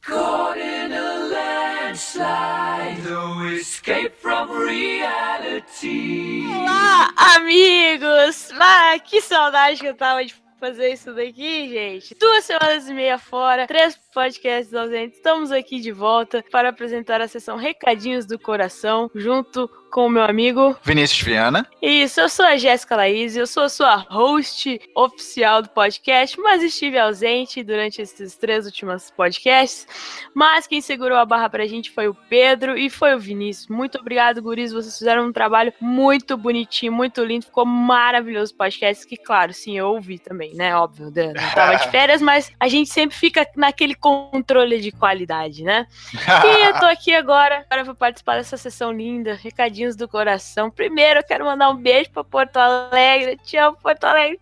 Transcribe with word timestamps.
Caught 0.00 0.56
in 0.56 0.92
a 0.92 1.28
landslide, 1.28 3.02
no 3.04 3.46
escape 3.48 4.14
from 4.18 4.50
reality. 4.50 6.46
Olá, 6.48 7.12
amigos! 7.36 8.50
Ah, 8.58 8.98
que 8.98 9.20
saudade 9.20 9.78
que 9.78 9.86
eu 9.86 9.94
tava 9.94 10.24
de 10.24 10.34
fazer 10.58 10.94
isso 10.94 11.12
daqui, 11.12 11.68
gente. 11.68 12.14
Duas 12.14 12.44
semanas 12.44 12.88
e 12.88 12.94
meia 12.94 13.18
fora, 13.18 13.66
três 13.66 13.94
podcasts 14.14 14.72
ausentes. 14.72 15.16
Estamos 15.16 15.50
aqui 15.50 15.80
de 15.80 15.90
volta 15.90 16.44
para 16.50 16.68
apresentar 16.68 17.20
a 17.20 17.26
sessão 17.26 17.56
Recadinhos 17.56 18.24
do 18.24 18.38
Coração, 18.38 19.10
junto 19.12 19.68
com 19.94 20.06
o 20.06 20.10
meu 20.10 20.24
amigo 20.24 20.76
Vinícius 20.82 21.20
Viana. 21.20 21.68
Isso, 21.80 22.20
eu 22.20 22.28
sou 22.28 22.44
a 22.44 22.56
Jéssica 22.56 22.96
Laís, 22.96 23.36
eu 23.36 23.46
sou 23.46 23.62
a 23.62 23.68
sua 23.68 23.94
host 23.94 24.80
oficial 24.92 25.62
do 25.62 25.68
podcast, 25.68 26.36
mas 26.40 26.64
estive 26.64 26.98
ausente 26.98 27.62
durante 27.62 28.02
esses 28.02 28.36
três 28.36 28.66
últimos 28.66 29.12
podcasts. 29.12 29.86
Mas 30.34 30.66
quem 30.66 30.80
segurou 30.80 31.16
a 31.16 31.24
barra 31.24 31.48
pra 31.48 31.64
gente 31.66 31.92
foi 31.92 32.08
o 32.08 32.14
Pedro 32.28 32.76
e 32.76 32.90
foi 32.90 33.14
o 33.14 33.20
Vinícius. 33.20 33.68
Muito 33.68 33.98
obrigado, 33.98 34.42
guris, 34.42 34.72
vocês 34.72 34.98
fizeram 34.98 35.28
um 35.28 35.32
trabalho 35.32 35.72
muito 35.80 36.36
bonitinho, 36.36 36.92
muito 36.92 37.24
lindo, 37.24 37.46
ficou 37.46 37.64
maravilhoso 37.64 38.52
o 38.52 38.56
podcast, 38.56 39.06
que 39.06 39.16
claro, 39.16 39.52
sim, 39.52 39.78
eu 39.78 39.86
ouvi 39.86 40.18
também, 40.18 40.54
né, 40.54 40.74
óbvio, 40.74 41.12
eu 41.14 41.54
tava 41.54 41.76
de 41.76 41.88
férias, 41.92 42.20
mas 42.20 42.50
a 42.58 42.66
gente 42.66 42.90
sempre 42.90 43.16
fica 43.16 43.46
naquele 43.56 43.94
controle 44.04 44.82
de 44.82 44.92
qualidade, 44.92 45.64
né? 45.64 45.86
E 46.44 46.66
eu 46.66 46.78
tô 46.78 46.84
aqui 46.84 47.14
agora 47.14 47.64
para 47.66 47.94
participar 47.94 48.36
dessa 48.36 48.58
sessão 48.58 48.92
linda, 48.92 49.34
recadinho 49.34 49.96
do 49.96 50.06
coração. 50.06 50.70
Primeiro, 50.70 51.20
eu 51.20 51.24
quero 51.24 51.46
mandar 51.46 51.70
um 51.70 51.76
beijo 51.76 52.10
para 52.10 52.22
Porto 52.22 52.58
Alegre. 52.58 53.38
Te 53.42 53.56
amo, 53.56 53.78
Porto 53.82 54.04
Alegre. 54.04 54.38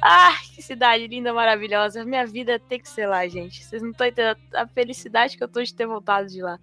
Ah, 0.00 0.34
que 0.54 0.62
cidade 0.62 1.06
linda, 1.06 1.34
maravilhosa. 1.34 2.04
Minha 2.04 2.26
vida 2.26 2.58
tem 2.58 2.80
que 2.80 2.88
ser 2.88 3.06
lá, 3.06 3.26
gente. 3.28 3.62
Vocês 3.62 3.82
não 3.82 3.90
estão 3.90 4.06
entendendo 4.06 4.38
a 4.54 4.66
felicidade 4.66 5.36
que 5.36 5.44
eu 5.44 5.48
tô 5.48 5.62
de 5.62 5.74
ter 5.74 5.86
voltado 5.86 6.28
de 6.28 6.40
lá. 6.40 6.58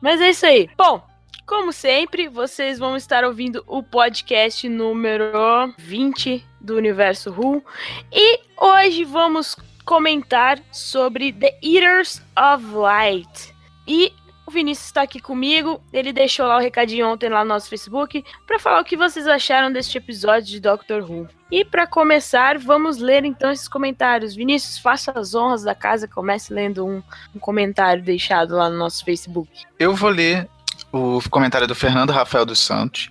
Mas 0.00 0.20
é 0.20 0.30
isso 0.30 0.46
aí. 0.46 0.68
Bom, 0.76 1.02
como 1.46 1.72
sempre, 1.72 2.28
vocês 2.28 2.78
vão 2.78 2.96
estar 2.96 3.24
ouvindo 3.24 3.62
o 3.66 3.82
podcast 3.82 4.68
número 4.68 5.32
20 5.78 6.44
do 6.60 6.76
Universo 6.76 7.30
Who. 7.30 7.64
E 8.12 8.40
hoje 8.56 9.04
vamos 9.04 9.56
comentar 9.84 10.60
sobre 10.70 11.32
The 11.32 11.58
Eaters 11.62 12.22
of 12.36 12.64
Light. 12.74 13.54
E 13.86 14.12
o 14.46 14.50
Vinícius 14.50 14.86
está 14.86 15.02
aqui 15.02 15.20
comigo. 15.20 15.80
Ele 15.92 16.12
deixou 16.12 16.46
lá 16.46 16.56
o 16.56 16.60
recadinho 16.60 17.08
ontem 17.08 17.28
lá 17.28 17.44
no 17.44 17.48
nosso 17.48 17.68
Facebook 17.68 18.24
para 18.46 18.58
falar 18.58 18.80
o 18.80 18.84
que 18.84 18.96
vocês 18.96 19.26
acharam 19.26 19.72
deste 19.72 19.98
episódio 19.98 20.48
de 20.48 20.60
Doctor 20.60 21.02
Who. 21.02 21.28
E 21.50 21.64
para 21.64 21.86
começar, 21.86 22.58
vamos 22.58 22.98
ler 22.98 23.24
então 23.24 23.50
esses 23.50 23.68
comentários. 23.68 24.34
Vinícius, 24.34 24.78
faça 24.78 25.12
as 25.14 25.34
honras 25.34 25.62
da 25.62 25.74
casa, 25.74 26.08
comece 26.08 26.52
lendo 26.52 26.86
um, 26.86 27.02
um 27.34 27.38
comentário 27.38 28.02
deixado 28.02 28.56
lá 28.56 28.68
no 28.68 28.78
nosso 28.78 29.04
Facebook. 29.04 29.50
Eu 29.78 29.94
vou 29.94 30.10
ler 30.10 30.48
o 30.90 31.20
comentário 31.30 31.66
do 31.66 31.74
Fernando 31.74 32.10
Rafael 32.10 32.44
dos 32.44 32.58
Santos. 32.58 33.10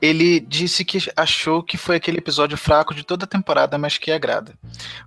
Ele 0.00 0.40
disse 0.40 0.84
que 0.84 0.98
achou 1.16 1.62
que 1.62 1.76
foi 1.76 1.96
aquele 1.96 2.18
episódio 2.18 2.56
fraco 2.56 2.92
de 2.94 3.04
toda 3.04 3.24
a 3.24 3.28
temporada, 3.28 3.78
mas 3.78 3.98
que 3.98 4.10
agrada. 4.10 4.54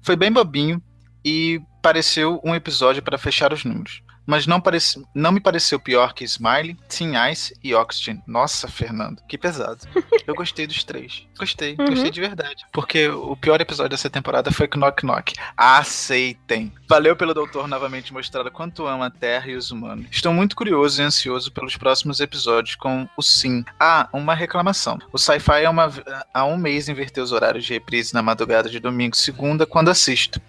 Foi 0.01 0.15
bem 0.15 0.31
bobinho 0.31 0.81
e 1.25 1.59
pareceu 1.81 2.39
um 2.43 2.53
episódio 2.53 3.01
para 3.01 3.17
fechar 3.17 3.51
os 3.51 3.65
números 3.65 4.04
mas 4.25 4.47
não, 4.47 4.59
parece, 4.59 5.05
não 5.13 5.31
me 5.31 5.39
pareceu 5.39 5.79
pior 5.79 6.13
que 6.13 6.23
Smiley, 6.23 6.77
Team 6.89 7.13
Ice 7.29 7.55
e 7.63 7.73
Oxygen. 7.73 8.21
Nossa, 8.25 8.67
Fernando, 8.67 9.21
que 9.27 9.37
pesado. 9.37 9.79
Eu 10.25 10.33
gostei 10.33 10.65
dos 10.65 10.83
três. 10.83 11.27
Gostei, 11.37 11.75
uhum. 11.77 11.85
gostei 11.85 12.09
de 12.09 12.21
verdade. 12.21 12.65
Porque 12.71 13.07
o 13.07 13.35
pior 13.35 13.61
episódio 13.61 13.91
dessa 13.91 14.09
temporada 14.09 14.51
foi 14.51 14.67
Knock 14.67 15.05
Knock. 15.05 15.33
Aceitem. 15.55 16.73
Valeu 16.87 17.15
pelo 17.15 17.33
doutor 17.33 17.67
novamente 17.67 18.13
mostrar 18.13 18.45
o 18.45 18.51
quanto 18.51 18.87
ama 18.87 19.07
a 19.07 19.09
Terra 19.11 19.47
e 19.47 19.55
os 19.55 19.69
humanos. 19.71 20.07
Estou 20.09 20.33
muito 20.33 20.55
curioso 20.55 21.01
e 21.01 21.05
ansioso 21.05 21.51
pelos 21.51 21.77
próximos 21.77 22.19
episódios 22.19 22.75
com 22.75 23.07
o 23.15 23.21
Sim. 23.21 23.63
Ah, 23.79 24.07
uma 24.11 24.33
reclamação. 24.33 24.97
O 25.11 25.17
Sci-Fi 25.17 25.63
é 25.63 25.69
uma, 25.69 25.91
há 26.33 26.45
um 26.45 26.57
mês 26.57 26.89
inverteu 26.89 27.23
os 27.23 27.31
horários 27.31 27.65
de 27.65 27.73
reprise 27.73 28.13
na 28.13 28.21
madrugada 28.21 28.69
de 28.69 28.79
domingo 28.79 29.15
segunda 29.15 29.65
quando 29.65 29.89
assisto. 29.89 30.41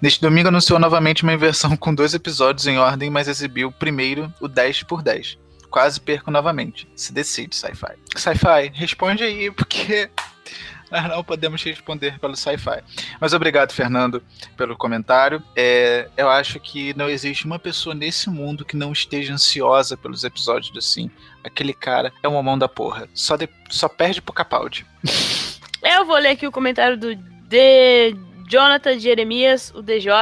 Neste 0.00 0.20
domingo 0.20 0.48
anunciou 0.48 0.78
novamente 0.78 1.22
uma 1.22 1.32
inversão 1.32 1.76
com 1.76 1.94
dois 1.94 2.14
episódios 2.14 2.66
em 2.66 2.78
ordem 2.78 3.09
mas 3.10 3.28
exibiu 3.28 3.72
primeiro 3.72 4.32
o 4.40 4.48
10 4.48 4.84
por 4.84 5.02
10. 5.02 5.38
Quase 5.70 6.00
perco 6.00 6.30
novamente. 6.30 6.88
Se 6.96 7.12
decide, 7.12 7.54
Sci-Fi. 7.54 7.94
Sci-Fi, 8.16 8.72
responde 8.74 9.22
aí, 9.22 9.50
porque 9.50 10.10
nós 10.90 11.08
não 11.08 11.22
podemos 11.22 11.62
responder 11.62 12.18
pelo 12.18 12.36
sci-fi. 12.36 12.82
Mas 13.20 13.32
obrigado, 13.32 13.72
Fernando, 13.72 14.22
pelo 14.56 14.76
comentário. 14.76 15.42
É, 15.54 16.08
eu 16.16 16.28
acho 16.28 16.58
que 16.58 16.92
não 16.94 17.08
existe 17.08 17.46
uma 17.46 17.58
pessoa 17.58 17.94
nesse 17.94 18.28
mundo 18.28 18.64
que 18.64 18.76
não 18.76 18.92
esteja 18.92 19.32
ansiosa 19.32 19.96
pelos 19.96 20.24
episódios 20.24 20.72
do 20.72 20.82
Sim. 20.82 21.10
Aquele 21.44 21.72
cara 21.72 22.12
é 22.22 22.28
uma 22.28 22.42
mão 22.42 22.58
da 22.58 22.68
porra. 22.68 23.08
Só, 23.14 23.36
de, 23.36 23.48
só 23.68 23.88
perde 23.88 24.20
pro 24.20 24.34
Capaldi. 24.34 24.84
Eu 25.82 26.04
vou 26.04 26.16
ler 26.16 26.30
aqui 26.30 26.46
o 26.46 26.52
comentário 26.52 26.98
do 26.98 27.14
D. 27.14 28.14
Jonathan 28.46 28.98
Jeremias, 28.98 29.72
o 29.74 29.80
DJ. 29.80 30.12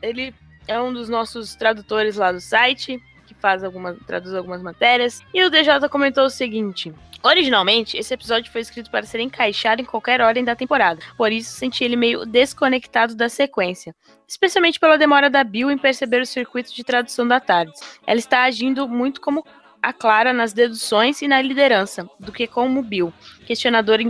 Ele 0.00 0.32
é 0.66 0.80
um 0.80 0.92
dos 0.92 1.08
nossos 1.08 1.54
tradutores 1.54 2.16
lá 2.16 2.32
do 2.32 2.40
site, 2.40 3.02
que 3.26 3.34
faz 3.34 3.64
algumas, 3.64 3.96
traduz 4.06 4.34
algumas 4.34 4.62
matérias. 4.62 5.20
E 5.32 5.42
o 5.44 5.50
DJ 5.50 5.88
comentou 5.88 6.24
o 6.24 6.30
seguinte: 6.30 6.92
Originalmente, 7.22 7.96
esse 7.96 8.12
episódio 8.12 8.52
foi 8.52 8.60
escrito 8.60 8.90
para 8.90 9.06
ser 9.06 9.18
encaixado 9.18 9.80
em 9.80 9.84
qualquer 9.84 10.20
ordem 10.20 10.44
da 10.44 10.54
temporada, 10.54 11.00
por 11.16 11.32
isso 11.32 11.54
senti 11.54 11.82
ele 11.82 11.96
meio 11.96 12.26
desconectado 12.26 13.14
da 13.14 13.30
sequência, 13.30 13.94
especialmente 14.28 14.78
pela 14.78 14.98
demora 14.98 15.30
da 15.30 15.42
Bill 15.42 15.70
em 15.70 15.78
perceber 15.78 16.20
o 16.20 16.26
circuito 16.26 16.74
de 16.74 16.84
tradução 16.84 17.26
da 17.26 17.40
tarde. 17.40 17.72
Ela 18.06 18.18
está 18.18 18.42
agindo 18.42 18.86
muito 18.86 19.22
como 19.22 19.42
a 19.82 19.90
Clara 19.90 20.34
nas 20.34 20.52
deduções 20.52 21.22
e 21.22 21.28
na 21.28 21.40
liderança, 21.40 22.06
do 22.20 22.30
que 22.30 22.46
como 22.46 22.82
Bill, 22.82 23.10
questionador 23.46 24.00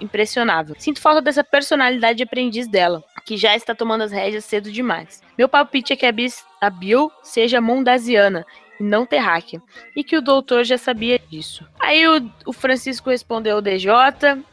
impressionável. 0.00 0.74
Sinto 0.78 1.00
falta 1.00 1.20
dessa 1.20 1.44
personalidade 1.44 2.16
de 2.16 2.22
aprendiz 2.22 2.66
dela, 2.68 3.04
que 3.26 3.36
já 3.36 3.54
está 3.54 3.74
tomando 3.74 4.02
as 4.02 4.12
rédeas 4.12 4.46
cedo 4.46 4.72
demais. 4.72 5.22
Meu 5.36 5.48
palpite 5.48 5.92
é 5.92 5.96
que 5.96 6.06
a 6.06 6.70
Bill 6.70 7.10
seja 7.22 7.60
mondasiana 7.60 8.46
e 8.80 8.82
não 8.82 9.06
terráquea, 9.06 9.62
e 9.94 10.04
que 10.04 10.16
o 10.16 10.22
doutor 10.22 10.64
já 10.64 10.78
sabia 10.78 11.18
disso. 11.18 11.66
Aí 11.80 12.06
o, 12.06 12.30
o 12.46 12.52
Francisco 12.52 13.10
respondeu 13.10 13.58
o 13.58 13.62
DJ 13.62 13.90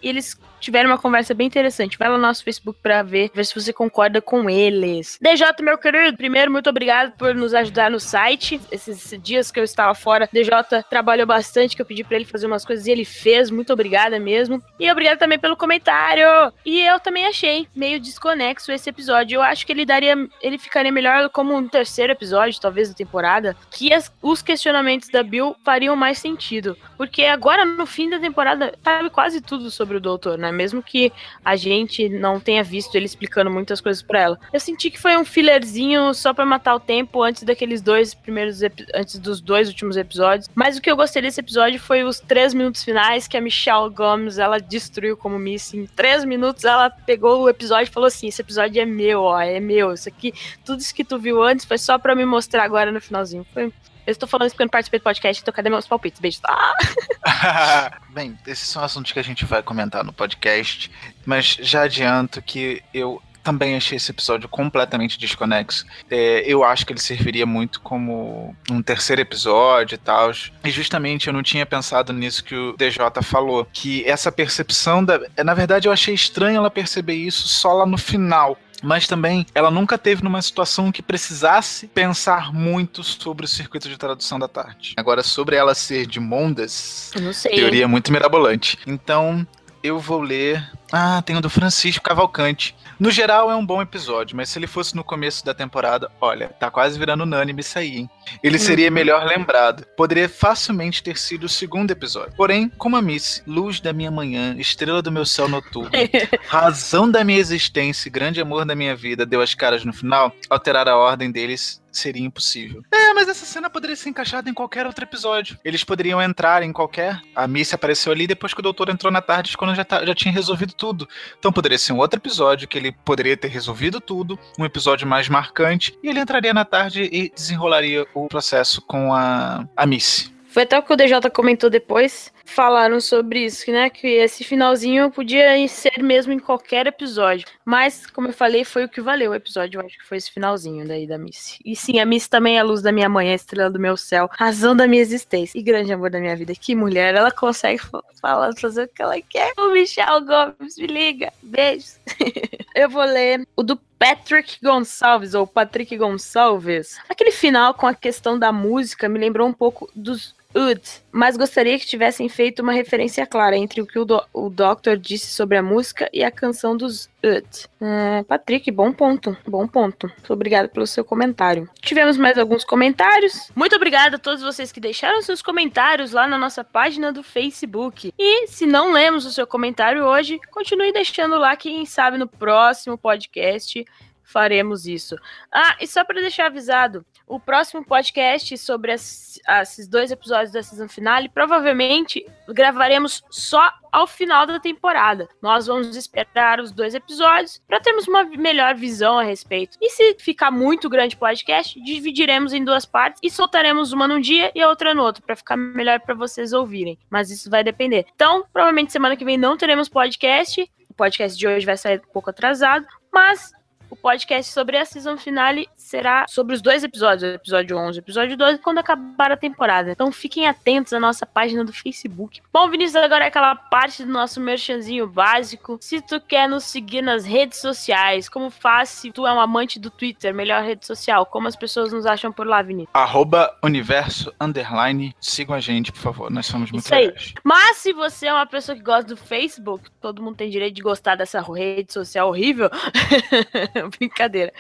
e 0.02 0.10
eles 0.10 0.40
tiveram 0.64 0.90
uma 0.90 0.98
conversa 0.98 1.34
bem 1.34 1.48
interessante. 1.48 1.98
Vai 1.98 2.08
lá 2.08 2.16
no 2.16 2.22
nosso 2.22 2.44
Facebook 2.44 2.80
para 2.82 3.04
ver, 3.04 3.30
ver 3.34 3.46
se 3.46 3.54
você 3.54 3.74
concorda 3.74 4.22
com 4.22 4.50
eles. 4.50 5.20
DJ, 5.22 5.48
meu 5.62 5.78
querido, 5.78 6.16
primeiro, 6.16 6.52
muito 6.52 6.70
obrigado 6.70 7.12
por 7.18 7.36
nos 7.36 7.54
ajudar 7.54 7.92
no 7.92 8.00
site. 8.00 8.60
Esses 8.72 9.14
dias 9.22 9.52
que 9.52 9.60
eu 9.60 9.64
estava 9.64 9.94
fora, 9.94 10.30
DJ 10.32 10.84
trabalhou 10.90 11.28
bastante, 11.28 11.76
que 11.76 11.82
eu 11.82 11.86
pedi 11.86 12.04
para 12.04 12.16
ele 12.16 12.26
fazer 12.26 12.48
umas 12.48 12.64
coisas 12.64 12.88
e 12.88 12.92
ele 12.92 13.04
fez. 13.04 13.52
Muito 13.52 13.74
obrigada 13.74 14.20
mesmo. 14.20 14.64
E 14.80 14.90
obrigado 14.90 15.20
também 15.20 15.38
pelo 15.38 15.58
comentário. 15.58 16.26
E 16.66 16.80
eu 16.80 17.00
também 17.00 17.26
achei 17.26 17.68
meio 17.76 18.00
desconexo 18.00 18.72
esse 18.72 18.90
episódio. 18.90 19.36
Eu 19.36 19.42
acho 19.42 19.66
que 19.66 19.74
ele 19.74 19.86
daria, 19.86 20.16
ele 20.42 20.58
ficaria 20.58 20.92
melhor 20.92 21.30
como 21.30 21.56
um 21.56 21.68
terceiro 21.68 22.14
episódio, 22.14 22.62
talvez, 22.62 22.90
da 22.90 22.96
temporada, 22.96 23.56
que 23.70 23.94
as, 23.94 24.12
os 24.22 24.42
questionamentos 24.42 25.10
da 25.10 25.24
Bill 25.24 25.56
fariam 25.66 25.96
mais 25.96 26.20
sentido. 26.20 26.78
Porque 26.98 27.24
agora, 27.26 27.66
no 27.66 27.86
fim 27.86 28.10
da 28.10 28.20
temporada, 28.20 28.74
sabe 28.82 29.10
quase 29.10 29.42
tudo 29.42 29.70
sobre 29.70 29.98
o 29.98 30.00
doutor, 30.00 30.38
né? 30.38 30.53
Mesmo 30.54 30.82
que 30.82 31.12
a 31.44 31.56
gente 31.56 32.08
não 32.10 32.40
tenha 32.40 32.64
visto 32.64 32.96
ele 32.96 33.06
explicando 33.06 33.50
muitas 33.50 33.82
coisas 33.82 34.02
para 34.02 34.20
ela. 34.20 34.40
Eu 34.52 34.60
senti 34.60 34.90
que 34.90 35.00
foi 35.00 35.18
um 35.18 35.26
fillerzinho 35.26 36.14
só 36.14 36.34
para 36.34 36.46
matar 36.46 36.76
o 36.76 36.80
tempo 36.80 37.22
antes 37.22 37.44
daqueles 37.44 37.82
dois 37.82 38.14
primeiros 38.14 38.62
antes 38.94 39.18
dos 39.20 39.42
dois 39.42 39.68
últimos 39.68 39.98
episódios. 39.98 40.50
Mas 40.56 40.78
o 40.78 40.82
que 40.82 40.90
eu 40.90 40.96
gostei 40.96 41.22
desse 41.22 41.40
episódio 41.40 41.80
foi 41.80 42.04
os 42.04 42.20
três 42.20 42.54
minutos 42.54 42.84
finais 42.84 43.28
que 43.28 43.38
a 43.38 43.42
Michelle 43.42 43.90
Gomes 43.90 44.38
ela 44.38 44.60
destruiu 44.60 45.18
como 45.18 45.40
Missy. 45.40 45.78
Em 45.78 45.86
três 45.86 46.24
minutos 46.24 46.64
ela 46.64 46.90
pegou 46.90 47.42
o 47.42 47.50
episódio 47.50 47.90
e 47.90 47.94
falou 47.94 48.08
assim: 48.08 48.28
esse 48.28 48.42
episódio 48.42 48.82
é 48.82 48.86
meu, 48.86 49.22
ó, 49.24 49.40
é 49.40 49.60
meu. 49.60 49.94
Isso 49.94 50.10
aqui, 50.10 50.34
tudo 50.64 50.80
isso 50.80 50.94
que 50.94 51.04
tu 51.04 51.18
viu 51.18 51.42
antes 51.42 51.66
foi 51.66 51.78
só 51.78 51.98
para 51.98 52.16
me 52.16 52.26
mostrar 52.26 52.64
agora 52.64 52.92
no 52.92 53.02
finalzinho. 53.02 53.46
Foi 53.54 53.72
eu 54.06 54.12
estou 54.12 54.28
falando 54.28 54.48
isso 54.48 54.56
porque 54.56 54.64
eu 54.64 54.68
não 54.68 54.72
participei 54.72 55.00
do 55.00 55.04
podcast, 55.04 55.42
então 55.42 55.54
cadê 55.54 55.70
meus 55.70 55.88
palpites? 55.88 56.20
Beijos. 56.20 56.42
Ah! 56.46 58.00
Bem, 58.10 58.38
esses 58.46 58.68
são 58.68 58.84
assuntos 58.84 59.12
que 59.12 59.20
a 59.20 59.24
gente 59.24 59.46
vai 59.46 59.64
comentar 59.64 60.04
no 60.04 60.14
podcast, 60.14 60.92
mas 61.26 61.58
já 61.60 61.84
adianto 61.84 62.42
que 62.42 62.84
eu 62.94 63.22
também 63.44 63.76
achei 63.76 63.98
esse 63.98 64.10
episódio 64.10 64.48
completamente 64.48 65.20
desconexo. 65.20 65.86
É, 66.10 66.44
eu 66.48 66.64
acho 66.64 66.86
que 66.86 66.94
ele 66.94 67.00
serviria 67.00 67.46
muito 67.46 67.82
como 67.82 68.56
um 68.72 68.82
terceiro 68.82 69.22
episódio 69.22 69.96
e 69.96 69.98
tal. 69.98 70.32
E 70.64 70.72
justamente 70.72 71.28
eu 71.28 71.34
não 71.34 71.44
tinha 71.44 71.66
pensado 71.66 72.14
nisso 72.14 72.44
que 72.44 72.56
o 72.56 72.76
DJ 72.78 73.22
falou. 73.22 73.68
Que 73.72 74.04
essa 74.06 74.32
percepção 74.32 75.04
da. 75.04 75.20
Na 75.44 75.54
verdade, 75.54 75.88
eu 75.88 75.92
achei 75.92 76.14
estranho 76.14 76.58
ela 76.58 76.72
perceber 76.72 77.16
isso 77.16 77.48
só 77.48 77.74
lá 77.74 77.86
no 77.86 77.98
final 77.98 78.58
mas 78.84 79.08
também 79.08 79.46
ela 79.56 79.72
nunca 79.72 79.98
teve 79.98 80.24
numa 80.24 80.42
situação 80.42 80.92
que 80.92 81.02
precisasse 81.02 81.88
pensar 81.88 82.54
muito 82.54 83.04
sobre 83.04 83.46
o 83.46 83.48
circuito 83.48 83.88
de 83.88 83.98
tradução 83.98 84.38
da 84.38 84.48
tarde. 84.48 84.94
Agora, 84.98 85.24
sobre 85.24 85.56
ela 85.56 85.74
ser 85.74 86.06
de 86.06 86.20
Mondas, 86.20 87.12
teoria 87.42 87.88
muito 87.88 88.12
mirabolante. 88.12 88.78
Então, 88.86 89.48
eu 89.82 90.00
vou 90.00 90.22
ler 90.22 90.70
Ah, 90.96 91.24
tem 91.26 91.36
o 91.36 91.42
do 91.42 91.50
Francisco 91.50 92.04
Cavalcante. 92.04 92.76
No 93.00 93.10
geral 93.10 93.50
é 93.50 93.56
um 93.56 93.66
bom 93.66 93.82
episódio, 93.82 94.38
mas 94.38 94.50
se 94.50 94.60
ele 94.60 94.68
fosse 94.68 94.96
no 94.96 95.04
começo 95.04 95.44
da 95.44 95.52
temporada, 95.52 96.12
olha, 96.22 96.50
tá 96.60 96.70
quase 96.70 97.00
virando 97.00 97.24
unânime 97.24 97.62
isso 97.62 97.80
aí, 97.80 97.98
hein? 97.98 98.10
Ele 98.44 98.60
seria 98.60 98.90
Uhum. 98.90 98.94
melhor 98.94 99.26
lembrado. 99.26 99.86
Poderia 99.98 100.30
facilmente 100.30 101.02
ter 101.02 101.18
sido 101.18 101.46
o 101.46 101.50
segundo 101.50 101.90
episódio. 101.90 102.36
Porém, 102.38 102.70
como 102.78 102.96
a 102.96 103.02
Miss, 103.02 103.42
luz 103.48 103.80
da 103.80 103.92
minha 103.92 104.12
manhã, 104.12 104.56
estrela 104.60 105.02
do 105.02 105.12
meu 105.12 105.26
céu 105.26 105.48
noturno, 105.48 105.90
razão 106.48 107.10
da 107.10 107.24
minha 107.24 107.40
existência 107.40 108.08
e 108.08 108.12
grande 108.12 108.40
amor 108.40 108.64
da 108.64 108.76
minha 108.76 108.96
vida, 108.96 109.26
deu 109.26 109.42
as 109.42 109.56
caras 109.56 109.84
no 109.84 109.94
final, 109.94 110.32
alterar 110.48 110.88
a 110.88 110.96
ordem 110.96 111.32
deles 111.32 111.82
seria 111.98 112.26
impossível. 112.26 112.84
É, 112.92 113.14
mas 113.14 113.28
essa 113.30 113.46
cena 113.46 113.70
poderia 113.70 113.96
ser 113.96 114.10
encaixada 114.10 114.50
em 114.50 114.54
qualquer 114.54 114.86
outro 114.88 115.04
episódio. 115.06 115.58
Eles 115.64 115.84
poderiam 115.84 116.22
entrar 116.22 116.64
em 116.64 116.74
qualquer. 116.74 117.22
A 117.36 117.48
Missy 117.48 117.76
apareceu 117.76 118.12
ali 118.12 118.26
depois 118.28 118.54
que 118.54 118.60
o 118.60 118.64
doutor 118.64 118.90
entrou 118.90 119.12
na 119.12 119.22
tarde, 119.22 119.56
quando 119.56 119.76
já, 119.76 119.86
tá- 119.86 120.04
já 120.06 120.16
tinha 120.16 120.34
resolvido 120.34 120.74
tudo. 120.74 121.08
Então 121.38 121.52
poderia 121.54 121.78
ser 121.78 121.94
um 121.94 122.00
outro 122.00 122.20
episódio 122.20 122.68
que 122.68 122.78
ele 122.78 122.92
poderia 122.92 123.38
ter 123.38 123.48
resolvido 123.50 124.02
tudo, 124.02 124.40
um 124.58 124.66
episódio 124.66 125.08
mais 125.08 125.30
marcante, 125.30 125.98
e 126.02 126.10
ele 126.10 126.20
entraria 126.20 126.54
na 126.54 126.66
tarde 126.66 127.04
e 127.12 127.30
desenrolaria 127.30 128.06
o 128.14 128.28
processo 128.28 128.82
com 128.82 129.14
a, 129.14 129.68
a 129.78 129.86
Missy. 129.86 130.34
Foi 130.50 130.64
até 130.64 130.78
o 130.78 130.84
que 130.84 130.94
o 130.94 130.96
DJ 130.96 131.20
comentou 131.32 131.70
depois. 131.70 132.33
Falaram 132.46 133.00
sobre 133.00 133.46
isso, 133.46 133.72
né? 133.72 133.90
Que 133.90 134.08
esse 134.08 134.44
finalzinho 134.44 135.10
podia 135.10 135.68
ser 135.68 136.04
mesmo 136.04 136.34
em 136.34 136.40
qualquer 136.40 136.86
episódio. 136.88 137.48
Mas, 137.66 138.06
como 138.06 138.28
eu 138.28 138.34
falei, 138.34 138.64
foi 138.64 138.84
o 138.86 138.90
que 138.90 139.02
valeu 139.02 139.32
o 139.32 139.36
episódio. 139.36 139.80
Eu 139.80 139.86
acho 139.86 139.98
que 139.98 140.06
foi 140.06 140.18
esse 140.18 140.32
finalzinho 140.32 140.88
daí 140.88 141.08
da 141.08 141.18
Missy. 141.18 141.60
E 141.66 141.76
sim, 141.76 142.00
a 142.00 142.06
Missy 142.06 142.30
também 142.30 142.58
é 142.58 142.60
a 142.60 142.64
luz 142.64 142.82
da 142.82 142.92
minha 142.92 143.10
manhã, 143.10 143.32
a 143.32 143.36
estrela 143.36 143.72
do 143.72 143.80
meu 143.80 143.96
céu, 143.96 144.30
razão 144.32 144.76
da 144.76 144.88
minha 144.88 145.02
existência 145.02 145.58
e 145.58 145.64
grande 145.64 145.94
amor 145.94 146.10
da 146.10 146.20
minha 146.20 146.36
vida. 146.36 146.54
Que 146.54 146.76
mulher, 146.76 147.16
ela 147.16 147.32
consegue 147.32 147.80
fa- 147.80 148.04
falar, 148.22 148.54
fazer 148.60 148.84
o 148.84 148.88
que 148.88 149.02
ela 149.02 149.20
quer. 149.22 149.54
O 149.58 149.72
Michel 149.72 150.22
Gomes, 150.22 150.78
me 150.78 150.88
liga. 150.88 151.32
Beijos. 151.42 151.98
eu 152.76 152.90
vou 152.90 153.04
ler 153.04 153.48
o 153.56 153.64
do 153.64 153.78
Patrick 153.98 154.58
Gonçalves, 154.62 155.34
ou 155.34 155.48
Patrick 155.48 155.96
Gonçalves. 155.96 156.98
Aquele 157.08 157.32
final 157.32 157.74
com 157.74 157.88
a 157.88 157.96
questão 157.96 158.38
da 158.38 158.52
música 158.52 159.08
me 159.08 159.18
lembrou 159.18 159.48
um 159.48 159.54
pouco 159.54 159.90
dos 159.96 160.36
Ud, 160.56 160.82
mas 161.12 161.36
gostaria 161.36 161.80
que 161.80 161.86
tivessem 161.86 162.30
feito 162.30 162.62
uma 162.62 162.72
referência 162.72 163.26
clara 163.26 163.58
entre 163.58 163.82
o 163.82 163.88
que 163.88 163.98
o, 163.98 164.06
do 164.06 164.24
o 164.34 164.50
Doctor 164.50 164.98
disse 164.98 165.28
sobre 165.34 165.58
a 165.58 165.64
música 165.64 166.10
e 166.14 166.24
a 166.24 166.30
canção 166.30 166.78
dos 166.78 167.10
Ud. 167.24 167.68
Hum, 167.82 168.24
Patrick, 168.28 168.70
bom 168.72 168.92
ponto, 168.92 169.36
bom 169.48 169.68
ponto. 169.68 170.08
Muito 170.08 170.34
obrigada 170.34 170.68
pelo 170.68 170.86
seu 170.86 171.04
comentário. 171.04 171.70
Tivemos 171.82 172.18
mais 172.18 172.38
alguns 172.38 172.64
comentários. 172.64 173.52
Muito 173.56 173.76
obrigada 173.76 174.18
a 174.18 174.20
todos 174.20 174.44
vocês 174.44 174.72
que 174.72 174.80
deixaram 174.80 175.22
seus 175.22 175.42
comentários 175.42 176.12
lá 176.12 176.28
na 176.28 176.38
nossa 176.38 176.64
página 176.64 177.12
do 177.12 177.24
Facebook. 177.24 178.14
E 178.18 178.48
se 178.48 178.66
não 178.66 178.92
lemos 178.92 179.26
o 179.26 179.32
seu 179.32 179.48
comentário 179.48 180.04
hoje, 180.04 180.40
continue 180.52 180.94
deixando 180.94 181.38
lá, 181.38 181.56
quem 181.56 181.86
sabe 181.86 182.18
no 182.18 182.28
próximo 182.28 182.98
podcast 182.98 183.84
faremos 184.24 184.88
isso. 184.88 185.16
Ah, 185.52 185.78
e 185.80 185.88
só 185.88 186.04
para 186.04 186.22
deixar 186.22 186.48
avisado, 186.48 187.06
o 187.36 187.40
próximo 187.40 187.84
podcast 187.84 188.56
sobre 188.58 188.92
as- 188.92 189.40
esses 189.62 189.88
dois 189.88 190.12
episódios 190.12 190.52
da 190.52 190.62
season 190.62 190.88
finale, 190.88 191.28
provavelmente 191.30 192.26
gravaremos 192.50 193.24
só 193.32 193.72
ao 193.92 194.06
final 194.06 194.46
da 194.46 194.60
temporada. 194.60 195.28
Nós 195.42 195.68
vamos 195.68 195.96
esperar 195.96 196.60
os 196.60 196.72
dois 196.72 196.94
episódios 196.94 197.62
para 197.68 197.80
termos 197.80 198.08
uma 198.08 198.24
melhor 198.24 198.76
visão 198.76 199.18
a 199.18 199.24
respeito. 199.24 199.78
E 199.82 199.90
se 199.90 200.16
ficar 200.20 200.52
muito 200.52 200.90
grande 200.90 201.16
o 201.16 201.20
podcast, 201.20 201.82
dividiremos 201.82 202.54
em 202.54 202.64
duas 202.64 202.86
partes 202.86 203.20
e 203.24 203.30
soltaremos 203.30 203.92
uma 203.92 204.08
num 204.08 204.20
dia 204.20 204.52
e 204.54 204.62
a 204.62 204.70
outra 204.70 204.94
no 204.94 205.02
outro, 205.04 205.24
para 205.24 205.36
ficar 205.36 205.58
melhor 205.58 206.00
para 206.02 206.14
vocês 206.14 206.54
ouvirem. 206.54 206.98
Mas 207.10 207.32
isso 207.32 207.50
vai 207.50 207.64
depender. 207.64 208.06
Então, 208.16 208.46
provavelmente 208.54 208.92
semana 208.92 209.16
que 209.16 209.26
vem 209.26 209.38
não 209.38 209.58
teremos 209.58 209.90
podcast. 209.90 210.70
O 210.90 210.94
podcast 210.94 211.38
de 211.38 211.48
hoje 211.48 211.66
vai 211.66 211.78
sair 211.78 212.00
um 212.08 212.12
pouco 212.14 212.30
atrasado, 212.30 212.86
mas 213.12 213.52
o 213.94 213.96
podcast 213.96 214.52
sobre 214.52 214.76
a 214.76 214.86
season 214.86 215.18
finale 215.18 215.70
será 215.78 216.26
sobre 216.28 216.56
os 216.56 216.64
dois 216.64 216.84
episódios, 216.84 217.36
episódio 217.36 217.78
11 217.78 217.98
e 217.98 218.00
episódio 218.00 218.36
12, 218.36 218.58
quando 218.58 218.80
acabar 218.80 219.32
a 219.32 219.38
temporada. 219.38 219.92
Então 219.92 220.12
fiquem 220.12 220.48
atentos 220.48 220.94
à 220.94 221.00
nossa 221.00 221.28
página 221.28 221.64
do 221.64 221.72
Facebook. 221.72 222.42
Bom, 222.52 222.68
Vinícius, 222.70 222.96
agora 223.04 223.26
é 223.26 223.28
aquela 223.28 223.56
parte 223.56 224.04
do 224.04 224.12
nosso 224.12 224.42
merchanzinho 224.42 225.06
básico. 225.06 225.78
Se 225.80 226.02
tu 226.02 226.20
quer 226.20 226.50
nos 226.50 226.64
seguir 226.64 227.04
nas 227.04 227.24
redes 227.24 227.60
sociais, 227.60 228.28
como 228.28 228.50
faz 228.50 228.90
se 228.90 229.12
tu 229.12 229.28
é 229.28 229.34
um 229.34 229.40
amante 229.40 229.80
do 229.80 229.92
Twitter, 229.92 230.34
melhor 230.34 230.64
rede 230.64 230.88
social? 230.88 231.24
Como 231.28 231.48
as 231.48 231.56
pessoas 231.56 231.94
nos 231.94 232.08
acham 232.08 232.32
por 232.32 232.48
lá, 232.48 232.64
Vinícius? 232.64 232.90
Arroba 232.96 233.56
universo 233.64 234.34
underline. 234.42 235.16
Sigam 235.20 235.56
a 235.56 235.60
gente, 235.60 235.92
por 235.92 236.02
favor. 236.02 236.32
Nós 236.32 236.48
somos 236.48 236.72
muito 236.72 236.86
Isso 236.86 236.96
aí. 236.96 237.06
legais. 237.06 237.34
Mas 237.44 237.78
se 237.78 237.94
você 237.94 238.26
é 238.26 238.34
uma 238.34 238.48
pessoa 238.48 238.76
que 238.76 238.82
gosta 238.82 239.04
do 239.14 239.18
Facebook, 239.18 239.92
todo 240.02 240.24
mundo 240.24 240.38
tem 240.38 240.50
direito 240.50 240.74
de 240.74 240.82
gostar 240.82 241.16
dessa 241.16 241.40
rede 241.42 241.94
social 241.94 242.30
horrível. 242.30 242.72
Brincadeira. 243.98 244.54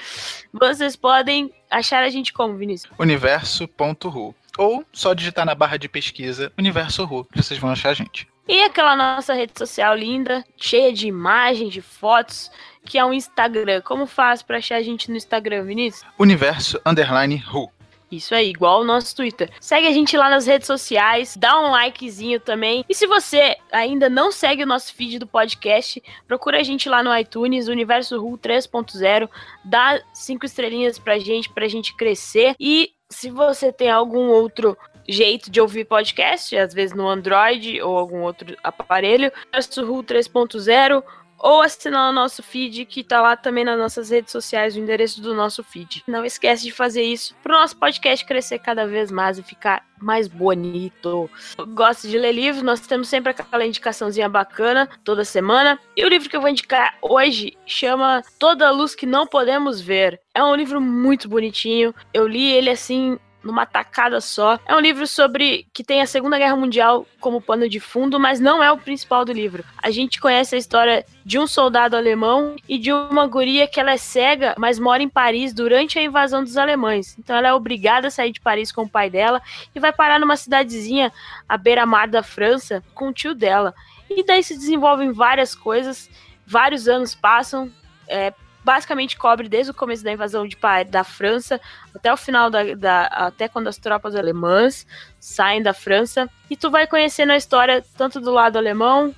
Vocês 0.51 0.95
podem 0.95 1.53
achar 1.69 2.03
a 2.03 2.09
gente 2.09 2.33
como, 2.33 2.55
Vinícius? 2.55 2.91
Universo.ru. 2.97 4.35
Ou 4.57 4.85
só 4.93 5.13
digitar 5.13 5.45
na 5.45 5.55
barra 5.55 5.77
de 5.77 5.89
pesquisa 5.89 6.51
Universo 6.57 7.03
Ru, 7.05 7.25
que 7.25 7.41
vocês 7.41 7.59
vão 7.59 7.71
achar 7.71 7.89
a 7.89 7.93
gente. 7.93 8.27
E 8.47 8.61
aquela 8.61 8.95
nossa 8.95 9.33
rede 9.33 9.53
social 9.57 9.95
linda, 9.95 10.43
cheia 10.57 10.91
de 10.91 11.07
imagens, 11.07 11.73
de 11.73 11.81
fotos, 11.81 12.51
que 12.85 12.97
é 12.97 13.05
o 13.05 13.13
Instagram. 13.13 13.81
Como 13.81 14.05
faz 14.05 14.43
pra 14.43 14.57
achar 14.57 14.75
a 14.75 14.81
gente 14.81 15.09
no 15.09 15.17
Instagram, 15.17 15.63
Vinícius? 15.63 16.05
Universo 16.19 16.79
underline 16.85 17.37
Ru. 17.37 17.71
Isso 18.17 18.35
aí, 18.35 18.49
igual 18.49 18.81
o 18.81 18.85
nosso 18.85 19.15
Twitter. 19.15 19.49
Segue 19.59 19.87
a 19.87 19.91
gente 19.91 20.15
lá 20.15 20.29
nas 20.29 20.45
redes 20.45 20.67
sociais, 20.67 21.35
dá 21.37 21.59
um 21.59 21.71
likezinho 21.71 22.39
também. 22.39 22.85
E 22.87 22.93
se 22.93 23.07
você 23.07 23.57
ainda 23.71 24.09
não 24.09 24.31
segue 24.31 24.63
o 24.63 24.67
nosso 24.67 24.93
feed 24.93 25.19
do 25.19 25.27
podcast, 25.27 26.01
procura 26.27 26.59
a 26.59 26.63
gente 26.63 26.87
lá 26.89 27.03
no 27.03 27.15
iTunes, 27.15 27.67
Universo 27.67 28.19
Ru 28.21 28.37
3.0, 28.37 29.29
dá 29.63 30.01
cinco 30.13 30.45
estrelinhas 30.45 30.99
pra 30.99 31.17
gente, 31.17 31.49
pra 31.49 31.67
gente 31.67 31.95
crescer. 31.95 32.55
E 32.59 32.91
se 33.09 33.29
você 33.29 33.71
tem 33.71 33.89
algum 33.89 34.29
outro 34.29 34.77
jeito 35.07 35.51
de 35.51 35.59
ouvir 35.59 35.85
podcast, 35.85 36.55
às 36.57 36.73
vezes 36.73 36.95
no 36.95 37.07
Android 37.07 37.81
ou 37.81 37.97
algum 37.97 38.21
outro 38.21 38.55
aparelho, 38.63 39.31
Universo 39.43 39.85
Ru 39.85 40.03
3.0 40.03 41.03
ou 41.43 41.61
assinar 41.61 42.09
o 42.09 42.13
nosso 42.13 42.41
feed, 42.41 42.85
que 42.85 43.03
tá 43.03 43.21
lá 43.21 43.35
também 43.35 43.65
nas 43.65 43.77
nossas 43.77 44.09
redes 44.09 44.31
sociais, 44.31 44.77
o 44.77 44.79
endereço 44.79 45.21
do 45.21 45.33
nosso 45.33 45.61
feed. 45.61 46.01
Não 46.07 46.23
esquece 46.23 46.63
de 46.63 46.71
fazer 46.71 47.03
isso 47.03 47.35
pro 47.43 47.51
nosso 47.51 47.75
podcast 47.75 48.25
crescer 48.25 48.59
cada 48.59 48.87
vez 48.87 49.11
mais 49.11 49.37
e 49.37 49.43
ficar 49.43 49.85
mais 50.01 50.29
bonito. 50.29 51.29
Gosta 51.73 52.07
de 52.07 52.17
ler 52.17 52.31
livros? 52.31 52.63
Nós 52.63 52.79
temos 52.79 53.09
sempre 53.09 53.31
aquela 53.31 53.65
indicaçãozinha 53.65 54.29
bacana 54.29 54.87
toda 55.03 55.25
semana. 55.25 55.77
E 55.97 56.05
o 56.05 56.09
livro 56.09 56.29
que 56.29 56.37
eu 56.37 56.41
vou 56.41 56.49
indicar 56.49 56.97
hoje 57.01 57.57
chama 57.65 58.23
Toda 58.39 58.67
a 58.67 58.71
Luz 58.71 58.95
que 58.95 59.05
Não 59.05 59.27
Podemos 59.27 59.81
Ver. 59.81 60.21
É 60.33 60.41
um 60.41 60.55
livro 60.55 60.79
muito 60.79 61.27
bonitinho. 61.27 61.93
Eu 62.13 62.25
li 62.25 62.51
ele 62.53 62.69
assim 62.69 63.19
numa 63.43 63.65
tacada 63.65 64.21
só. 64.21 64.59
É 64.65 64.75
um 64.75 64.79
livro 64.79 65.05
sobre 65.05 65.67
que 65.73 65.83
tem 65.83 66.01
a 66.01 66.07
Segunda 66.07 66.37
Guerra 66.37 66.55
Mundial 66.55 67.05
como 67.19 67.41
pano 67.41 67.67
de 67.67 67.79
fundo, 67.79 68.19
mas 68.19 68.39
não 68.39 68.63
é 68.63 68.71
o 68.71 68.77
principal 68.77 69.25
do 69.25 69.33
livro. 69.33 69.63
A 69.81 69.91
gente 69.91 70.19
conhece 70.19 70.55
a 70.55 70.57
história 70.57 71.05
de 71.25 71.37
um 71.37 71.45
soldado 71.45 71.95
alemão 71.95 72.55
e 72.67 72.77
de 72.77 72.91
uma 72.91 73.27
guria 73.27 73.67
que 73.67 73.79
ela 73.79 73.91
é 73.91 73.97
cega, 73.97 74.55
mas 74.57 74.79
mora 74.79 75.03
em 75.03 75.09
Paris 75.09 75.53
durante 75.53 75.99
a 75.99 76.03
invasão 76.03 76.43
dos 76.43 76.57
alemães. 76.57 77.15
Então 77.17 77.35
ela 77.35 77.49
é 77.49 77.53
obrigada 77.53 78.07
a 78.07 78.11
sair 78.11 78.31
de 78.31 78.41
Paris 78.41 78.71
com 78.71 78.83
o 78.83 78.89
pai 78.89 79.09
dela 79.09 79.41
e 79.73 79.79
vai 79.79 79.91
parar 79.91 80.19
numa 80.19 80.37
cidadezinha 80.37 81.11
à 81.47 81.57
beira-mar 81.57 82.07
da 82.07 82.23
França 82.23 82.83
com 82.93 83.09
o 83.09 83.13
tio 83.13 83.33
dela. 83.33 83.73
E 84.09 84.23
daí 84.23 84.43
se 84.43 84.55
desenvolvem 84.55 85.11
várias 85.11 85.55
coisas, 85.55 86.09
vários 86.45 86.87
anos 86.87 87.15
passam, 87.15 87.71
é, 88.07 88.33
basicamente 88.63 89.17
cobre 89.17 89.49
desde 89.49 89.71
o 89.71 89.73
começo 89.73 90.03
da 90.03 90.11
invasão 90.11 90.47
de, 90.47 90.55
Pa- 90.55 90.83
da 90.83 91.03
França 91.03 91.59
até 91.93 92.11
o 92.11 92.17
final 92.17 92.49
da, 92.49 92.73
da- 92.75 93.05
até 93.07 93.47
quando 93.47 93.67
as 93.67 93.77
tropas 93.77 94.15
alemãs 94.15 94.85
saem 95.19 95.61
da 95.61 95.73
França 95.73 96.29
e 96.49 96.55
tu 96.55 96.69
vai 96.71 96.87
conhecendo 96.87 97.31
a 97.31 97.37
história 97.37 97.83
tanto 97.97 98.19
do 98.21 98.31
lado 98.31 98.57
alemão 98.57 99.13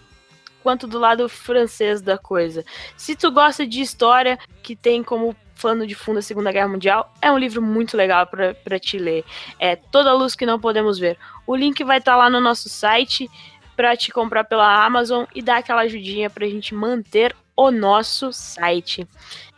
quanto 0.64 0.88
do 0.88 0.98
lado 0.98 1.30
francês 1.30 2.02
da 2.02 2.18
coisa. 2.18 2.66
Se 2.98 3.16
tu 3.16 3.30
gosta 3.32 3.68
de 3.68 3.82
história 3.82 4.40
que 4.64 4.76
tem 4.76 5.04
como 5.04 5.36
plano 5.62 5.86
de 5.86 5.94
fundo 5.96 6.20
a 6.20 6.22
Segunda 6.24 6.52
Guerra 6.52 6.68
Mundial, 6.68 7.14
é 7.22 7.32
um 7.32 7.38
livro 7.38 7.62
muito 7.62 7.96
legal 7.96 8.26
para 8.28 8.80
te 8.80 8.98
ler. 8.98 9.24
É 9.60 9.76
Toda 9.76 10.10
a 10.10 10.14
Luz 10.14 10.36
que 10.36 10.46
Não 10.46 10.60
Podemos 10.60 10.98
Ver. 11.00 11.18
O 11.46 11.56
link 11.56 11.84
vai 11.84 12.00
estar 12.00 12.16
lá 12.16 12.30
no 12.30 12.42
nosso 12.42 12.68
site 12.68 13.30
para 13.76 13.96
te 13.96 14.12
comprar 14.12 14.44
pela 14.46 14.84
Amazon 14.86 15.26
e 15.36 15.42
dar 15.42 15.58
aquela 15.58 15.82
ajudinha 15.82 16.30
para 16.30 16.46
a 16.46 16.50
gente 16.50 16.74
manter 16.74 17.36
o 17.56 17.72
nosso 17.72 18.32
site. 18.34 19.08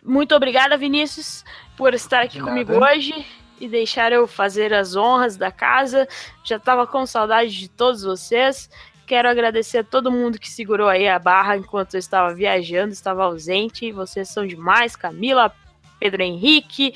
Muito 0.04 0.36
obrigada, 0.36 0.78
Vinícius, 0.78 1.44
por 1.76 1.94
estar 1.94 2.24
aqui 2.24 2.40
comigo 2.40 2.74
hoje 2.74 3.26
e 3.60 3.68
deixar 3.68 4.12
eu 4.12 4.28
fazer 4.28 4.74
as 4.74 4.96
honras 4.96 5.36
da 5.36 5.52
casa. 5.52 6.08
Já 6.44 6.58
estava 6.58 6.86
com 6.86 7.06
saudade 7.06 7.52
de 7.58 7.68
todos 7.68 8.04
vocês. 8.04 8.70
Quero 9.06 9.30
agradecer 9.30 9.80
a 9.80 9.84
todo 9.84 10.12
mundo 10.12 10.38
que 10.40 10.50
segurou 10.50 10.88
aí 10.88 11.08
a 11.08 11.18
barra 11.18 11.58
enquanto 11.58 11.96
eu 11.96 12.00
estava 12.00 12.34
viajando, 12.34 12.94
estava 12.94 13.24
ausente. 13.24 13.92
Vocês 13.92 14.30
são 14.30 14.46
demais, 14.46 14.96
Camila, 14.96 15.54
Pedro 16.00 16.22
Henrique, 16.22 16.94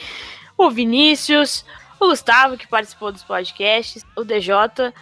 o 0.57 0.69
Vinícius, 0.69 1.65
o 2.01 2.09
Gustavo, 2.09 2.57
que 2.57 2.67
participou 2.67 3.11
dos 3.11 3.23
podcasts, 3.23 4.03
o 4.17 4.23
DJ, 4.23 4.55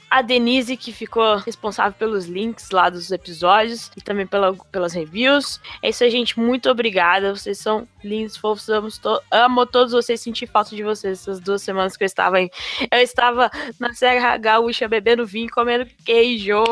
a 0.09 0.21
Denise, 0.21 0.75
que 0.75 0.91
ficou 0.91 1.37
responsável 1.37 1.93
pelos 1.97 2.25
links 2.25 2.71
lá 2.71 2.89
dos 2.89 3.09
episódios 3.09 3.89
e 3.95 4.01
também 4.01 4.27
pela, 4.27 4.53
pelas 4.69 4.93
reviews. 4.93 5.61
É 5.81 5.89
isso 5.89 6.03
aí, 6.03 6.11
gente. 6.11 6.37
Muito 6.37 6.69
obrigada. 6.69 7.33
Vocês 7.33 7.57
são 7.57 7.87
lindos, 8.03 8.37
fofos. 8.37 8.69
Amo, 8.69 8.89
to 8.91 9.21
amo 9.31 9.65
todos 9.65 9.93
vocês. 9.93 10.21
Senti 10.21 10.45
falta 10.45 10.75
de 10.75 10.83
vocês 10.83 11.19
essas 11.19 11.39
duas 11.39 11.61
semanas 11.61 11.95
que 11.95 12.03
eu 12.03 12.07
estava 12.07 12.39
em. 12.39 12.49
Eu 12.91 12.99
estava 12.99 13.49
na 13.79 13.93
Serra 13.93 14.37
Gaúcha 14.37 14.87
bebendo 14.87 15.25
vinho, 15.25 15.49
comendo 15.51 15.85
queijo. 16.05 16.63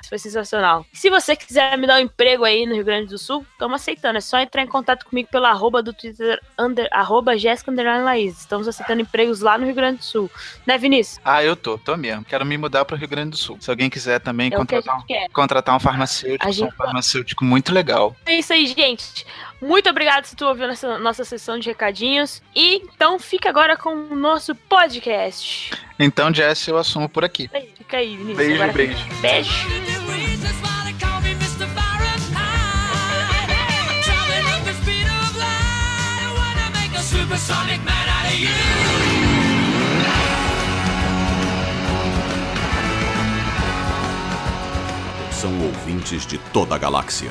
Isso 0.00 0.08
foi 0.08 0.18
sensacional. 0.18 0.86
Se 0.92 1.10
você 1.10 1.34
quiser 1.34 1.76
me 1.76 1.86
dar 1.86 1.96
um 1.96 2.04
emprego 2.04 2.44
aí 2.44 2.64
no 2.64 2.74
Rio 2.74 2.84
Grande 2.84 3.08
do 3.08 3.18
Sul, 3.18 3.44
estamos 3.52 3.80
aceitando. 3.80 4.18
É 4.18 4.20
só 4.20 4.38
entrar 4.38 4.62
em 4.62 4.66
contato 4.66 5.04
comigo 5.04 5.28
pela 5.30 5.50
arroba 5.50 5.82
do 5.82 5.92
Twitter, 5.92 6.40
under, 6.58 6.88
arroba 6.92 7.36
Jéssica 7.36 7.72
Laís. 7.72 8.38
Estamos 8.38 8.68
aceitando 8.68 9.02
empregos 9.02 9.40
lá 9.40 9.58
no 9.58 9.66
Rio 9.66 9.74
Grande 9.74 9.98
do 9.98 10.04
Sul. 10.04 10.30
Né, 10.64 10.78
Vinícius? 10.78 11.18
Ah, 11.24 11.42
eu 11.42 11.56
tô, 11.56 11.76
tô 11.78 11.96
mesmo. 11.96 12.24
Quero 12.24 12.46
me 12.46 12.56
mudar 12.56 12.84
para 12.84 12.94
o 12.94 12.98
Rio 12.98 13.08
Grande 13.08 13.30
do 13.30 13.36
Sul. 13.36 13.58
Se 13.60 13.70
alguém 13.70 13.90
quiser 13.90 14.20
também 14.20 14.48
é 14.48 14.56
contratar, 14.56 14.98
um, 14.98 15.32
contratar 15.32 15.76
um 15.76 15.80
farmacêutico, 15.80 16.52
gente... 16.52 16.68
um 16.68 16.76
farmacêutico 16.76 17.44
muito 17.44 17.72
legal. 17.72 18.14
É 18.26 18.34
isso 18.34 18.52
aí, 18.52 18.66
gente. 18.66 19.26
Muito 19.60 19.88
obrigado 19.88 20.24
se 20.24 20.36
tu 20.36 20.44
ouviu 20.46 20.66
nessa 20.66 20.98
nossa 20.98 21.24
sessão 21.24 21.58
de 21.58 21.68
recadinhos. 21.68 22.42
E 22.54 22.76
então 22.76 23.18
fica 23.18 23.48
agora 23.48 23.76
com 23.76 23.90
o 23.90 24.16
nosso 24.16 24.54
podcast. 24.54 25.72
Então, 25.98 26.32
Jess, 26.32 26.68
eu 26.68 26.76
assumo 26.76 27.08
por 27.08 27.24
aqui. 27.24 27.50
Fica 27.76 27.96
aí, 27.96 28.16
Vinícius. 28.16 28.36
Beijo, 28.36 28.54
agora 28.62 28.72
beijo. 28.72 29.06
Beijo. 29.20 29.66
supersonic 37.36 37.80
man 37.84 38.08
out 38.08 38.26
of 38.26 38.40
you. 38.40 38.48
São 45.30 45.52
ouvintes 45.62 46.26
de 46.26 46.38
toda 46.52 46.74
a 46.74 46.78
galáxia. 46.78 47.30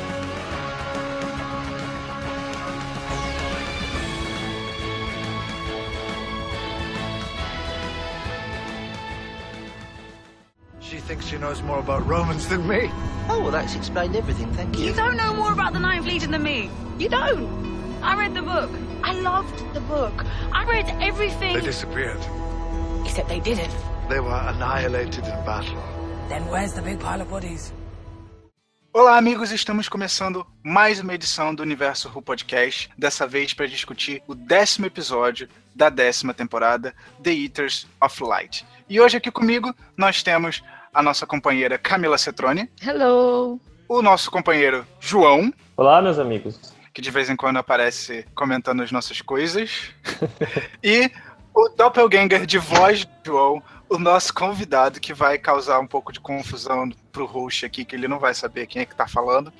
Knows 11.41 11.61
more 11.63 11.79
about 11.79 12.05
Romans 12.07 12.47
than 12.47 12.67
me. 12.67 12.89
Oh, 13.27 13.41
well, 13.41 13.51
that's 13.51 13.75
explained 13.75 14.15
everything, 14.15 14.53
thank 14.53 14.77
you. 14.77 14.85
You 14.85 14.93
don't 14.93 15.17
know 15.17 15.33
more 15.33 15.51
about 15.51 15.73
the 15.73 15.79
Ninth 15.79 16.05
Legion 16.05 16.31
than 16.31 16.43
me. 16.43 16.69
You 16.99 17.09
don't. 17.09 17.49
I 18.03 18.15
read 18.15 18.33
the 18.35 18.43
book. 18.43 18.69
I 19.03 19.13
loved 19.13 19.57
the 19.73 19.81
book. 19.81 20.23
I 20.53 20.63
read 20.65 20.87
everything. 21.01 21.55
They 21.55 21.61
disappeared. 21.61 22.21
Except 23.03 23.27
they 23.27 23.39
didn't. 23.39 23.73
They 24.07 24.19
were 24.19 24.41
annihilated 24.53 25.25
in 25.25 25.37
battle. 25.43 25.81
Then 26.29 26.47
where's 26.47 26.73
the 26.73 26.81
big 26.81 26.99
pile 26.99 27.21
of 27.21 27.29
bodies? 27.29 27.73
Olá, 28.93 29.17
amigos! 29.17 29.51
Estamos 29.51 29.87
começando 29.87 30.45
mais 30.61 30.99
uma 30.99 31.13
edição 31.13 31.55
do 31.55 31.63
Universo 31.63 32.09
Who 32.09 32.21
Podcast, 32.21 32.89
dessa 32.97 33.25
vez 33.25 33.53
para 33.53 33.65
discutir 33.65 34.21
o 34.27 34.35
décimo 34.35 34.85
episódio 34.85 35.47
da 35.73 35.89
décima 35.89 36.33
temporada, 36.33 36.93
The 37.23 37.31
Eaters 37.31 37.87
of 38.01 38.21
Light. 38.21 38.65
E 38.89 38.99
hoje 38.99 39.15
aqui 39.15 39.31
comigo 39.31 39.73
nós 39.95 40.21
temos 40.21 40.61
a 40.93 41.01
nossa 41.01 41.25
companheira 41.25 41.77
Camila 41.77 42.17
Cetrone. 42.17 42.69
Hello! 42.81 43.59
O 43.87 44.01
nosso 44.01 44.29
companheiro 44.29 44.85
João. 44.99 45.53
Olá, 45.75 46.01
meus 46.01 46.19
amigos. 46.19 46.59
Que 46.93 47.01
de 47.01 47.09
vez 47.09 47.29
em 47.29 47.35
quando 47.35 47.57
aparece 47.57 48.25
comentando 48.35 48.83
as 48.83 48.91
nossas 48.91 49.21
coisas. 49.21 49.93
e 50.83 51.09
o 51.53 51.69
doppelganger 51.69 52.45
de 52.45 52.57
voz 52.57 53.05
do 53.05 53.11
João, 53.25 53.63
o 53.89 53.97
nosso 53.97 54.33
convidado, 54.33 54.99
que 54.99 55.13
vai 55.13 55.37
causar 55.37 55.79
um 55.79 55.87
pouco 55.87 56.11
de 56.11 56.19
confusão 56.19 56.89
pro 57.11 57.25
host 57.25 57.65
aqui, 57.65 57.85
que 57.85 57.95
ele 57.95 58.07
não 58.07 58.19
vai 58.19 58.33
saber 58.33 58.67
quem 58.67 58.81
é 58.81 58.85
que 58.85 58.95
tá 58.95 59.07
falando. 59.07 59.51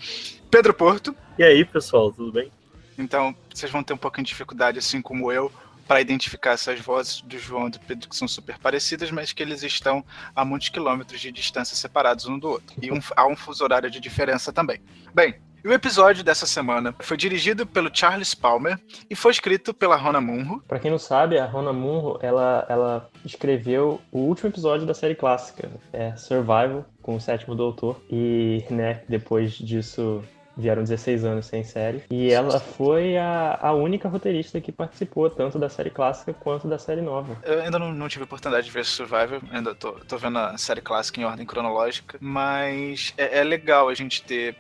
Pedro 0.50 0.74
Porto. 0.74 1.16
E 1.38 1.44
aí, 1.44 1.64
pessoal, 1.64 2.12
tudo 2.12 2.32
bem? 2.32 2.52
Então, 2.98 3.36
vocês 3.54 3.72
vão 3.72 3.84
ter 3.84 3.94
um 3.94 3.98
pouquinho 3.98 4.26
de 4.26 4.32
dificuldade, 4.32 4.80
assim 4.80 5.02
como 5.02 5.32
eu, 5.32 5.52
para 5.92 6.00
identificar 6.00 6.52
essas 6.52 6.80
vozes 6.80 7.20
do 7.20 7.38
João 7.38 7.68
e 7.68 7.72
do 7.72 7.80
Pedro 7.82 8.08
que 8.08 8.16
são 8.16 8.26
super 8.26 8.58
parecidas, 8.58 9.12
mas 9.12 9.34
que 9.34 9.44
eles 9.44 9.62
estão 9.62 10.06
a 10.34 10.46
muitos 10.46 10.70
quilômetros 10.70 11.20
de 11.20 11.34
distância 11.34 11.76
separados 11.76 12.28
um 12.28 12.40
do 12.40 12.48
outro. 12.48 12.74
E 12.82 12.90
um, 12.90 13.00
há 13.14 13.28
um 13.28 13.36
fuso 13.36 13.62
horário 13.62 13.92
de 13.92 14.00
diferença 14.00 14.54
também. 14.54 14.80
Bem, 15.14 15.36
o 15.66 15.70
episódio 15.74 16.24
dessa 16.24 16.46
semana 16.46 16.96
foi 17.02 17.18
dirigido 17.18 17.66
pelo 17.68 17.92
Charles 17.94 18.34
Palmer 18.34 18.80
e 19.10 19.18
foi 19.18 19.34
escrito 19.34 19.74
pela 19.74 19.98
Rona 19.98 20.22
Munro. 20.22 20.64
Para 20.66 20.80
quem 20.80 20.90
não 20.90 20.98
sabe, 20.98 21.38
a 21.38 21.46
Rona 21.46 21.74
Munro 21.74 22.18
ela, 22.22 22.66
ela 22.70 23.10
escreveu 23.26 24.00
o 24.14 24.20
último 24.20 24.48
episódio 24.48 24.88
da 24.88 24.94
série 24.94 25.16
clássica, 25.16 25.70
é 25.92 26.16
Survival, 26.16 26.86
com 27.02 27.18
o 27.18 27.20
sétimo 27.20 27.54
doutor. 27.54 28.02
E 28.10 28.64
né, 28.70 29.04
depois 29.10 29.56
disso 29.56 30.24
vieram 30.56 30.84
16 30.84 31.24
anos 31.24 31.46
sem 31.46 31.64
série. 31.64 32.04
E 32.10 32.32
ela 32.32 32.60
foi 32.60 33.18
a, 33.18 33.58
a 33.62 33.74
única 33.74 34.08
roteirista 34.08 34.60
que 34.60 34.72
participou 34.72 35.30
tanto 35.30 35.58
da 35.58 35.70
série 35.70 35.90
clássica 35.90 36.34
quanto 36.34 36.68
da 36.68 36.78
série 36.78 37.02
nova. 37.02 37.38
Eu 37.44 37.62
ainda 37.62 37.80
não, 37.80 37.92
não 37.94 38.08
tive 38.08 38.24
oportunidade 38.24 38.66
de 38.66 38.72
ver 38.72 38.86
Survivor, 38.86 39.42
ainda 39.52 39.74
tô, 39.74 39.94
tô 39.94 40.18
vendo 40.18 40.38
a 40.38 40.58
série 40.58 40.82
clássica 40.82 41.20
em 41.20 41.24
ordem 41.24 41.46
cronológica, 41.46 42.18
mas 42.20 43.14
é, 43.18 43.40
é 43.40 43.44
legal 43.44 43.90
a 43.90 43.94
gente 43.94 44.24
ter 44.24 44.56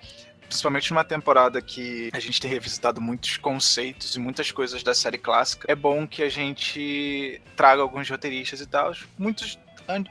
principalmente 0.51 0.91
numa 0.91 1.05
temporada 1.05 1.61
que 1.61 2.09
a 2.11 2.19
gente 2.19 2.41
tem 2.41 2.51
revisitado 2.51 2.99
muitos 2.99 3.37
conceitos 3.37 4.17
e 4.17 4.19
muitas 4.19 4.51
coisas 4.51 4.83
da 4.83 4.93
série 4.93 5.17
clássica, 5.17 5.71
é 5.71 5.73
bom 5.73 6.05
que 6.05 6.21
a 6.21 6.29
gente 6.29 7.41
traga 7.55 7.81
alguns 7.81 8.09
roteiristas 8.09 8.59
e 8.59 8.67
tal. 8.67 8.91
Muitos, 9.17 9.57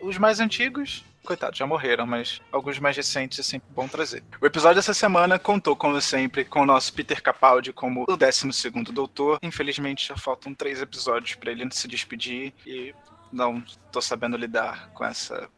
os 0.02 0.16
mais 0.16 0.40
antigos, 0.40 1.04
coitados, 1.24 1.58
já 1.58 1.66
morreram, 1.66 2.06
mas 2.06 2.40
alguns 2.50 2.78
mais 2.78 2.96
recentes 2.96 3.38
é 3.38 3.42
sempre 3.42 3.68
bom 3.74 3.86
trazer. 3.86 4.22
O 4.40 4.46
episódio 4.46 4.76
dessa 4.76 4.94
semana 4.94 5.38
contou, 5.38 5.76
como 5.76 6.00
sempre, 6.00 6.44
com 6.44 6.60
o 6.60 6.66
nosso 6.66 6.92
Peter 6.92 7.22
Capaldi 7.22 7.72
como 7.72 8.04
o 8.08 8.16
12 8.16 8.70
Doutor. 8.92 9.38
Infelizmente, 9.42 10.08
já 10.08 10.16
faltam 10.16 10.54
três 10.54 10.80
episódios 10.80 11.34
para 11.34 11.50
ele 11.50 11.68
se 11.70 11.86
despedir 11.86 12.52
e 12.66 12.94
não 13.32 13.62
tô 13.92 14.00
sabendo 14.00 14.36
lidar 14.36 14.90
com 14.92 15.04
essa 15.04 15.48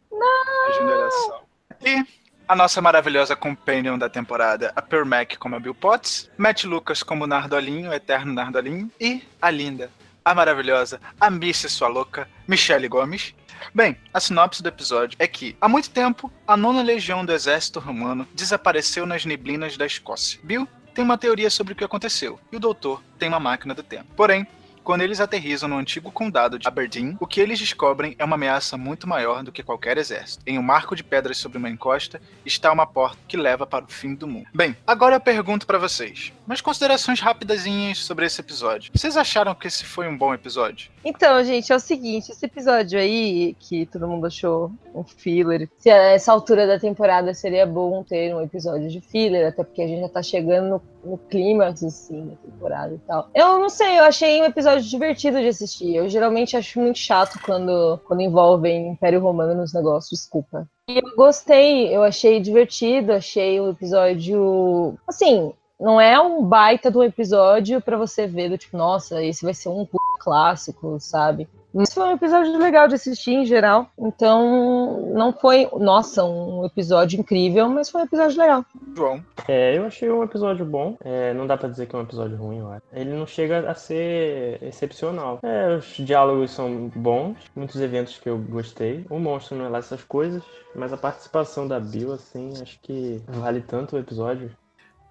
regeneração. 0.69 1.43
E 1.85 2.05
a 2.47 2.55
nossa 2.55 2.83
maravilhosa 2.83 3.35
companion 3.35 3.97
da 3.97 4.09
temporada, 4.09 4.73
a 4.77 4.83
Per 4.83 5.05
Mac 5.05 5.37
como 5.39 5.57
a 5.57 5.61
Bill 5.61 5.75
Potts, 5.75 6.31
Matt 6.37 6.65
Lucas 6.65 7.03
como 7.03 7.27
Nardolinho, 7.27 7.91
o 7.91 7.95
eterno 7.95 8.33
Nardolinho, 8.33 8.91
e 9.01 9.23
a 9.41 9.51
linda, 9.51 9.91
a 10.25 10.35
maravilhosa, 10.35 11.01
a 11.21 11.31
Missy 11.31 11.69
Sua 11.69 11.89
Louca, 11.89 12.29
Michelle 12.47 12.89
Gomes, 12.89 13.35
Bem, 13.75 13.97
a 14.13 14.21
sinopse 14.21 14.63
do 14.63 14.69
episódio 14.69 15.17
é 15.19 15.27
que, 15.27 15.57
há 15.61 15.69
muito 15.69 15.91
tempo, 15.91 16.33
a 16.47 16.57
nona 16.57 16.83
legião 16.83 17.25
do 17.25 17.33
exército 17.33 17.81
romano 17.81 18.27
desapareceu 18.35 19.07
nas 19.07 19.25
neblinas 19.25 19.77
da 19.77 19.87
Escócia. 19.87 20.41
Bill 20.43 20.67
tem 20.95 21.05
uma 21.05 21.17
teoria 21.17 21.49
sobre 21.49 21.73
o 21.73 21.77
que 21.77 21.85
aconteceu, 21.85 22.39
e 22.51 22.57
o 22.57 22.61
doutor 22.61 23.03
tem 23.19 23.29
uma 23.29 23.41
máquina 23.41 23.75
do 23.75 23.83
tempo. 23.83 24.07
Porém, 24.15 24.47
quando 24.83 25.03
eles 25.03 25.21
aterrizam 25.21 25.69
no 25.69 25.77
antigo 25.77 26.11
condado 26.11 26.59
de 26.59 26.67
Aberdeen, 26.67 27.17
o 27.21 27.27
que 27.27 27.41
eles 27.41 27.59
descobrem 27.59 28.15
é 28.19 28.25
uma 28.25 28.35
ameaça 28.35 28.77
muito 28.77 29.09
maior 29.09 29.43
do 29.43 29.53
que 29.53 29.63
qualquer 29.63 29.99
exército. 29.99 30.43
Em 30.47 30.59
um 30.59 30.63
marco 30.63 30.97
de 30.97 31.05
pedras 31.05 31.39
sobre 31.39 31.59
uma 31.59 31.71
encosta 31.71 32.21
está 32.45 32.73
uma 32.73 32.87
porta 32.87 33.19
que 33.29 33.37
leva 33.37 33.67
para 33.67 33.85
o 33.85 33.89
fim 33.89 34.15
do 34.15 34.27
mundo. 34.27 34.47
Bem, 34.55 34.77
agora 34.87 35.17
eu 35.17 35.21
pergunto 35.21 35.67
para 35.67 35.79
vocês, 35.79 36.33
mas 36.47 36.61
considerações 36.61 37.21
rapidazinhas 37.21 37.99
sobre 37.99 38.27
esse 38.27 38.41
episódio. 38.41 38.91
Vocês 38.95 39.17
acharam 39.17 39.55
que 39.55 39.67
esse 39.67 39.85
foi 39.85 40.09
um 40.09 40.17
bom 40.17 40.35
episódio? 40.35 40.91
Então, 41.05 41.43
gente, 41.45 41.73
é 41.73 41.77
o 41.77 41.81
seguinte, 41.81 42.31
esse 42.31 42.45
episódio 42.47 42.99
aí, 42.99 43.57
que 43.59 43.87
todo 43.87 44.07
mundo 44.07 44.27
achou 44.27 44.73
um 44.95 45.03
filler, 45.03 45.69
se 45.79 45.91
a 45.91 45.97
essa 46.13 46.33
altura 46.33 46.67
da 46.67 46.79
temporada 46.79 47.35
seria 47.35 47.67
bom 47.67 48.03
ter 48.03 48.35
um 48.35 48.41
episódio 48.41 48.89
de 48.89 49.01
filler, 49.01 49.49
até 49.49 49.65
porque 49.65 49.83
a 49.83 49.87
gente 49.87 50.01
já 50.01 50.09
tá 50.09 50.23
chegando 50.23 50.69
no, 50.69 50.83
no 51.05 51.19
clímax, 51.19 51.83
assim, 51.83 52.27
da 52.27 52.37
temporada 52.37 52.95
e 52.95 52.99
tal. 52.99 53.29
Eu 53.35 53.59
não 53.59 53.69
sei, 53.69 53.99
eu 53.99 54.05
achei 54.05 54.41
um 54.41 54.45
episódio 54.45 54.89
divertido 54.89 55.41
de 55.41 55.49
assistir. 55.49 55.95
Eu 55.95 56.09
geralmente 56.09 56.57
acho 56.57 56.81
muito 56.81 56.99
chato 56.99 57.39
quando, 57.45 57.99
quando 58.05 58.23
envolvem 58.23 58.89
Império 58.89 59.21
Romano 59.21 59.55
nos 59.55 59.73
negócios, 59.73 60.21
desculpa. 60.21 60.69
E 60.89 60.99
eu 60.99 61.17
gostei, 61.17 61.95
eu 61.95 62.03
achei 62.03 62.41
divertido, 62.41 63.13
achei 63.13 63.61
o 63.61 63.71
episódio. 63.71 64.97
Assim, 65.07 65.53
não 65.81 66.01
é 66.01 66.21
um 66.21 66.45
baita 66.45 66.91
do 66.91 67.03
episódio 67.03 67.81
para 67.81 67.97
você 67.97 68.27
ver 68.27 68.49
do 68.49 68.59
tipo, 68.59 68.77
nossa, 68.77 69.23
esse 69.25 69.45
vai 69.45 69.55
ser 69.55 69.69
um 69.69 69.87
clássico, 70.21 70.99
sabe? 71.01 71.49
Mas 71.75 71.93
foi 71.93 72.05
um 72.05 72.13
episódio 72.13 72.59
legal 72.59 72.87
de 72.87 72.95
assistir 72.95 73.33
em 73.33 73.47
geral. 73.47 73.91
Então, 73.99 75.13
não 75.15 75.33
foi, 75.33 75.69
nossa, 75.79 76.25
um 76.25 76.65
episódio 76.67 77.19
incrível, 77.19 77.69
mas 77.69 77.89
foi 77.89 78.03
um 78.03 78.05
episódio 78.05 78.39
legal. 78.39 78.65
João. 78.95 79.25
É, 79.49 79.77
eu 79.77 79.87
achei 79.87 80.11
um 80.11 80.23
episódio 80.23 80.65
bom. 80.65 80.97
É, 81.05 81.33
não 81.35 81.47
dá 81.47 81.57
pra 81.57 81.69
dizer 81.69 81.87
que 81.87 81.97
é 81.97 81.99
um 81.99 82.03
episódio 82.03 82.37
ruim, 82.37 82.59
eu 82.59 82.71
acho. 82.71 82.83
Ele 82.93 83.15
não 83.15 83.27
chega 83.27 83.71
a 83.71 83.75
ser 83.75 84.63
excepcional. 84.63 85.39
É, 85.43 85.77
os 85.77 85.87
diálogos 85.97 86.51
são 86.51 86.91
bons, 86.95 87.37
muitos 87.57 87.81
eventos 87.81 88.19
que 88.19 88.29
eu 88.29 88.39
gostei. 88.39 89.07
O 89.09 89.19
monstro 89.19 89.57
não 89.57 89.67
é 89.67 89.69
lá 89.69 89.79
essas 89.79 90.03
coisas, 90.03 90.43
mas 90.75 90.93
a 90.93 90.97
participação 90.97 91.67
da 91.67 91.81
Bill, 91.81 92.13
assim, 92.13 92.53
acho 92.61 92.79
que 92.81 93.23
vale 93.29 93.61
tanto 93.61 93.97
o 93.97 93.99
episódio. 93.99 94.51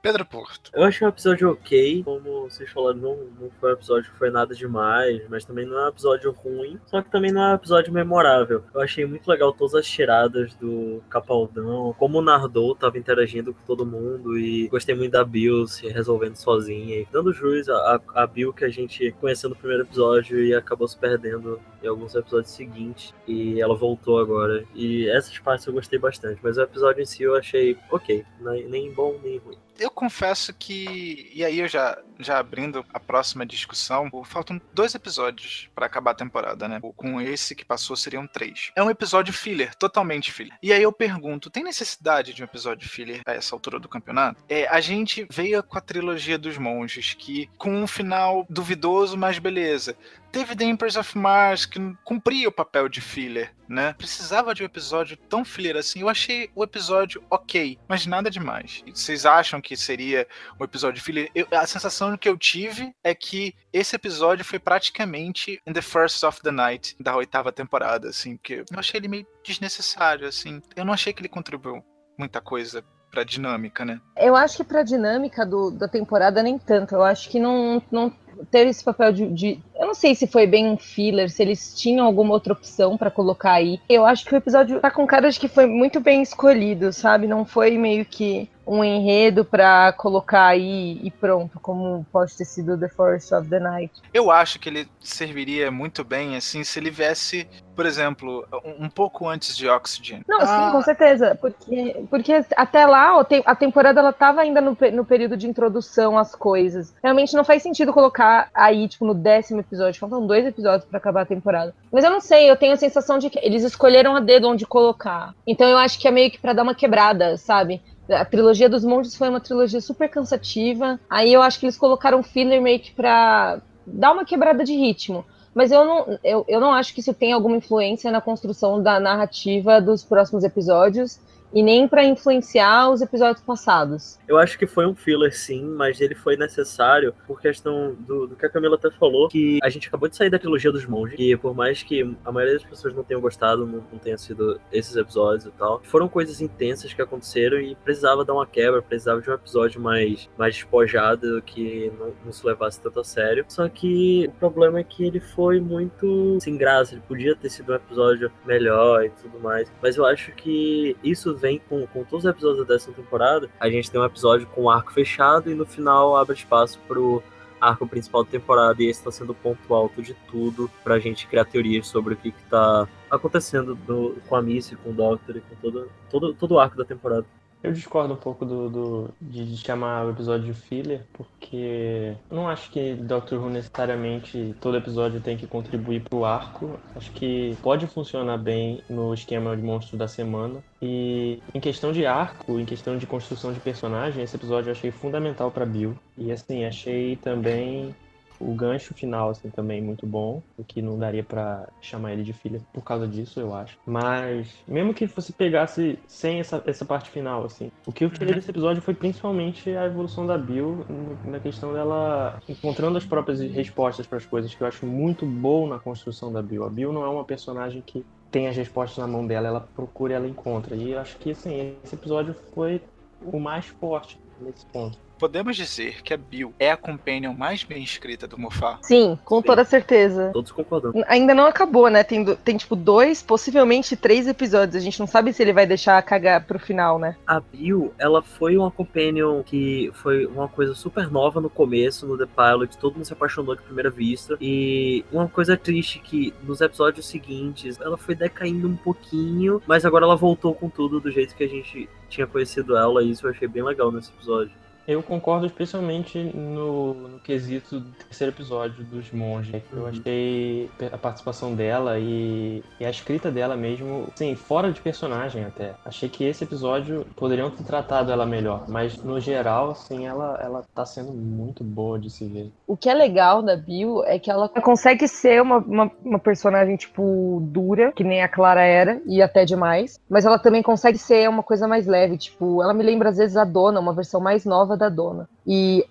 Pedro 0.02 0.26
Porto. 0.26 0.72
Eu 0.74 0.84
achei 0.84 1.06
um 1.06 1.10
episódio 1.10 1.52
ok, 1.52 2.04
como 2.04 2.50
vocês 2.50 2.70
falaram, 2.72 2.98
não, 2.98 3.16
não 3.40 3.52
foi 3.60 3.70
um 3.70 3.74
episódio 3.74 4.12
que 4.12 4.18
foi 4.18 4.32
nada 4.32 4.56
demais, 4.56 5.22
mas 5.30 5.46
também 5.46 5.66
não 5.66 5.78
é 5.78 5.86
um 5.86 5.90
episódio 5.90 6.32
ruim, 6.32 6.80
só 6.88 7.04
que 7.04 7.12
também 7.12 7.32
não 7.32 7.42
é 7.42 7.52
um 7.52 7.56
episódio 7.56 7.94
memorável. 7.94 8.64
Eu 8.74 8.82
achei 8.82 9.06
muito 9.06 9.28
legal 9.28 9.54
todas 9.54 9.76
as 9.76 9.88
tiradas 9.88 10.56
do 10.56 11.04
Capaldão, 11.08 11.96
como 12.00 12.18
o 12.18 12.22
Nardou 12.22 12.74
tava 12.74 12.98
interagindo 12.98 13.54
com 13.54 13.62
todo 13.66 13.86
mundo 13.86 14.38
e 14.40 14.68
gostei 14.70 14.96
muito 14.96 15.12
da 15.12 15.24
Bill 15.24 15.68
se 15.68 15.88
resolvendo 15.88 16.36
sozinha 16.36 17.02
e 17.02 17.08
dando 17.12 17.32
jus 17.32 17.70
a, 17.70 18.02
a 18.16 18.26
Bill 18.26 18.54
que 18.54 18.66
a 18.66 18.70
gente 18.70 19.12
conheceu 19.22 19.52
no 19.52 19.56
primeiro 19.56 19.84
episódio 19.84 20.44
e 20.44 20.56
acabou 20.56 20.88
se 20.88 20.98
perdendo 20.98 21.62
em 21.84 21.88
alguns 21.88 22.16
episódios 22.16 22.52
seguintes 22.52 23.14
e 23.28 23.62
ela 23.62 23.76
voltou 23.76 24.20
agora. 24.20 24.64
E 24.74 25.08
essas 25.10 25.38
partes 25.38 25.68
eu 25.68 25.74
gostei 25.74 26.00
bastante, 26.00 26.40
mas 26.42 26.58
o 26.58 26.62
episódio 26.62 27.04
em 27.04 27.06
si 27.06 27.22
eu 27.22 27.36
achei 27.36 27.78
ok, 27.92 28.26
nem 28.68 28.92
bom 28.92 29.20
nem 29.24 29.38
ruim. 29.38 29.58
Eu 29.80 29.90
confesso 29.90 30.54
que. 30.54 31.32
E 31.34 31.44
aí, 31.44 31.60
eu 31.60 31.68
já, 31.68 31.98
já 32.20 32.40
abrindo 32.40 32.86
a 32.94 33.00
próxima 33.00 33.46
discussão, 33.46 34.10
faltam 34.26 34.62
dois 34.74 34.94
episódios 34.96 35.70
para 35.74 35.86
acabar 35.86 36.12
a 36.12 36.16
temporada, 36.16 36.68
né? 36.68 36.80
Com 36.96 37.20
esse 37.20 37.56
que 37.56 37.66
passou 37.66 37.96
seriam 37.96 38.28
três. 38.28 38.72
É 38.76 38.84
um 38.84 38.90
episódio 38.90 39.34
filler, 39.34 39.74
totalmente 39.76 40.32
filler. 40.32 40.58
E 40.62 40.72
aí 40.72 40.84
eu 40.84 40.92
pergunto: 40.92 41.50
tem 41.50 41.64
necessidade 41.64 42.34
de 42.34 42.42
um 42.42 42.46
episódio 42.46 42.88
filler 42.88 43.22
a 43.26 43.34
essa 43.34 43.56
altura 43.56 43.80
do 43.80 43.90
campeonato? 43.90 44.44
É, 44.48 44.68
a 44.68 44.80
gente 44.80 45.26
veio 45.32 45.62
com 45.64 45.78
a 45.78 45.82
trilogia 45.82 46.38
dos 46.38 46.58
monges, 46.58 47.14
que 47.14 47.50
com 47.58 47.72
um 47.74 47.88
final 47.88 48.46
duvidoso, 48.50 49.18
mas 49.18 49.40
beleza. 49.40 49.96
Teve 50.32 50.56
The 50.56 50.64
Empress 50.64 50.96
of 50.96 51.18
Mars, 51.18 51.66
que 51.66 51.78
cumpria 52.06 52.48
o 52.48 52.52
papel 52.52 52.88
de 52.88 53.02
filler, 53.02 53.54
né? 53.68 53.94
Precisava 53.94 54.56
de 54.56 54.64
um 54.64 54.66
episódio 54.66 55.18
tão 55.18 55.44
filler 55.44 55.76
assim. 55.76 56.02
Eu 56.02 56.10
achei 56.10 56.50
o 56.56 56.64
episódio 56.64 57.22
ok, 57.30 57.78
mas 57.88 58.06
nada 58.06 58.30
demais. 58.30 58.82
Vocês 58.88 59.26
acham 59.26 59.60
que 59.60 59.76
seria 59.76 60.26
um 60.60 60.64
episódio 60.64 61.04
filler? 61.04 61.30
Eu, 61.36 61.48
a 61.52 61.68
sensação 61.68 62.16
que 62.18 62.30
eu 62.30 62.38
tive 62.38 62.96
é 63.04 63.14
que 63.14 63.54
esse 63.74 63.94
episódio 63.96 64.46
foi 64.46 64.58
praticamente 64.58 65.62
In 65.68 65.74
the 65.74 65.82
First 65.82 66.24
of 66.24 66.42
the 66.42 66.52
Night, 66.52 66.96
da 66.98 67.16
oitava 67.16 67.52
temporada, 67.52 68.10
assim, 68.10 68.38
porque 68.38 68.64
eu 68.72 68.80
achei 68.80 69.00
ele 69.00 69.10
meio 69.10 69.28
desnecessário, 69.44 70.28
assim. 70.28 70.62
Eu 70.76 70.86
não 70.86 70.94
achei 70.94 71.12
que 71.12 71.22
ele 71.22 71.30
contribuiu 71.30 71.84
muita 72.18 72.40
coisa 72.40 72.84
pra 73.12 73.24
dinâmica, 73.24 73.84
né? 73.84 74.00
Eu 74.16 74.36
acho 74.36 74.58
que 74.58 74.64
pra 74.64 74.82
dinâmica 74.82 75.46
do, 75.46 75.70
da 75.70 75.88
temporada 75.88 76.42
nem 76.42 76.58
tanto. 76.58 76.96
Eu 76.96 77.04
acho 77.04 77.30
que 77.30 77.40
não, 77.40 77.82
não 77.92 78.12
teve 78.50 78.72
esse 78.72 78.84
papel 78.84 79.12
de, 79.12 79.28
de, 79.28 79.60
Eu 79.78 79.88
não 79.88 79.94
sei 79.94 80.16
se 80.16 80.26
foi 80.26 80.48
bem 80.48 80.68
um 80.68 80.78
filler, 80.78 81.30
se 81.30 81.42
eles 81.42 81.76
tinham 81.76 82.06
alguma 82.06 82.34
outra 82.34 82.54
opção 82.54 82.98
para 82.98 83.12
colocar 83.12 83.54
aí. 83.54 83.80
Eu 83.90 84.06
acho 84.06 84.26
que 84.26 84.34
o 84.34 84.38
episódio 84.38 84.80
tá 84.80 84.90
com 84.90 85.06
cara 85.06 85.30
de 85.30 85.40
que 85.40 85.48
foi 85.48 85.66
muito 85.66 86.00
bem 86.00 86.22
escolhido, 86.22 86.92
sabe? 86.94 87.28
Não 87.28 87.46
foi 87.46 87.78
meio 87.78 88.06
que 88.06 88.50
um 88.72 88.86
enredo 88.86 89.44
para 89.44 89.92
colocar 89.92 90.46
aí 90.46 90.98
e 91.04 91.12
pronto, 91.12 91.60
como 91.60 92.06
pode 92.10 92.38
ter 92.38 92.46
sido 92.46 92.78
The 92.78 92.88
Forest 92.88 93.34
of 93.36 93.50
the 93.50 93.60
Night. 93.60 93.94
Eu 94.14 94.32
acho 94.32 94.58
que 94.60 94.70
ele 94.70 94.88
serviria 95.02 95.70
muito 95.70 96.06
bem, 96.06 96.38
assim, 96.38 96.64
se 96.64 96.80
ele 96.80 96.90
viesse, 96.90 97.46
por 97.76 97.86
exemplo, 97.86 98.48
um, 98.64 98.86
um 98.86 98.90
pouco 98.90 99.28
antes 99.28 99.58
de 99.58 99.68
Oxygen. 99.68 100.22
Não, 100.26 100.40
ah. 100.40 100.46
sim, 100.46 100.72
com 100.72 100.82
certeza, 100.84 101.38
porque, 101.42 102.02
porque 102.10 102.46
até 102.56 102.86
lá 102.86 103.20
a 103.46 103.56
temporada 103.56 104.00
ela 104.00 104.14
tava 104.14 104.40
ainda 104.40 104.62
no, 104.62 104.78
no 104.94 105.04
período 105.04 105.36
de 105.36 105.50
introdução 105.50 106.18
às 106.18 106.34
coisas. 106.34 106.94
Realmente 107.04 107.36
não 107.36 107.44
faz 107.44 107.62
sentido 107.62 107.92
colocar 107.92 108.50
aí, 108.54 108.88
tipo, 108.88 109.06
no 109.06 109.14
décimo 109.14 109.60
episódio, 109.60 110.00
faltam 110.00 110.26
dois 110.26 110.46
episódios 110.46 110.86
para 110.86 110.98
acabar 110.98 111.24
a 111.24 111.26
temporada. 111.26 111.76
Mas 111.92 112.06
eu 112.06 112.10
não 112.10 112.22
sei, 112.22 112.50
eu 112.50 112.56
tenho 112.56 112.72
a 112.72 112.78
sensação 112.78 113.20
de 113.20 113.30
que 113.30 113.40
eles 113.40 113.64
escolheram 113.64 114.16
a 114.16 114.22
dedo 114.22 114.48
onde 114.48 114.66
colocar. 114.66 115.34
Então 115.46 115.68
eu 115.68 115.78
acho 115.78 116.00
que 116.00 116.08
é 116.08 116.12
meio 116.12 116.32
que 116.32 116.40
para 116.40 116.54
dar 116.54 116.64
uma 116.64 116.74
quebrada, 116.74 117.36
sabe? 117.36 117.82
A 118.12 118.26
trilogia 118.26 118.70
dos 118.70 118.84
monges 118.84 119.16
foi 119.16 119.30
uma 119.30 119.40
trilogia 119.40 119.82
super 119.82 120.10
cansativa. 120.10 121.00
Aí 121.10 121.34
eu 121.34 121.42
acho 121.42 121.60
que 121.60 121.66
eles 121.66 121.78
colocaram 121.78 122.22
filler 122.22 122.62
que 122.62 122.92
pra 122.92 123.62
dar 123.86 124.12
uma 124.12 124.26
quebrada 124.26 124.64
de 124.64 124.74
ritmo. 124.74 125.26
Mas 125.54 125.72
eu 125.72 125.84
não, 125.84 126.20
eu, 126.24 126.46
eu 126.48 126.60
não 126.60 126.72
acho 126.72 126.94
que 126.94 127.02
isso 127.02 127.14
tem 127.14 127.34
alguma 127.34 127.58
influência 127.58 128.12
na 128.12 128.22
construção 128.22 128.82
da 128.82 129.00
narrativa 129.00 129.82
dos 129.82 130.04
próximos 130.04 130.44
episódios 130.44 131.20
e 131.54 131.62
nem 131.62 131.88
para 131.88 132.04
influenciar 132.04 132.90
os 132.90 133.02
episódios 133.02 133.44
passados. 133.44 134.20
Eu 134.28 134.38
acho 134.38 134.58
que 134.58 134.66
foi 134.66 134.86
um 134.86 134.96
filler, 134.96 135.36
sim, 135.36 135.64
mas 135.64 136.00
ele 136.00 136.16
foi 136.16 136.38
necessário 136.38 137.14
por 137.28 137.42
questão 137.42 137.96
do, 138.00 138.28
do 138.28 138.36
que 138.36 138.46
a 138.46 138.50
Camila 138.50 138.76
até 138.76 138.90
falou, 138.92 139.28
que 139.28 139.60
a 139.62 139.70
gente 139.70 139.88
acabou 139.88 140.08
de 140.08 140.16
sair 140.16 140.30
da 140.30 140.40
trilogia 140.40 140.72
dos 140.72 140.86
monges, 140.86 141.16
e 141.20 141.36
por 141.36 141.54
mais 141.54 141.84
que 141.84 142.16
a 142.24 142.32
maioria 142.32 142.58
das 142.58 142.68
pessoas 142.68 142.94
não 142.94 143.04
tenham 143.04 143.22
gostado, 143.22 143.66
não, 143.66 143.84
não 143.92 144.00
tenha 144.00 144.18
sido 144.18 144.60
esses 144.72 144.96
episódios 144.96 145.46
e 145.46 145.52
tal, 145.52 145.82
foram 145.84 146.08
coisas 146.08 146.42
intensas 146.42 146.94
que 146.94 147.02
aconteceram 147.02 147.60
e 147.60 147.76
precisava 147.76 148.24
dar 148.24 148.34
uma 148.34 148.46
quebra, 148.46 148.82
precisava 148.82 149.22
de 149.22 149.30
um 149.30 149.34
episódio 149.34 149.82
mais, 149.82 150.30
mais 150.38 150.56
despojado, 150.56 151.42
que 151.46 151.92
não, 152.00 152.14
não 152.26 152.32
se 152.32 152.46
levasse 152.46 152.80
tanto 152.80 153.00
a 153.00 153.04
sério. 153.04 153.46
Só 153.48 153.68
que 153.68 154.28
o 154.28 154.32
problema 154.40 154.80
é 154.80 154.84
que 154.84 155.06
ele 155.06 155.20
foi 155.20 155.60
muito 155.60 156.38
sem 156.40 156.58
graça, 156.58 156.94
ele 156.94 157.04
podia 157.08 157.36
ter 157.36 157.50
sido 157.50 157.72
um 157.72 157.76
episódio 157.76 158.32
melhor 158.46 159.04
e 159.06 159.10
tudo 159.10 159.40
mais, 159.40 159.72
mas 159.82 159.98
eu 159.98 160.06
acho 160.06 160.32
que 160.34 160.96
isso 161.04 161.34
vem 161.42 161.60
com, 161.68 161.86
com 161.88 162.04
todos 162.04 162.26
os 162.26 162.32
episódios 162.32 162.66
da 162.66 162.74
décima 162.74 162.94
temporada. 162.94 163.50
A 163.60 163.70
gente 163.70 163.90
tem 163.90 164.00
um 164.00 164.06
episódio 164.06 164.48
com 164.48 164.64
o 164.64 164.70
arco 164.70 164.94
fechado 164.94 165.52
e 165.52 165.56
no 165.56 165.66
final 165.66 166.16
abre 166.16 166.36
espaço 166.36 166.80
pro 166.88 167.22
arco 167.60 167.88
principal 167.88 168.24
da 168.24 168.32
temporada 168.32 168.82
e 168.82 168.88
esse 168.88 169.00
está 169.00 169.12
sendo 169.12 169.32
o 169.32 169.36
ponto 169.36 169.74
alto 169.74 170.02
de 170.02 170.16
tudo 170.30 170.70
pra 170.84 171.00
gente 171.00 171.28
criar 171.28 171.46
teorias 171.46 171.88
sobre 171.88 172.16
o 172.16 172.18
que, 172.18 172.32
que 172.32 172.44
tá 172.44 172.88
acontecendo 173.10 173.76
do, 173.76 174.18
com 174.28 174.36
a 174.36 174.42
Missy, 174.42 174.76
com 174.78 174.90
o 174.90 174.94
Doctor 174.94 175.38
e 175.38 175.42
com 175.42 175.56
todo, 175.56 175.90
todo, 176.10 176.34
todo 176.34 176.52
o 176.56 176.60
arco 176.60 176.78
da 176.78 176.86
temporada. 176.86 177.26
Eu 177.64 177.72
discordo 177.72 178.14
um 178.14 178.18
pouco 178.18 178.44
do, 178.44 178.70
do 178.70 179.14
de 179.22 179.56
chamar 179.58 180.06
o 180.06 180.10
episódio 180.10 180.52
de 180.52 180.60
filler, 180.60 181.06
porque 181.14 182.16
eu 182.30 182.36
não 182.36 182.48
acho 182.50 182.72
que 182.72 182.96
Doctor 182.96 183.40
Who 183.40 183.50
necessariamente 183.52 184.56
todo 184.60 184.78
episódio 184.78 185.22
tem 185.22 185.38
que 185.38 185.46
contribuir 185.46 186.02
para 186.02 186.16
o 186.18 186.26
arco. 186.26 186.80
Acho 186.96 187.12
que 187.12 187.56
pode 187.62 187.86
funcionar 187.86 188.38
bem 188.38 188.84
no 188.90 189.14
esquema 189.14 189.56
de 189.56 189.62
monstro 189.62 189.96
da 189.96 190.08
semana. 190.08 190.64
E 190.82 191.40
em 191.54 191.60
questão 191.60 191.92
de 191.92 192.04
arco, 192.04 192.60
em 192.60 192.66
questão 192.66 192.98
de 192.98 193.06
construção 193.06 193.54
de 193.54 193.60
personagem, 193.60 194.24
esse 194.24 194.36
episódio 194.36 194.70
eu 194.70 194.74
achei 194.74 194.90
fundamental 194.90 195.52
para 195.52 195.66
Bill. 195.66 195.96
E 196.18 196.32
assim, 196.32 196.66
achei 196.66 197.16
também 197.18 197.96
o 198.42 198.54
gancho 198.54 198.94
final, 198.94 199.30
assim, 199.30 199.50
também 199.50 199.82
muito 199.82 200.06
bom, 200.06 200.42
o 200.58 200.64
que 200.64 200.82
não 200.82 200.98
daria 200.98 201.24
para 201.24 201.68
chamar 201.82 202.14
ele 202.14 202.24
de 202.24 202.34
filha 202.34 202.62
por 202.74 202.84
causa 202.84 203.08
disso, 203.08 203.40
eu 203.40 203.54
acho. 203.54 203.78
Mas, 203.86 204.54
mesmo 204.68 204.94
que 204.94 205.06
você 205.06 205.32
pegasse 205.32 205.98
sem 206.08 206.40
essa, 206.40 206.62
essa 206.66 206.86
parte 206.86 207.10
final, 207.10 207.46
assim, 207.46 207.72
o 207.86 207.92
que 207.92 208.04
eu 208.04 208.10
tirei 208.10 208.30
uhum. 208.30 208.36
desse 208.36 208.50
episódio 208.50 208.82
foi 208.82 208.94
principalmente 208.94 209.70
a 209.70 209.86
evolução 209.86 210.26
da 210.26 210.38
Bill 210.38 210.86
na 211.26 211.40
questão 211.40 211.74
dela 211.74 212.42
encontrando 212.48 212.98
as 212.98 213.06
próprias 213.06 213.40
respostas 213.40 214.08
para 214.08 214.18
as 214.18 214.26
coisas, 214.26 214.54
que 214.54 214.62
eu 214.62 214.68
acho 214.68 214.86
muito 214.86 215.26
bom 215.26 215.68
na 215.68 215.80
construção 215.80 216.32
da 216.32 216.42
Bill. 216.42 216.66
A 216.66 216.70
Bill 216.70 216.92
não 216.92 217.04
é 217.04 217.10
uma 217.10 217.24
personagem 217.24 217.82
que 217.86 218.06
tem 218.32 218.48
as 218.48 218.56
respostas 218.56 218.98
na 218.98 219.08
mão 219.08 219.28
dela, 219.28 219.48
ela 219.48 219.68
procura 219.76 220.14
e 220.14 220.16
ela 220.16 220.28
encontra. 220.28 220.76
E 220.76 220.92
eu 220.92 221.00
acho 221.00 221.18
que, 221.18 221.32
assim, 221.32 221.76
esse 221.84 221.96
episódio 221.96 222.34
foi 222.54 222.82
o 223.22 223.40
mais 223.40 223.66
forte 223.66 224.18
nesse 224.40 224.66
ponto 224.68 224.98
podemos 225.22 225.56
dizer 225.56 226.02
que 226.02 226.16
a 226.16 226.18
Bill 226.18 226.52
é 226.58 226.72
a 226.72 226.76
companion 226.76 227.32
mais 227.32 227.64
bem 227.64 227.84
escrita 227.84 228.28
do 228.28 228.40
Moffat? 228.40 228.80
Sim, 228.82 229.20
com 229.24 229.40
Sim. 229.40 229.44
toda 229.44 229.64
certeza. 229.64 230.32
Todos 230.34 230.52
concordam. 230.52 230.92
Ainda 231.08 231.36
não 231.36 231.46
acabou, 231.46 231.90
né? 231.90 232.04
Tem, 232.04 232.26
tem, 232.38 232.58
tipo, 232.58 232.76
dois, 232.76 233.22
possivelmente 233.22 233.96
três 233.96 234.28
episódios. 234.28 234.76
A 234.76 234.80
gente 234.80 235.00
não 235.00 235.06
sabe 235.06 235.32
se 235.32 235.44
ele 235.44 235.54
vai 235.54 235.68
deixar 235.68 236.02
cagar 236.02 236.44
pro 236.48 236.58
final, 236.58 236.98
né? 236.98 237.16
A 237.28 237.40
Bill, 237.40 237.94
ela 238.00 238.24
foi 238.24 238.58
uma 238.58 238.72
companion 238.72 239.44
que 239.44 239.92
foi 239.94 240.26
uma 240.26 240.48
coisa 240.48 240.74
super 240.74 241.12
nova 241.12 241.40
no 241.40 241.52
começo, 241.52 242.08
no 242.08 242.18
The 242.18 242.26
Pilot. 242.26 242.76
Todo 242.80 242.96
mundo 242.96 243.06
se 243.06 243.14
apaixonou 243.14 243.56
de 243.56 243.62
primeira 243.62 243.92
vista. 243.92 244.36
E 244.42 245.06
uma 245.12 245.28
coisa 245.28 245.56
triste 245.56 246.00
que 246.00 246.34
nos 246.44 246.62
episódios 246.62 247.06
seguintes, 247.06 247.80
ela 247.80 247.96
foi 247.96 248.16
decaindo 248.16 248.68
um 248.68 248.76
pouquinho, 248.76 249.62
mas 249.68 249.86
agora 249.86 250.04
ela 250.04 250.16
voltou 250.16 250.56
com 250.56 250.68
tudo 250.68 251.00
do 251.00 251.12
jeito 251.12 251.36
que 251.36 251.44
a 251.44 251.48
gente 251.48 251.88
tinha 252.10 252.26
conhecido 252.26 252.76
ela. 252.76 253.04
E 253.04 253.12
isso 253.12 253.28
eu 253.28 253.30
achei 253.30 253.48
bem 253.48 253.62
legal 253.62 253.92
nesse 253.92 254.10
episódio. 254.10 254.60
Eu 254.88 255.04
concordo 255.04 255.46
especialmente 255.46 256.18
no, 256.18 256.94
no 256.94 257.20
quesito 257.20 257.80
do 257.80 257.92
terceiro 257.92 258.34
episódio 258.34 258.84
dos 258.84 259.12
monges. 259.12 259.62
Eu 259.72 259.88
achei 259.88 260.70
a 260.92 260.98
participação 260.98 261.54
dela 261.54 262.00
e, 262.00 262.64
e 262.80 262.86
a 262.86 262.90
escrita 262.90 263.32
dela 263.32 263.56
mesmo, 263.56 264.08
sim, 264.16 264.36
fora 264.36 264.72
de 264.72 264.82
personagem 264.82 265.46
até. 265.46 265.74
Achei 265.86 266.10
que 266.10 266.24
esse 266.24 266.44
episódio 266.44 267.06
poderiam 267.16 267.50
ter 267.50 267.64
tratado 267.64 268.12
ela 268.12 268.26
melhor, 268.26 268.66
mas 268.68 268.98
no 268.98 269.20
geral, 269.20 269.72
assim, 269.72 270.08
ela, 270.08 270.40
ela 270.42 270.64
tá 270.74 270.86
sendo 270.86 271.12
muito 271.12 271.64
boa 271.64 272.00
de 272.00 272.10
se 272.10 272.26
ver. 272.26 272.52
O 272.68 272.76
que 272.76 272.90
é 272.90 272.94
legal 272.94 273.42
da 273.42 273.56
Bill 273.56 274.04
é 274.06 274.18
que 274.18 274.32
ela 274.32 274.50
consegue 274.50 275.08
ser 275.08 275.42
uma, 275.42 275.58
uma, 275.58 275.92
uma 276.04 276.20
personagem, 276.20 276.76
tipo, 276.76 277.40
dura, 277.44 277.92
que 277.92 278.04
nem 278.04 278.22
a 278.22 278.28
Clara 278.28 278.62
era, 278.62 279.02
e 279.06 279.22
até 279.22 279.46
demais, 279.46 280.00
mas 280.10 280.26
ela 280.26 280.40
também 280.40 280.62
consegue 280.62 280.98
ser 280.98 281.30
uma 281.30 281.44
coisa 281.44 281.68
mais 281.68 281.86
leve, 281.86 282.18
tipo, 282.18 282.62
ela 282.62 282.74
me 282.74 282.84
lembra 282.84 283.10
às 283.10 283.18
vezes 283.18 283.38
a 283.38 283.44
Dona, 283.44 283.80
uma 283.80 283.94
versão 283.94 284.20
mais 284.20 284.46
nova 284.46 284.71
da 284.78 284.90
Dona. 284.90 285.30
E 285.46 285.86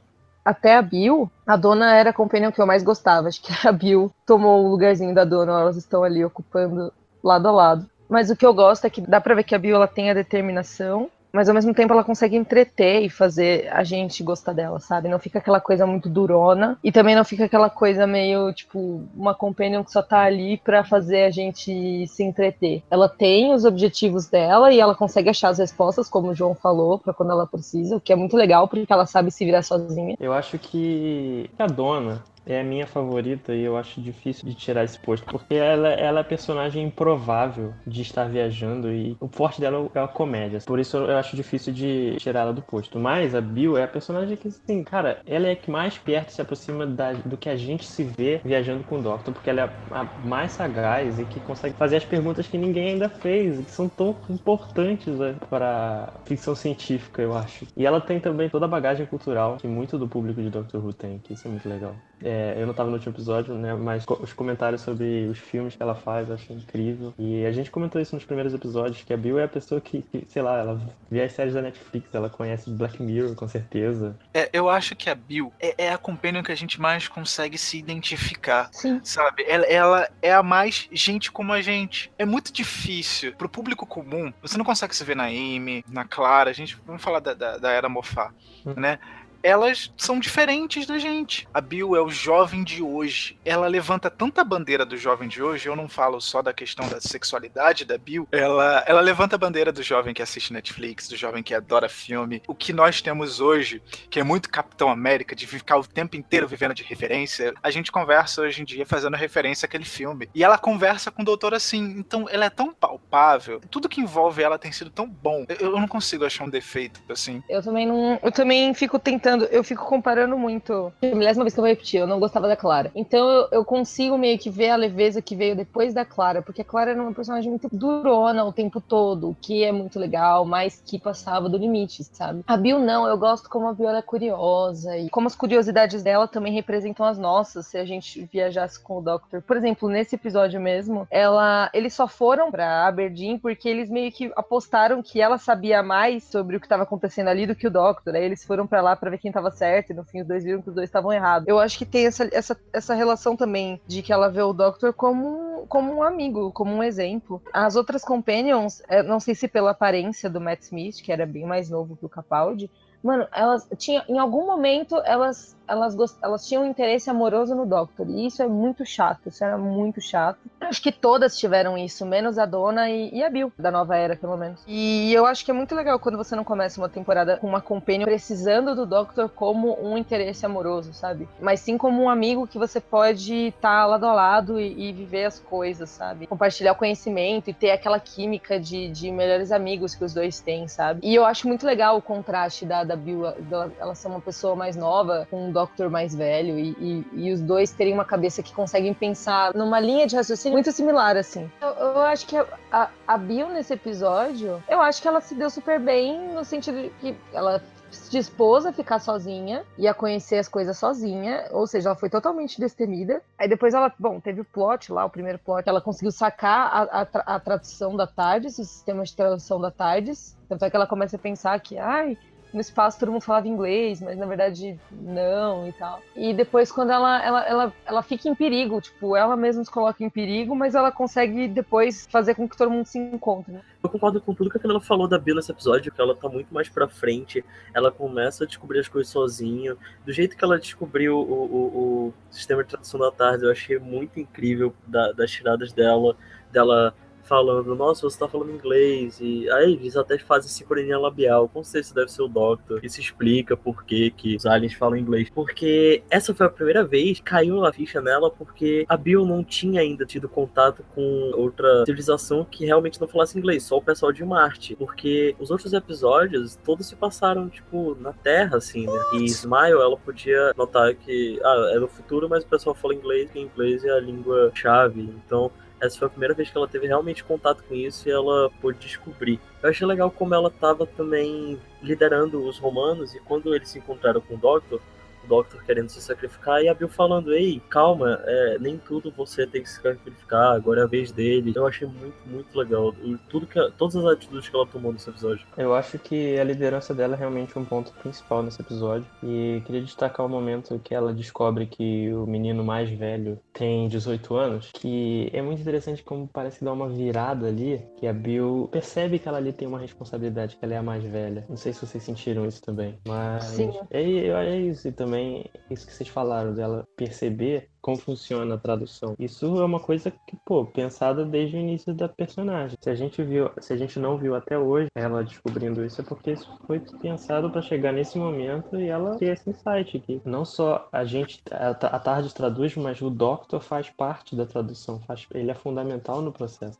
até 0.44 0.76
a 0.76 0.82
Bill, 0.82 1.30
a 1.46 1.56
Dona 1.56 1.94
era 1.94 2.10
a 2.10 2.14
companion 2.14 2.50
que 2.50 2.60
eu 2.60 2.66
mais 2.66 2.82
gostava. 2.82 3.28
Acho 3.28 3.42
que 3.42 3.52
a 3.66 3.72
Bill 3.72 4.10
tomou 4.26 4.64
o 4.64 4.70
lugarzinho 4.70 5.14
da 5.14 5.24
Dona, 5.24 5.60
elas 5.60 5.76
estão 5.76 6.02
ali 6.02 6.24
ocupando 6.24 6.92
lado 7.22 7.48
a 7.48 7.52
lado. 7.52 7.90
Mas 8.08 8.30
o 8.30 8.36
que 8.36 8.44
eu 8.44 8.52
gosto 8.52 8.86
é 8.86 8.90
que 8.90 9.00
dá 9.00 9.20
pra 9.20 9.34
ver 9.34 9.44
que 9.44 9.54
a 9.54 9.58
Bill 9.58 9.76
ela 9.76 9.86
tem 9.86 10.10
a 10.10 10.14
determinação 10.14 11.08
mas 11.32 11.48
ao 11.48 11.54
mesmo 11.54 11.74
tempo 11.74 11.92
ela 11.92 12.04
consegue 12.04 12.36
entreter 12.36 13.02
e 13.02 13.10
fazer 13.10 13.68
a 13.72 13.84
gente 13.84 14.22
gostar 14.22 14.52
dela, 14.52 14.80
sabe? 14.80 15.08
Não 15.08 15.18
fica 15.18 15.38
aquela 15.38 15.60
coisa 15.60 15.86
muito 15.86 16.08
durona 16.08 16.78
e 16.82 16.90
também 16.92 17.14
não 17.14 17.24
fica 17.24 17.44
aquela 17.44 17.70
coisa 17.70 18.06
meio, 18.06 18.52
tipo, 18.52 19.02
uma 19.14 19.34
companion 19.34 19.84
que 19.84 19.92
só 19.92 20.02
tá 20.02 20.20
ali 20.20 20.58
pra 20.58 20.84
fazer 20.84 21.24
a 21.24 21.30
gente 21.30 22.06
se 22.06 22.22
entreter. 22.22 22.82
Ela 22.90 23.08
tem 23.08 23.52
os 23.54 23.64
objetivos 23.64 24.26
dela 24.26 24.72
e 24.72 24.80
ela 24.80 24.94
consegue 24.94 25.30
achar 25.30 25.50
as 25.50 25.58
respostas, 25.58 26.08
como 26.08 26.28
o 26.28 26.34
João 26.34 26.54
falou, 26.54 26.98
pra 26.98 27.14
quando 27.14 27.32
ela 27.32 27.46
precisa, 27.46 27.96
o 27.96 28.00
que 28.00 28.12
é 28.12 28.16
muito 28.16 28.36
legal 28.36 28.66
porque 28.68 28.92
ela 28.92 29.06
sabe 29.06 29.30
se 29.30 29.44
virar 29.44 29.62
sozinha. 29.62 30.16
Eu 30.18 30.32
acho 30.32 30.58
que 30.58 31.50
a 31.58 31.66
dona, 31.66 32.22
é 32.46 32.60
a 32.60 32.64
minha 32.64 32.86
favorita 32.86 33.54
e 33.54 33.62
eu 33.62 33.76
acho 33.76 34.00
difícil 34.00 34.48
de 34.48 34.54
tirar 34.54 34.84
esse 34.84 34.98
posto, 34.98 35.26
porque 35.26 35.54
ela, 35.54 35.88
ela 35.88 36.20
é 36.20 36.22
personagem 36.22 36.84
improvável 36.84 37.74
de 37.86 38.02
estar 38.02 38.28
viajando 38.28 38.92
e 38.92 39.16
o 39.20 39.28
forte 39.28 39.60
dela 39.60 39.90
é 39.94 40.00
a 40.00 40.08
comédia. 40.08 40.58
Por 40.66 40.78
isso 40.78 40.96
eu 40.96 41.16
acho 41.16 41.36
difícil 41.36 41.72
de 41.72 42.16
tirar 42.18 42.40
ela 42.40 42.52
do 42.52 42.62
posto. 42.62 42.98
Mas 42.98 43.34
a 43.34 43.40
Bill 43.40 43.76
é 43.76 43.84
a 43.84 43.88
personagem 43.88 44.36
que, 44.36 44.48
assim, 44.48 44.82
cara, 44.84 45.20
ela 45.26 45.48
é 45.48 45.52
a 45.52 45.56
que 45.56 45.70
mais 45.70 45.98
perto 45.98 46.30
se 46.30 46.40
aproxima 46.40 46.86
da, 46.86 47.12
do 47.12 47.36
que 47.36 47.48
a 47.48 47.56
gente 47.56 47.84
se 47.86 48.04
vê 48.04 48.40
viajando 48.44 48.84
com 48.84 48.98
o 48.98 49.02
Doctor, 49.02 49.32
porque 49.34 49.50
ela 49.50 49.62
é 49.62 49.70
a 49.90 50.04
mais 50.18 50.52
sagaz 50.52 51.18
e 51.18 51.26
que 51.26 51.40
consegue 51.40 51.76
fazer 51.76 51.96
as 51.96 52.04
perguntas 52.04 52.46
que 52.46 52.58
ninguém 52.58 52.90
ainda 52.90 53.08
fez, 53.08 53.60
e 53.60 53.64
que 53.64 53.70
são 53.70 53.88
tão 53.88 54.16
importantes 54.28 55.18
né, 55.18 55.36
para 55.48 56.12
ficção 56.24 56.54
científica, 56.54 57.22
eu 57.22 57.34
acho. 57.36 57.66
E 57.76 57.86
ela 57.86 58.00
tem 58.00 58.20
também 58.20 58.48
toda 58.48 58.66
a 58.66 58.68
bagagem 58.68 59.06
cultural 59.06 59.56
que 59.56 59.66
muito 59.68 59.98
do 59.98 60.08
público 60.08 60.42
de 60.42 60.50
Doctor 60.50 60.84
Who 60.84 60.92
tem, 60.92 61.18
que 61.18 61.34
isso 61.34 61.46
é 61.46 61.50
muito 61.50 61.68
legal. 61.68 61.96
É, 62.22 62.54
eu 62.56 62.62
não 62.64 62.72
estava 62.72 62.88
no 62.90 62.96
último 62.96 63.14
episódio, 63.14 63.54
né? 63.54 63.74
Mas 63.74 64.04
os 64.08 64.32
comentários 64.32 64.82
sobre 64.82 65.26
os 65.26 65.38
filmes 65.38 65.74
que 65.74 65.82
ela 65.82 65.94
faz, 65.94 66.28
eu 66.28 66.34
achei 66.34 66.54
incrível. 66.56 67.14
E 67.18 67.44
a 67.46 67.52
gente 67.52 67.70
comentou 67.70 68.00
isso 68.00 68.14
nos 68.14 68.24
primeiros 68.24 68.52
episódios, 68.54 69.02
que 69.02 69.12
a 69.12 69.16
Bill 69.16 69.38
é 69.38 69.44
a 69.44 69.48
pessoa 69.48 69.80
que, 69.80 70.02
que 70.02 70.24
sei 70.28 70.42
lá, 70.42 70.58
ela 70.58 70.80
vê 71.10 71.22
as 71.22 71.32
séries 71.32 71.54
da 71.54 71.62
Netflix, 71.62 72.14
ela 72.14 72.28
conhece 72.28 72.70
Black 72.70 73.02
Mirror, 73.02 73.34
com 73.34 73.48
certeza. 73.48 74.16
É, 74.34 74.48
eu 74.52 74.68
acho 74.68 74.94
que 74.94 75.08
a 75.08 75.14
Bill 75.14 75.52
é, 75.60 75.86
é 75.86 75.92
a 75.92 75.98
companion 75.98 76.42
que 76.42 76.52
a 76.52 76.56
gente 76.56 76.80
mais 76.80 77.08
consegue 77.08 77.56
se 77.56 77.78
identificar. 77.78 78.68
Sim. 78.72 79.00
Sabe? 79.02 79.44
Ela, 79.48 79.64
ela 79.66 80.08
é 80.22 80.32
a 80.32 80.42
mais 80.42 80.88
gente 80.92 81.30
como 81.32 81.52
a 81.52 81.60
gente. 81.62 82.10
É 82.18 82.24
muito 82.24 82.52
difícil. 82.52 83.32
Pro 83.34 83.48
público 83.48 83.86
comum, 83.86 84.32
você 84.42 84.58
não 84.58 84.64
consegue 84.64 84.94
se 84.94 85.04
ver 85.04 85.16
na 85.16 85.24
Amy, 85.24 85.84
na 85.88 86.04
Clara, 86.04 86.50
a 86.50 86.52
gente. 86.52 86.76
Vamos 86.86 87.02
falar 87.02 87.20
da, 87.20 87.34
da, 87.34 87.56
da 87.58 87.70
Era 87.70 87.88
Mofá, 87.88 88.32
Hum. 88.66 88.74
né? 88.76 88.98
Elas 89.42 89.92
são 89.96 90.18
diferentes 90.18 90.86
da 90.86 90.98
gente. 90.98 91.46
A 91.52 91.60
Bill 91.60 91.96
é 91.96 92.00
o 92.00 92.10
jovem 92.10 92.62
de 92.62 92.82
hoje. 92.82 93.38
Ela 93.44 93.66
levanta 93.66 94.10
tanta 94.10 94.44
bandeira 94.44 94.84
do 94.84 94.96
jovem 94.96 95.28
de 95.28 95.42
hoje, 95.42 95.68
eu 95.68 95.76
não 95.76 95.88
falo 95.88 96.20
só 96.20 96.42
da 96.42 96.52
questão 96.52 96.88
da 96.88 97.00
sexualidade 97.00 97.84
da 97.84 97.96
Bill, 97.98 98.28
ela, 98.30 98.84
ela 98.86 99.00
levanta 99.00 99.36
a 99.36 99.38
bandeira 99.38 99.72
do 99.72 99.82
jovem 99.82 100.14
que 100.14 100.22
assiste 100.22 100.52
Netflix, 100.52 101.08
do 101.08 101.16
jovem 101.16 101.42
que 101.42 101.54
adora 101.54 101.88
filme. 101.88 102.42
O 102.46 102.54
que 102.54 102.72
nós 102.72 103.00
temos 103.00 103.40
hoje, 103.40 103.82
que 104.08 104.20
é 104.20 104.22
muito 104.22 104.50
Capitão 104.50 104.90
América, 104.90 105.34
de 105.34 105.46
ficar 105.46 105.78
o 105.78 105.86
tempo 105.86 106.16
inteiro 106.16 106.46
vivendo 106.46 106.74
de 106.74 106.82
referência, 106.82 107.54
a 107.62 107.70
gente 107.70 107.90
conversa 107.92 108.42
hoje 108.42 108.62
em 108.62 108.64
dia 108.64 108.84
fazendo 108.84 109.16
referência 109.16 109.66
àquele 109.66 109.84
filme. 109.84 110.28
E 110.34 110.44
ela 110.44 110.58
conversa 110.58 111.10
com 111.10 111.22
o 111.22 111.24
doutor 111.24 111.54
assim, 111.54 111.82
então 111.98 112.26
ela 112.30 112.44
é 112.44 112.50
tão 112.50 112.74
palpável, 112.74 113.60
tudo 113.70 113.88
que 113.88 114.00
envolve 114.00 114.42
ela 114.42 114.58
tem 114.58 114.72
sido 114.72 114.90
tão 114.90 115.08
bom. 115.08 115.44
Eu, 115.48 115.70
eu 115.72 115.80
não 115.80 115.88
consigo 115.88 116.24
achar 116.24 116.44
um 116.44 116.50
defeito 116.50 117.00
assim. 117.08 117.42
Eu 117.48 117.62
também 117.62 117.86
não. 117.86 118.18
Eu 118.22 118.32
também 118.32 118.74
fico 118.74 118.98
tentando. 118.98 119.29
Eu 119.50 119.64
fico 119.64 119.84
comparando 119.84 120.36
muito. 120.36 120.92
Milésima 121.02 121.44
vez 121.44 121.54
que 121.54 121.60
eu 121.60 121.62
vou 121.62 121.70
repetir, 121.70 122.00
eu 122.00 122.06
não 122.06 122.20
gostava 122.20 122.48
da 122.48 122.56
Clara. 122.56 122.90
Então 122.94 123.28
eu, 123.28 123.48
eu 123.52 123.64
consigo 123.64 124.16
meio 124.16 124.38
que 124.38 124.50
ver 124.50 124.70
a 124.70 124.76
leveza 124.76 125.22
que 125.22 125.36
veio 125.36 125.56
depois 125.56 125.94
da 125.94 126.04
Clara, 126.04 126.42
porque 126.42 126.62
a 126.62 126.64
Clara 126.64 126.90
era 126.90 127.02
uma 127.02 127.12
personagem 127.12 127.50
muito 127.50 127.68
durona 127.72 128.44
o 128.44 128.52
tempo 128.52 128.80
todo, 128.80 129.30
o 129.30 129.36
que 129.40 129.64
é 129.64 129.72
muito 129.72 129.98
legal, 129.98 130.44
mas 130.44 130.82
que 130.84 130.98
passava 130.98 131.48
do 131.48 131.58
limite, 131.58 132.04
sabe? 132.04 132.42
A 132.46 132.56
Bill 132.56 132.78
não, 132.78 133.06
eu 133.06 133.16
gosto 133.16 133.48
como 133.48 133.68
a 133.68 133.72
Bill 133.72 133.90
é 133.90 134.02
curiosa 134.02 134.96
e 134.96 135.08
como 135.10 135.26
as 135.26 135.36
curiosidades 135.36 136.02
dela 136.02 136.26
também 136.26 136.52
representam 136.52 137.06
as 137.06 137.18
nossas, 137.18 137.66
se 137.66 137.78
a 137.78 137.84
gente 137.84 138.28
viajasse 138.32 138.80
com 138.80 138.98
o 138.98 139.02
Doctor. 139.02 139.42
Por 139.42 139.56
exemplo, 139.56 139.88
nesse 139.88 140.14
episódio 140.14 140.60
mesmo, 140.60 141.06
ela, 141.10 141.70
eles 141.72 141.94
só 141.94 142.06
foram 142.06 142.50
pra 142.50 142.86
Aberdeen 142.86 143.38
porque 143.38 143.68
eles 143.68 143.88
meio 143.90 144.10
que 144.12 144.32
apostaram 144.36 145.02
que 145.02 145.20
ela 145.20 145.38
sabia 145.38 145.82
mais 145.82 146.24
sobre 146.24 146.56
o 146.56 146.60
que 146.60 146.66
estava 146.66 146.82
acontecendo 146.82 147.28
ali 147.28 147.46
do 147.46 147.54
que 147.54 147.66
o 147.66 147.70
Doctor. 147.70 148.14
Aí 148.14 148.24
eles 148.24 148.44
foram 148.44 148.66
para 148.66 148.80
lá 148.80 148.96
para 148.96 149.10
ver 149.10 149.18
quem 149.20 149.30
tava 149.30 149.50
certo 149.50 149.90
e 149.90 149.94
no 149.94 150.04
fim 150.04 150.22
os 150.22 150.26
dois 150.26 150.44
viram 150.44 150.62
que 150.62 150.68
os 150.68 150.74
dois 150.74 150.88
estavam 150.88 151.12
errados. 151.12 151.46
Eu 151.46 151.58
acho 151.58 151.78
que 151.78 151.84
tem 151.84 152.06
essa, 152.06 152.28
essa, 152.32 152.56
essa 152.72 152.94
relação 152.94 153.36
também 153.36 153.80
de 153.86 154.02
que 154.02 154.12
ela 154.12 154.28
vê 154.28 154.42
o 154.42 154.52
Doctor 154.52 154.92
como, 154.92 155.66
como 155.68 155.94
um 155.94 156.02
amigo, 156.02 156.50
como 156.52 156.74
um 156.74 156.82
exemplo. 156.82 157.42
As 157.52 157.76
outras 157.76 158.02
Companions, 158.02 158.82
é, 158.88 159.02
não 159.02 159.20
sei 159.20 159.34
se 159.34 159.46
pela 159.46 159.70
aparência 159.70 160.28
do 160.28 160.40
Matt 160.40 160.62
Smith, 160.62 161.02
que 161.02 161.12
era 161.12 161.26
bem 161.26 161.44
mais 161.44 161.70
novo 161.70 161.96
que 161.96 162.06
o 162.06 162.08
Capaldi, 162.08 162.70
mano, 163.02 163.26
elas 163.32 163.68
tinham, 163.76 164.04
em 164.08 164.18
algum 164.18 164.46
momento 164.46 165.00
elas 165.04 165.56
elas, 165.70 166.18
elas 166.22 166.46
tinham 166.46 166.64
um 166.64 166.66
interesse 166.66 167.08
amoroso 167.08 167.54
no 167.54 167.64
Doctor. 167.64 168.08
E 168.08 168.26
isso 168.26 168.42
é 168.42 168.46
muito 168.48 168.84
chato. 168.84 169.28
Isso 169.28 169.44
era 169.44 169.56
muito 169.56 170.00
chato. 170.00 170.38
Acho 170.60 170.82
que 170.82 170.90
todas 170.90 171.38
tiveram 171.38 171.78
isso, 171.78 172.04
menos 172.04 172.38
a 172.38 172.44
Dona 172.44 172.90
e, 172.90 173.10
e, 173.14 173.22
a 173.22 173.30
Bill, 173.30 173.52
da 173.58 173.70
nova 173.70 173.96
era, 173.96 174.16
pelo 174.16 174.36
menos. 174.36 174.62
E 174.66 175.12
eu 175.12 175.24
acho 175.26 175.44
que 175.44 175.50
é 175.50 175.54
muito 175.54 175.74
legal 175.74 175.98
quando 175.98 176.18
você 176.18 176.34
não 176.34 176.44
começa 176.44 176.80
uma 176.80 176.88
temporada 176.88 177.36
com 177.36 177.46
uma 177.46 177.60
companion 177.60 178.04
precisando 178.04 178.74
do 178.74 178.84
Doctor 178.84 179.28
como 179.28 179.78
um 179.80 179.96
interesse 179.96 180.44
amoroso, 180.44 180.92
sabe? 180.92 181.28
Mas 181.40 181.60
sim 181.60 181.78
como 181.78 182.02
um 182.02 182.08
amigo 182.08 182.46
que 182.46 182.58
você 182.58 182.80
pode 182.80 183.48
estar 183.48 183.82
tá 183.82 183.86
lado 183.86 184.06
a 184.06 184.12
lado 184.12 184.60
e, 184.60 184.88
e, 184.88 184.92
viver 184.92 185.24
as 185.24 185.38
coisas, 185.38 185.88
sabe? 185.90 186.26
Compartilhar 186.26 186.72
o 186.72 186.76
conhecimento 186.76 187.48
e 187.48 187.54
ter 187.54 187.70
aquela 187.70 188.00
química 188.00 188.58
de, 188.58 188.88
de 188.88 189.10
melhores 189.10 189.52
amigos 189.52 189.94
que 189.94 190.04
os 190.04 190.12
dois 190.12 190.40
têm, 190.40 190.66
sabe? 190.66 191.00
E 191.02 191.14
eu 191.14 191.24
acho 191.24 191.46
muito 191.46 191.64
legal 191.64 191.96
o 191.96 192.02
contraste 192.02 192.66
da, 192.66 192.84
da 192.84 192.96
Bill, 192.96 193.26
ela, 193.26 193.72
ela 193.78 193.94
ser 193.94 194.08
uma 194.08 194.20
pessoa 194.20 194.56
mais 194.56 194.76
nova, 194.76 195.26
com 195.30 195.46
um 195.46 195.52
Doctor 195.60 195.90
mais 195.90 196.14
velho 196.14 196.58
e, 196.58 196.70
e, 196.78 197.06
e, 197.12 197.32
os 197.32 197.40
dois 197.40 197.70
terem 197.70 197.92
uma 197.92 198.04
cabeça 198.04 198.42
que 198.42 198.52
conseguem 198.54 198.94
pensar 198.94 199.54
numa 199.54 199.78
linha 199.78 200.06
de 200.06 200.16
raciocínio 200.16 200.54
muito 200.54 200.72
similar, 200.72 201.16
assim. 201.16 201.50
Eu, 201.60 201.68
eu 201.68 202.00
acho 202.00 202.26
que 202.26 202.36
a, 202.36 202.46
a, 202.72 202.88
a, 203.06 203.18
Bill, 203.18 203.48
nesse 203.50 203.74
episódio, 203.74 204.62
eu 204.68 204.80
acho 204.80 205.02
que 205.02 205.08
ela 205.08 205.20
se 205.20 205.34
deu 205.34 205.50
super 205.50 205.78
bem 205.78 206.32
no 206.32 206.44
sentido 206.44 206.82
de 206.82 206.88
que 207.00 207.16
ela 207.32 207.62
se 207.90 208.10
dispôs 208.10 208.64
a 208.64 208.72
ficar 208.72 209.00
sozinha 209.00 209.64
e 209.76 209.86
a 209.86 209.92
conhecer 209.92 210.38
as 210.38 210.48
coisas 210.48 210.78
sozinha, 210.78 211.46
ou 211.50 211.66
seja, 211.66 211.90
ela 211.90 211.96
foi 211.96 212.08
totalmente 212.08 212.58
destemida. 212.58 213.20
Aí 213.38 213.48
depois 213.48 213.74
ela, 213.74 213.92
bom, 213.98 214.20
teve 214.20 214.40
o 214.40 214.44
plot 214.44 214.92
lá, 214.92 215.04
o 215.04 215.10
primeiro 215.10 215.38
plot, 215.38 215.68
ela 215.68 215.80
conseguiu 215.80 216.12
sacar 216.12 216.70
a, 216.72 217.02
a, 217.02 217.34
a 217.36 217.40
tradução 217.40 217.96
da 217.96 218.06
TARDIS, 218.06 218.58
o 218.58 218.64
sistema 218.64 219.04
de 219.04 219.14
tradução 219.14 219.60
da 219.60 219.70
TARDIS, 219.70 220.36
tanto 220.48 220.64
é 220.64 220.70
que 220.70 220.76
ela 220.76 220.86
começa 220.86 221.16
a 221.16 221.18
pensar 221.18 221.58
que, 221.60 221.78
ai, 221.78 222.16
no 222.52 222.60
espaço 222.60 222.98
todo 222.98 223.12
mundo 223.12 223.22
falava 223.22 223.48
inglês, 223.48 224.00
mas 224.00 224.18
na 224.18 224.26
verdade 224.26 224.78
não 224.90 225.68
e 225.68 225.72
tal. 225.72 226.02
E 226.16 226.32
depois, 226.32 226.70
quando 226.70 226.90
ela, 226.90 227.24
ela, 227.24 227.46
ela, 227.46 227.72
ela 227.86 228.02
fica 228.02 228.28
em 228.28 228.34
perigo, 228.34 228.80
tipo, 228.80 229.16
ela 229.16 229.36
mesma 229.36 229.64
se 229.64 229.70
coloca 229.70 230.02
em 230.02 230.10
perigo, 230.10 230.54
mas 230.54 230.74
ela 230.74 230.90
consegue 230.90 231.48
depois 231.48 232.06
fazer 232.10 232.34
com 232.34 232.48
que 232.48 232.56
todo 232.56 232.70
mundo 232.70 232.86
se 232.86 232.98
encontre, 232.98 233.52
né? 233.52 233.62
Eu 233.82 233.88
concordo 233.88 234.20
com 234.20 234.34
tudo 234.34 234.50
que 234.50 234.58
a 234.58 234.60
Camila 234.60 234.80
falou 234.80 235.08
da 235.08 235.18
Bill 235.18 235.34
nesse 235.34 235.50
episódio, 235.50 235.90
que 235.90 236.00
ela 236.00 236.14
tá 236.14 236.28
muito 236.28 236.52
mais 236.52 236.68
pra 236.68 236.86
frente, 236.86 237.44
ela 237.72 237.90
começa 237.90 238.44
a 238.44 238.46
descobrir 238.46 238.80
as 238.80 238.88
coisas 238.88 239.10
sozinha. 239.10 239.76
Do 240.04 240.12
jeito 240.12 240.36
que 240.36 240.44
ela 240.44 240.58
descobriu 240.58 241.16
o, 241.16 241.22
o, 241.22 242.08
o 242.08 242.14
sistema 242.30 242.62
de 242.62 242.70
tradução 242.70 243.00
da 243.00 243.10
tarde, 243.10 243.44
eu 243.44 243.50
achei 243.50 243.78
muito 243.78 244.20
incrível 244.20 244.74
da, 244.86 245.12
das 245.12 245.30
tiradas 245.30 245.72
dela, 245.72 246.16
dela 246.52 246.94
falando, 247.30 247.76
nossa, 247.76 248.02
você 248.02 248.18
tá 248.18 248.26
falando 248.26 248.50
inglês, 248.50 249.20
e 249.20 249.48
aí 249.52 249.74
eles 249.74 249.96
até 249.96 250.18
fazem 250.18 250.50
sincronia 250.50 250.98
labial, 250.98 251.48
com 251.48 251.62
certeza 251.62 251.94
deve 251.94 252.10
ser 252.10 252.22
o 252.22 252.28
Doctor, 252.28 252.80
e 252.82 252.90
se 252.90 253.00
explica 253.00 253.56
por 253.56 253.84
que, 253.84 254.10
que 254.10 254.34
os 254.34 254.46
aliens 254.46 254.74
falam 254.74 254.98
inglês. 254.98 255.30
Porque 255.30 256.02
essa 256.10 256.34
foi 256.34 256.46
a 256.46 256.50
primeira 256.50 256.84
vez 256.84 257.18
que 257.18 257.22
caiu 257.22 257.64
a 257.64 257.72
ficha 257.72 258.00
nela, 258.00 258.32
porque 258.32 258.84
a 258.88 258.96
Bill 258.96 259.24
não 259.24 259.44
tinha 259.44 259.80
ainda 259.80 260.04
tido 260.04 260.28
contato 260.28 260.84
com 260.92 261.30
outra 261.36 261.84
civilização 261.86 262.44
que 262.44 262.66
realmente 262.66 263.00
não 263.00 263.06
falasse 263.06 263.38
inglês, 263.38 263.62
só 263.62 263.76
o 263.76 263.82
pessoal 263.82 264.10
de 264.10 264.24
Marte. 264.24 264.74
Porque 264.74 265.36
os 265.38 265.52
outros 265.52 265.72
episódios, 265.72 266.56
todos 266.64 266.88
se 266.88 266.96
passaram, 266.96 267.48
tipo, 267.48 267.96
na 268.00 268.12
Terra, 268.12 268.56
assim, 268.56 268.86
né? 268.86 269.00
E 269.14 269.24
Smile, 269.26 269.80
ela 269.80 269.96
podia 269.96 270.52
notar 270.56 270.92
que, 270.96 271.38
ah, 271.44 271.70
é 271.74 271.78
no 271.78 271.86
futuro, 271.86 272.28
mas 272.28 272.42
o 272.42 272.48
pessoal 272.48 272.74
fala 272.74 272.92
inglês, 272.92 273.30
que 273.30 273.38
inglês 273.38 273.84
é 273.84 273.90
a 273.90 274.00
língua-chave. 274.00 275.02
Então, 275.24 275.52
essa 275.80 275.98
foi 275.98 276.06
a 276.06 276.10
primeira 276.10 276.34
vez 276.34 276.50
que 276.50 276.56
ela 276.56 276.68
teve 276.68 276.86
realmente 276.86 277.24
contato 277.24 277.64
com 277.64 277.74
isso 277.74 278.08
e 278.08 278.12
ela 278.12 278.50
pôde 278.60 278.78
descobrir. 278.78 279.40
Eu 279.62 279.70
achei 279.70 279.86
legal 279.86 280.10
como 280.10 280.34
ela 280.34 280.48
estava 280.48 280.86
também 280.86 281.58
liderando 281.82 282.46
os 282.46 282.58
romanos 282.58 283.14
e 283.14 283.20
quando 283.20 283.54
eles 283.54 283.68
se 283.68 283.78
encontraram 283.78 284.20
com 284.20 284.34
o 284.34 284.38
Doctor, 284.38 284.80
o 285.24 285.28
Doctor 285.28 285.62
querendo 285.64 285.88
se 285.88 286.00
sacrificar 286.00 286.62
e 286.62 286.68
a 286.68 286.74
Bill 286.74 286.88
falando, 286.88 287.32
ei, 287.32 287.60
calma, 287.68 288.20
é, 288.24 288.58
nem 288.58 288.78
tudo 288.78 289.12
você 289.16 289.46
tem 289.46 289.62
que 289.62 289.68
se 289.68 289.80
sacrificar, 289.80 290.54
agora 290.54 290.80
é 290.80 290.84
a 290.84 290.86
vez 290.86 291.12
dele. 291.12 291.52
Eu 291.54 291.66
achei 291.66 291.86
muito, 291.86 292.16
muito 292.26 292.58
legal. 292.58 292.94
Tudo 293.28 293.46
que, 293.46 293.58
todas 293.72 293.96
as 293.96 294.04
atitudes 294.04 294.48
que 294.48 294.56
ela 294.56 294.66
tomou 294.66 294.92
nesse 294.92 295.08
episódio. 295.08 295.46
Eu 295.56 295.74
acho 295.74 295.98
que 295.98 296.38
a 296.38 296.44
liderança 296.44 296.94
dela 296.94 297.14
é 297.14 297.18
realmente 297.18 297.58
um 297.58 297.64
ponto 297.64 297.92
principal 297.94 298.42
nesse 298.42 298.60
episódio. 298.60 299.06
E 299.22 299.62
queria 299.66 299.82
destacar 299.82 300.24
o 300.24 300.28
momento 300.28 300.78
que 300.82 300.94
ela 300.94 301.12
descobre 301.12 301.66
que 301.66 302.12
o 302.12 302.26
menino 302.26 302.64
mais 302.64 302.90
velho 302.90 303.38
tem 303.52 303.88
18 303.88 304.34
anos, 304.34 304.70
que 304.72 305.30
é 305.32 305.42
muito 305.42 305.60
interessante 305.60 306.02
como 306.02 306.28
parece 306.28 306.64
dar 306.64 306.72
uma 306.72 306.88
virada 306.88 307.46
ali, 307.46 307.82
que 307.98 308.06
a 308.06 308.12
Bill 308.12 308.68
percebe 308.70 309.18
que 309.18 309.28
ela 309.28 309.38
ali 309.38 309.52
tem 309.52 309.68
uma 309.68 309.78
responsabilidade, 309.78 310.56
que 310.56 310.64
ela 310.64 310.74
é 310.74 310.78
a 310.78 310.82
mais 310.82 311.04
velha. 311.04 311.44
Não 311.48 311.56
sei 311.56 311.72
se 311.72 311.86
vocês 311.86 312.02
sentiram 312.02 312.46
isso 312.46 312.62
também, 312.62 312.98
mas 313.06 313.44
Sim. 313.44 313.72
é, 313.90 314.00
é 314.00 314.56
isso 314.58 314.88
e 314.88 314.92
também 314.92 315.19
também 315.20 315.44
isso 315.70 315.86
que 315.86 315.92
vocês 315.92 316.08
falaram, 316.08 316.54
dela 316.54 316.86
perceber 316.96 317.68
como 317.80 317.96
funciona 317.96 318.54
a 318.54 318.58
tradução. 318.58 319.14
Isso 319.18 319.46
é 319.60 319.64
uma 319.64 319.80
coisa 319.80 320.10
que, 320.10 320.36
pô, 320.44 320.66
pensada 320.66 321.24
desde 321.24 321.56
o 321.56 321.60
início 321.60 321.94
da 321.94 322.08
personagem. 322.08 322.76
Se 322.80 322.90
a 322.90 322.94
gente 322.94 323.22
viu, 323.22 323.50
se 323.60 323.72
a 323.72 323.76
gente 323.76 323.98
não 323.98 324.18
viu 324.18 324.34
até 324.34 324.58
hoje 324.58 324.88
ela 324.94 325.22
descobrindo 325.22 325.84
isso, 325.84 326.00
é 326.00 326.04
porque 326.04 326.32
isso 326.32 326.58
foi 326.66 326.80
pensado 327.00 327.50
para 327.50 327.62
chegar 327.62 327.92
nesse 327.92 328.18
momento 328.18 328.78
e 328.78 328.88
ela 328.88 329.16
ter 329.16 329.32
esse 329.32 329.48
insight 329.48 329.98
que 330.00 330.20
não 330.24 330.44
só 330.44 330.88
a 330.92 331.04
gente 331.04 331.42
a, 331.50 331.70
a 331.70 331.98
tarde 331.98 332.34
traduz, 332.34 332.76
mas 332.76 333.00
o 333.00 333.10
Doctor 333.10 333.60
faz 333.60 333.88
parte 333.90 334.34
da 334.34 334.44
tradução, 334.44 335.00
faz, 335.00 335.26
ele 335.32 335.50
é 335.50 335.54
fundamental 335.54 336.20
no 336.20 336.32
processo. 336.32 336.78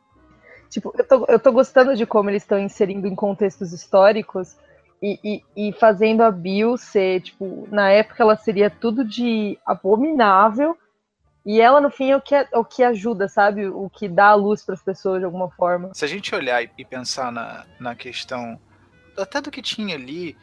Tipo, 0.69 0.93
eu 0.97 1.05
tô, 1.05 1.25
eu 1.27 1.39
tô 1.39 1.51
gostando 1.51 1.95
de 1.95 2.05
como 2.05 2.29
eles 2.29 2.43
estão 2.43 2.59
inserindo 2.59 3.07
em 3.07 3.15
contextos 3.15 3.73
históricos 3.73 4.55
e, 5.01 5.43
e, 5.57 5.73
fazendo 5.73 6.21
a 6.21 6.29
Bill 6.29 6.77
ser, 6.77 7.21
tipo, 7.21 7.67
na 7.71 7.89
época 7.89 8.21
ela 8.21 8.35
seria 8.35 8.69
tudo 8.69 9.03
de 9.03 9.57
abominável, 9.65 10.77
e 11.43 11.59
ela, 11.59 11.81
no 11.81 11.89
fim, 11.89 12.11
é 12.11 12.15
o 12.15 12.21
que, 12.21 12.35
é, 12.35 12.47
o 12.53 12.63
que 12.63 12.83
ajuda, 12.83 13.27
sabe? 13.27 13.67
O 13.67 13.89
que 13.89 14.07
dá 14.07 14.27
a 14.27 14.35
luz 14.35 14.63
para 14.63 14.75
as 14.75 14.83
pessoas 14.83 15.19
de 15.19 15.25
alguma 15.25 15.49
forma. 15.49 15.91
Se 15.93 16.05
a 16.05 16.07
gente 16.07 16.33
olhar 16.35 16.63
e 16.63 16.85
pensar 16.85 17.31
na, 17.31 17.65
na 17.79 17.95
questão, 17.95 18.59
até 19.17 19.41
do 19.41 19.49
que 19.49 19.61
tinha 19.61 19.95
ali, 19.95 20.37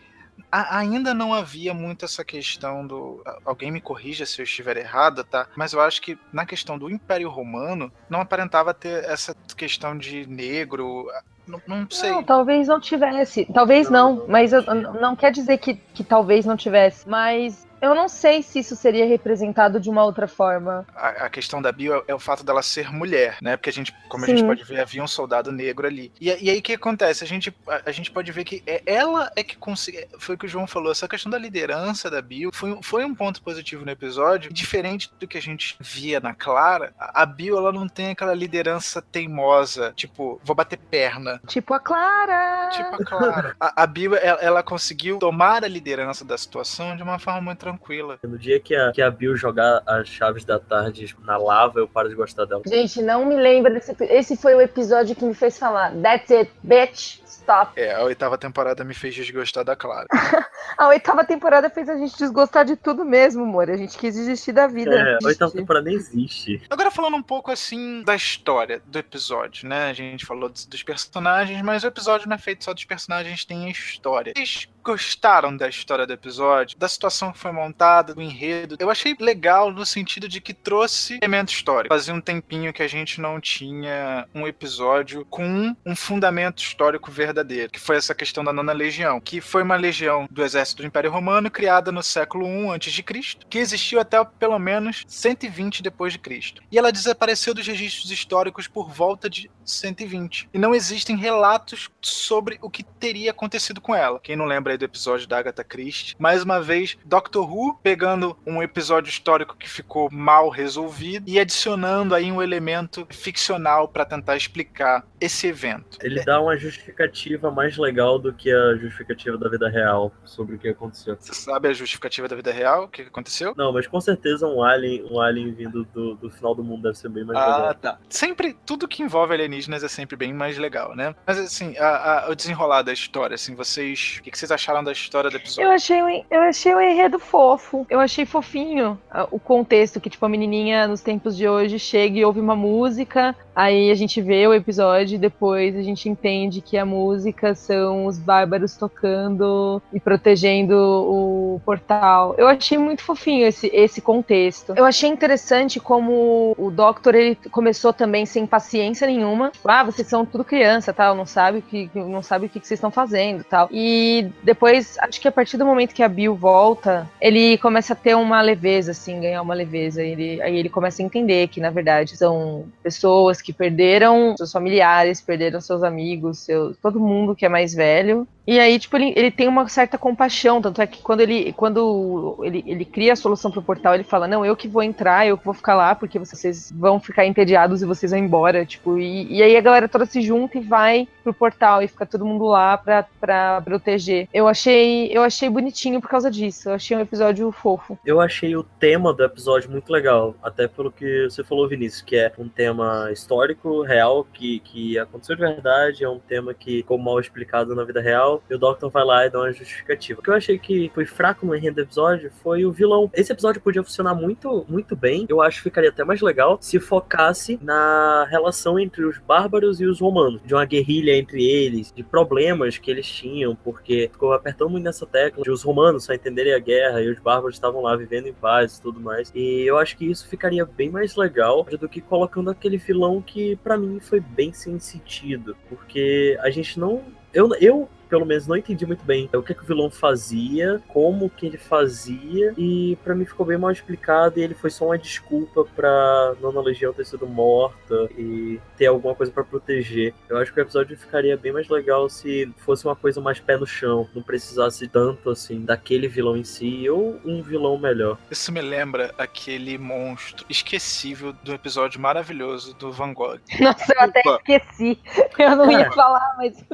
a, 0.50 0.78
ainda 0.78 1.14
não 1.14 1.32
havia 1.32 1.72
muito 1.72 2.04
essa 2.04 2.24
questão 2.24 2.84
do. 2.84 3.22
Alguém 3.44 3.70
me 3.70 3.80
corrija 3.80 4.26
se 4.26 4.40
eu 4.40 4.44
estiver 4.44 4.76
errada, 4.76 5.22
tá? 5.22 5.46
Mas 5.56 5.72
eu 5.72 5.80
acho 5.80 6.02
que 6.02 6.18
na 6.32 6.44
questão 6.44 6.76
do 6.76 6.90
Império 6.90 7.28
Romano, 7.28 7.92
não 8.10 8.20
aparentava 8.20 8.74
ter 8.74 9.04
essa 9.04 9.34
questão 9.56 9.96
de 9.96 10.26
negro 10.26 11.06
não, 11.48 11.61
não 11.66 11.87
sei. 11.90 12.11
Não, 12.11 12.22
talvez 12.22 12.68
não 12.68 12.80
tivesse. 12.80 13.46
Talvez 13.52 13.90
não, 13.90 14.24
mas 14.28 14.52
eu, 14.52 14.62
não 15.00 15.16
quer 15.16 15.32
dizer 15.32 15.58
que, 15.58 15.74
que 15.74 16.04
talvez 16.04 16.46
não 16.46 16.56
tivesse. 16.56 17.08
Mas 17.08 17.67
eu 17.80 17.94
não 17.94 18.08
sei 18.08 18.42
se 18.42 18.58
isso 18.58 18.76
seria 18.76 19.06
representado 19.06 19.80
de 19.80 19.88
uma 19.88 20.04
outra 20.04 20.26
forma. 20.26 20.86
A, 20.94 21.08
a 21.26 21.30
questão 21.30 21.62
da 21.62 21.70
Bill 21.70 21.94
é, 21.94 22.02
é, 22.08 22.14
o 22.14 22.18
fato 22.18 22.44
dela 22.44 22.62
ser 22.62 22.92
mulher, 22.92 23.38
né? 23.40 23.56
Porque 23.56 23.70
a 23.70 23.72
gente, 23.72 23.94
como 24.08 24.24
Sim. 24.24 24.32
a 24.32 24.36
gente 24.36 24.46
pode 24.46 24.64
ver, 24.64 24.80
havia 24.80 25.02
um 25.02 25.06
soldado 25.06 25.52
negro 25.52 25.86
ali. 25.86 26.12
E, 26.20 26.26
e 26.26 26.50
aí 26.50 26.58
o 26.58 26.62
que 26.62 26.72
acontece? 26.72 27.24
A 27.24 27.26
gente, 27.26 27.54
a, 27.66 27.82
a, 27.86 27.92
gente 27.92 28.10
pode 28.10 28.30
ver 28.32 28.44
que 28.44 28.62
é, 28.66 28.82
ela 28.84 29.30
é 29.36 29.42
que 29.42 29.56
conseguiu. 29.56 30.06
Foi 30.18 30.34
o 30.34 30.38
que 30.38 30.46
o 30.46 30.48
João 30.48 30.66
falou, 30.66 30.90
essa 30.90 31.08
questão 31.08 31.30
da 31.30 31.38
liderança 31.38 32.10
da 32.10 32.20
Bill 32.20 32.50
foi, 32.52 32.78
foi 32.82 33.04
um 33.04 33.14
ponto 33.14 33.42
positivo 33.42 33.84
no 33.84 33.90
episódio. 33.90 34.52
Diferente 34.52 35.10
do 35.18 35.26
que 35.28 35.38
a 35.38 35.42
gente 35.42 35.76
via 35.80 36.20
na 36.20 36.34
Clara, 36.34 36.92
a, 36.98 37.22
a 37.22 37.26
Bill 37.26 37.56
ela 37.56 37.72
não 37.72 37.88
tem 37.88 38.10
aquela 38.10 38.34
liderança 38.34 39.00
teimosa, 39.00 39.92
tipo, 39.94 40.40
vou 40.42 40.56
bater 40.56 40.78
perna. 40.78 41.40
Tipo 41.46 41.74
a 41.74 41.80
Clara! 41.80 42.68
Tipo 42.70 43.02
a 43.02 43.04
Clara. 43.04 43.56
a, 43.60 43.82
a 43.82 43.86
Bill, 43.86 44.16
ela, 44.16 44.40
ela 44.40 44.62
conseguiu 44.62 45.18
tomar 45.18 45.64
a 45.64 45.68
liderança 45.68 46.24
da 46.24 46.36
situação 46.36 46.96
de 46.96 47.02
uma 47.02 47.18
forma 47.18 47.40
muito 47.40 47.67
tranquila. 47.70 48.18
No 48.22 48.38
dia 48.38 48.61
que 48.61 48.74
a, 48.74 48.92
que 48.92 49.02
a 49.02 49.11
Bill 49.11 49.37
jogar 49.37 49.83
as 49.87 50.09
chaves 50.09 50.44
da 50.44 50.59
tarde 50.59 51.14
na 51.24 51.37
lava, 51.37 51.78
eu 51.78 51.88
paro 51.88 52.09
de 52.09 52.14
gostar 52.14 52.44
dela. 52.44 52.62
Gente, 52.66 53.02
não 53.02 53.24
me 53.24 53.37
lembra 53.37 53.72
desse. 53.72 53.94
Esse 54.00 54.37
foi 54.37 54.54
o 54.54 54.61
episódio 54.61 55.14
que 55.14 55.24
me 55.24 55.35
fez 55.35 55.59
falar: 55.59 55.92
That's 56.00 56.31
it, 56.31 56.50
bitch. 56.62 57.20
Stop. 57.48 57.81
É, 57.81 57.94
a 57.94 58.02
oitava 58.02 58.37
temporada 58.37 58.85
me 58.85 58.92
fez 58.92 59.14
desgostar 59.14 59.64
da 59.64 59.74
Clara. 59.74 60.07
a 60.76 60.88
oitava 60.88 61.24
temporada 61.24 61.70
fez 61.70 61.88
a 61.88 61.96
gente 61.96 62.16
desgostar 62.18 62.62
de 62.64 62.76
tudo 62.76 63.07
mesmo, 63.07 63.44
amor. 63.44 63.70
A 63.70 63.76
gente 63.76 63.96
quis 63.96 64.14
desistir 64.14 64.52
da 64.52 64.66
vida. 64.66 64.94
É, 64.94 65.14
a 65.14 65.26
oitava 65.26 65.50
temporada 65.50 65.87
nem 65.87 65.94
existe. 65.94 66.62
Agora 66.68 66.90
falando 66.90 67.16
um 67.16 67.22
pouco 67.22 67.50
assim 67.50 68.02
da 68.02 68.14
história 68.14 68.83
do 68.85 68.98
episódio, 68.98 69.66
né? 69.66 69.88
A 69.88 69.94
gente 69.94 70.26
falou 70.26 70.50
dos, 70.50 70.66
dos 70.66 70.83
personagens, 70.83 71.62
mas 71.62 71.85
o 71.85 71.87
episódio 71.87 72.28
não 72.28 72.35
é 72.35 72.38
feito 72.38 72.64
só 72.64 72.74
dos 72.74 72.85
personagens, 72.85 73.46
tem 73.46 73.66
a 73.66 73.70
história. 73.70 74.35
Vocês 74.37 74.68
gostaram 74.88 75.55
da 75.55 75.68
história 75.68 76.07
do 76.07 76.14
episódio, 76.14 76.79
da 76.79 76.88
situação 76.88 77.31
que 77.31 77.38
foi 77.38 77.53
montada, 77.53 78.14
do 78.14 78.22
enredo? 78.22 78.77
Eu 78.79 78.88
achei 78.88 79.14
legal 79.20 79.70
no 79.70 79.85
sentido 79.85 80.27
de 80.27 80.40
que 80.40 80.55
trouxe 80.55 81.18
elemento 81.20 81.53
histórico. 81.53 81.94
Fazia 81.94 82.14
um 82.14 82.22
tempinho 82.22 82.72
que 82.72 82.83
a 82.83 82.88
gente 82.88 83.20
não 83.20 83.38
tinha 83.38 84.27
um 84.35 84.46
episódio 84.46 85.27
com 85.27 85.77
um 85.85 85.94
fundamento 85.94 86.62
histórico 86.62 87.11
verdadeiro, 87.11 87.70
que 87.70 87.79
foi 87.79 87.96
essa 87.96 88.14
questão 88.14 88.42
da 88.42 88.51
Nona 88.51 88.72
Legião, 88.72 89.20
que 89.20 89.42
foi 89.42 89.62
uma 89.62 89.77
legião 89.77 90.27
do 90.31 90.42
exército 90.42 90.83
do 90.83 90.87
Império 90.87 91.11
Romano 91.11 91.51
criada 91.51 91.92
no 91.92 92.03
século 92.03 92.46
I 92.46 92.68
a.C., 92.70 93.03
que 93.51 93.59
existiu 93.59 94.01
até 94.01 94.24
pelo 94.24 94.59
menos 94.59 95.05
120 95.07 95.83
depois 95.83 96.14
de 96.14 96.18
Cristo. 96.18 96.62
E 96.72 96.79
ela 96.79 96.90
desapareceu 96.90 97.53
dos 97.53 97.66
registros 97.66 98.11
históricos 98.11 98.66
por 98.66 98.90
volta 98.90 99.29
de 99.29 99.51
120. 99.66 100.48
E 100.55 100.59
não 100.59 100.74
existem 100.74 101.14
relatos 101.14 101.90
sobre 102.01 102.59
o 102.62 102.70
que 102.70 102.83
teria 102.83 103.33
acontecido 103.33 103.83
com 103.83 103.94
ela. 103.94 104.18
Quem 104.20 104.35
não 104.35 104.46
lembra 104.46 104.77
do 104.78 104.84
episódio 104.84 105.26
da 105.26 105.38
Agatha 105.38 105.64
Christie, 105.64 106.14
mais 106.18 106.42
uma 106.42 106.60
vez 106.60 106.96
Doctor 107.04 107.50
Who 107.50 107.78
pegando 107.82 108.36
um 108.46 108.62
episódio 108.62 109.10
histórico 109.10 109.56
que 109.56 109.68
ficou 109.68 110.08
mal 110.10 110.48
resolvido 110.48 111.28
e 111.28 111.38
adicionando 111.38 112.14
aí 112.14 112.30
um 112.30 112.40
elemento 112.42 113.06
ficcional 113.10 113.88
para 113.88 114.04
tentar 114.04 114.36
explicar 114.36 115.04
esse 115.20 115.46
evento. 115.48 115.98
Ele 116.00 116.22
dá 116.24 116.40
uma 116.40 116.56
justificativa 116.56 117.50
mais 117.50 117.76
legal 117.76 118.18
do 118.18 118.32
que 118.32 118.50
a 118.50 118.76
justificativa 118.76 119.36
da 119.36 119.48
vida 119.48 119.68
real 119.68 120.12
sobre 120.24 120.56
o 120.56 120.58
que 120.58 120.68
aconteceu. 120.68 121.16
Você 121.18 121.34
sabe 121.34 121.68
a 121.68 121.72
justificativa 121.72 122.28
da 122.28 122.36
vida 122.36 122.52
real? 122.52 122.84
O 122.84 122.88
que 122.88 123.02
aconteceu? 123.02 123.54
Não, 123.56 123.72
mas 123.72 123.86
com 123.86 124.00
certeza 124.00 124.46
um 124.46 124.62
alien, 124.62 125.04
um 125.10 125.20
alien 125.20 125.52
vindo 125.52 125.84
do, 125.86 126.14
do 126.14 126.30
final 126.30 126.54
do 126.54 126.62
mundo 126.62 126.82
deve 126.82 126.96
ser 126.96 127.08
bem 127.08 127.24
mais 127.24 127.38
ah, 127.38 127.46
legal. 127.46 127.70
Ah, 127.70 127.74
tá. 127.74 127.98
Sempre, 128.08 128.56
tudo 128.64 128.86
que 128.86 129.02
envolve 129.02 129.34
alienígenas 129.34 129.82
é 129.82 129.88
sempre 129.88 130.16
bem 130.16 130.32
mais 130.32 130.56
legal, 130.58 130.94
né? 130.94 131.14
Mas 131.26 131.38
assim, 131.38 131.76
a, 131.78 132.26
a, 132.26 132.30
o 132.30 132.34
desenrolar 132.34 132.82
da 132.82 132.92
história, 132.92 133.34
assim, 133.34 133.54
vocês. 133.54 134.18
O 134.20 134.22
que, 134.22 134.30
que 134.30 134.38
vocês 134.38 134.50
acharam 134.50 134.67
da 134.85 134.92
história 134.92 135.31
do 135.31 135.37
episódio? 135.37 135.62
Eu 135.62 135.70
achei, 135.72 136.24
eu 136.31 136.40
achei 136.42 136.74
o 136.74 136.81
enredo 136.81 137.18
fofo. 137.18 137.87
Eu 137.88 138.00
achei 138.00 138.24
fofinho 138.24 138.98
o 139.31 139.38
contexto, 139.38 140.00
que, 140.00 140.11
tipo, 140.11 140.24
a 140.24 140.28
menininha 140.28 140.87
nos 140.87 141.00
tempos 141.00 141.37
de 141.37 141.48
hoje 141.48 141.78
chega 141.78 142.18
e 142.18 142.24
ouve 142.24 142.40
uma 142.40 142.54
música, 142.54 143.35
aí 143.54 143.90
a 143.90 143.94
gente 143.94 144.20
vê 144.20 144.46
o 144.46 144.54
episódio 144.54 145.16
e 145.16 145.18
depois 145.18 145.76
a 145.76 145.83
gente 145.83 146.09
entende 146.09 146.61
que 146.61 146.76
a 146.76 146.85
música 146.85 147.54
são 147.54 148.07
os 148.07 148.18
bárbaros 148.18 148.76
tocando 148.76 149.83
e 149.92 149.98
protegendo 149.98 150.76
o 150.76 151.61
portal. 151.64 152.35
Eu 152.38 152.46
achei 152.46 152.78
muito 152.78 153.02
fofinho 153.02 153.46
esse, 153.46 153.70
esse 153.72 154.00
contexto. 154.00 154.74
Eu 154.76 154.85
achei 154.85 155.09
interessante 155.09 155.81
como 155.81 156.54
o 156.57 156.70
Doctor 156.70 157.14
ele 157.14 157.37
começou 157.50 157.92
também 157.92 158.26
sem 158.26 158.46
paciência 158.46 159.07
nenhuma. 159.07 159.50
Ah, 159.64 159.85
vocês 159.85 160.07
são 160.07 160.24
tudo 160.24 160.44
criança, 160.44 160.92
tal, 160.92 161.14
não 161.14 161.26
sabe 161.26 161.62
que 161.62 161.90
não 161.94 162.22
sabe 162.22 162.46
o 162.46 162.48
que 162.48 162.61
vocês 162.61 162.78
estão 162.78 162.90
fazendo, 162.90 163.44
tal. 163.44 163.68
E 163.70 164.31
depois, 164.48 164.96
acho 165.00 165.20
que 165.20 165.28
a 165.28 165.32
partir 165.32 165.58
do 165.58 165.66
momento 165.66 165.94
que 165.94 166.02
a 166.02 166.08
Bill 166.08 166.34
volta, 166.34 167.06
ele 167.20 167.58
começa 167.58 167.92
a 167.92 167.96
ter 167.96 168.14
uma 168.14 168.40
leveza 168.40 168.92
assim, 168.92 169.20
ganhar 169.20 169.42
uma 169.42 169.52
leveza. 169.52 170.02
Ele, 170.02 170.40
aí 170.40 170.56
ele 170.56 170.70
começa 170.70 171.02
a 171.02 171.04
entender 171.04 171.48
que 171.48 171.61
na 171.61 171.68
verdade 171.68 172.16
são 172.16 172.64
pessoas 172.82 173.42
que 173.42 173.52
perderam 173.52 174.34
seus 174.38 174.50
familiares, 174.50 175.20
perderam 175.20 175.61
seus 175.61 175.82
amigos, 175.82 176.38
seu, 176.38 176.74
todo 176.76 176.98
mundo 176.98 177.37
que 177.37 177.44
é 177.44 177.48
mais 177.50 177.74
velho 177.74 178.26
E 178.48 178.58
aí, 178.58 178.78
tipo, 178.78 178.96
ele, 178.96 179.12
ele 179.14 179.30
tem 179.30 179.46
uma 179.46 179.68
certa 179.68 179.98
compaixão, 179.98 180.62
tanto 180.62 180.80
é 180.80 180.87
que 180.87 181.02
quando 181.02 181.20
ele 181.20 181.52
quando 181.52 182.38
ele, 182.42 182.64
ele 182.66 182.82
cria 182.82 183.12
a 183.12 183.16
solução 183.16 183.50
pro 183.50 183.61
portal, 183.61 183.94
ele 183.94 184.04
fala, 184.04 184.26
não, 184.26 184.42
eu 184.42 184.56
que 184.56 184.66
vou 184.66 184.82
entrar, 184.82 185.26
eu 185.26 185.37
que 185.37 185.44
vou 185.44 185.52
ficar 185.52 185.74
lá, 185.74 185.94
porque 185.94 186.18
vocês 186.18 186.72
vão 186.74 186.98
ficar 186.98 187.26
entediados 187.26 187.82
e 187.82 187.84
vocês 187.84 188.11
vão 188.11 188.18
embora, 188.18 188.64
tipo, 188.64 188.98
e, 188.98 189.30
e 189.30 189.42
aí 189.42 189.54
a 189.54 189.61
galera 189.61 189.87
toda 189.87 190.06
se 190.06 190.22
junta 190.22 190.56
e 190.56 190.62
vai 190.62 191.06
pro 191.22 191.34
portal 191.34 191.82
e 191.82 191.88
fica 191.88 192.06
todo 192.06 192.24
mundo 192.24 192.46
lá 192.46 192.78
pra, 192.78 193.04
pra 193.20 193.61
proteger. 193.61 194.26
Eu 194.32 194.48
achei, 194.48 195.11
eu 195.12 195.22
achei 195.22 195.50
bonitinho 195.50 196.00
por 196.00 196.08
causa 196.08 196.30
disso, 196.30 196.70
eu 196.70 196.74
achei 196.74 196.96
um 196.96 197.00
episódio 197.00 197.52
fofo. 197.52 197.98
Eu 198.02 198.18
achei 198.18 198.56
o 198.56 198.62
tema 198.62 199.12
do 199.12 199.22
episódio 199.22 199.70
muito 199.70 199.92
legal, 199.92 200.34
até 200.42 200.66
pelo 200.66 200.90
que 200.90 201.24
você 201.24 201.44
falou, 201.44 201.68
Vinícius, 201.68 202.00
que 202.00 202.16
é 202.16 202.32
um 202.38 202.48
tema 202.48 203.11
histórico, 203.12 203.82
real, 203.82 204.24
que, 204.24 204.61
que 204.61 204.98
aconteceu 204.98 205.37
de 205.37 205.42
verdade, 205.42 206.02
é 206.02 206.08
um 206.08 206.18
tema 206.18 206.54
que 206.54 206.78
ficou 206.78 206.96
mal 206.96 207.20
explicado 207.20 207.74
na 207.74 207.84
vida 207.84 208.00
real, 208.00 208.38
e 208.48 208.55
o 208.55 208.59
Doctor 208.59 208.90
vai 208.90 209.05
lá 209.05 209.27
e 209.27 209.31
dá 209.31 209.38
uma 209.40 209.53
justificativa. 209.53 210.20
O 210.20 210.22
que 210.22 210.31
eu 210.31 210.35
achei 210.35 210.59
que 210.59 210.90
foi 210.94 211.05
fraco 211.05 211.46
no 211.46 211.55
enredo 211.55 211.77
do 211.77 211.83
episódio 211.83 212.31
foi 212.42 212.64
o 212.64 212.72
vilão. 212.72 213.11
Esse 213.14 213.33
episódio 213.33 213.61
podia 213.61 213.83
funcionar 213.83 214.14
muito, 214.14 214.64
muito 214.68 214.96
bem, 214.96 215.27
eu 215.29 215.40
acho 215.40 215.59
que 215.59 215.64
ficaria 215.64 215.90
até 215.90 216.05
mais 216.05 216.20
legal 216.20 216.59
se 216.61 216.79
focasse 216.79 217.59
na 217.62 218.27
relação 218.31 218.79
entre 218.79 219.05
os 219.05 219.18
bárbaros 219.18 219.81
e 219.81 219.87
os 219.87 220.01
romanos, 220.01 220.40
de 220.44 220.55
uma 220.55 220.64
guerrilha 220.64 221.16
entre 221.16 221.44
eles, 221.44 221.92
de 221.92 222.03
problemas 222.03 222.79
que 222.79 222.90
eles 222.90 223.07
tinham, 223.07 223.55
porque 223.55 224.09
ficou 224.12 224.33
apertando 224.33 224.70
muito 224.70 224.85
nessa 224.85 225.07
tecla 225.07 225.42
de 225.42 225.51
os 225.51 225.62
romanos 225.62 226.05
só 226.05 226.12
entenderem 226.12 226.55
a 226.55 226.59
guerra 226.59 227.03
e 227.03 227.11
os 227.11 227.18
bárbaros 227.18 227.57
estavam 227.57 227.83
lá 227.83 227.96
vivendo 227.96 228.27
em 228.27 228.33
paz 228.33 228.77
e 228.77 228.83
tudo 228.83 229.01
mais. 229.01 229.31
E 229.35 229.62
eu 229.66 229.79
acho 229.79 229.96
que 229.96 230.05
isso 230.05 230.29
ficaria 230.29 230.64
bem 230.64 230.90
mais 230.90 231.16
legal 231.16 231.64
do 231.64 231.88
que 231.88 232.01
colocando 232.01 232.51
aquele 232.51 232.77
vilão 232.77 233.22
que 233.22 233.57
para 233.57 233.77
mim 233.77 234.01
foi 234.01 234.20
bem 234.20 234.53
sem 234.53 234.79
sentido, 234.79 235.57
porque 235.68 236.37
a 236.40 236.51
gente 236.51 236.79
não 236.79 237.03
eu, 237.33 237.51
eu 237.61 237.88
pelo 238.08 238.26
menos 238.26 238.46
não 238.46 238.56
entendi 238.56 238.86
muito 238.86 239.04
bem 239.04 239.28
o 239.34 239.42
que, 239.42 239.54
que 239.54 239.62
o 239.62 239.66
vilão 239.66 239.90
fazia, 239.90 240.80
como 240.88 241.28
que 241.30 241.46
ele 241.46 241.58
fazia, 241.58 242.54
e 242.56 242.96
para 243.04 243.14
mim 243.14 243.24
ficou 243.24 243.44
bem 243.46 243.58
mal 243.58 243.70
explicado 243.70 244.38
e 244.38 244.42
ele 244.42 244.54
foi 244.54 244.70
só 244.70 244.86
uma 244.86 244.98
desculpa 244.98 245.64
pra 245.76 246.34
Nona 246.40 246.60
Legião 246.60 246.92
ter 246.92 247.04
sido 247.04 247.26
morta 247.26 248.08
e 248.16 248.60
ter 248.76 248.86
alguma 248.86 249.14
coisa 249.14 249.30
para 249.32 249.44
proteger. 249.44 250.14
Eu 250.28 250.38
acho 250.38 250.52
que 250.52 250.60
o 250.60 250.62
episódio 250.62 250.96
ficaria 250.96 251.36
bem 251.36 251.52
mais 251.52 251.68
legal 251.68 252.08
se 252.08 252.50
fosse 252.58 252.84
uma 252.84 252.96
coisa 252.96 253.20
mais 253.20 253.38
pé 253.40 253.56
no 253.56 253.66
chão, 253.66 254.08
não 254.14 254.22
precisasse 254.22 254.88
tanto 254.88 255.30
assim 255.30 255.60
daquele 255.64 256.08
vilão 256.08 256.36
em 256.36 256.44
si 256.44 256.88
ou 256.88 257.20
um 257.24 257.42
vilão 257.42 257.78
melhor. 257.78 258.18
Isso 258.30 258.50
me 258.52 258.60
lembra 258.60 259.14
aquele 259.18 259.76
monstro 259.78 260.46
esquecível 260.48 261.32
do 261.42 261.52
episódio 261.52 262.00
maravilhoso 262.00 262.74
do 262.74 262.90
Van 262.92 263.12
Gogh. 263.12 263.38
Nossa, 263.60 263.92
eu 263.92 264.00
até 264.00 264.20
Opa. 264.20 264.40
esqueci. 264.48 264.98
Eu 265.38 265.56
não 265.56 265.70
ia 265.70 265.84
Cara. 265.84 265.92
falar, 265.92 266.34
mas 266.36 266.64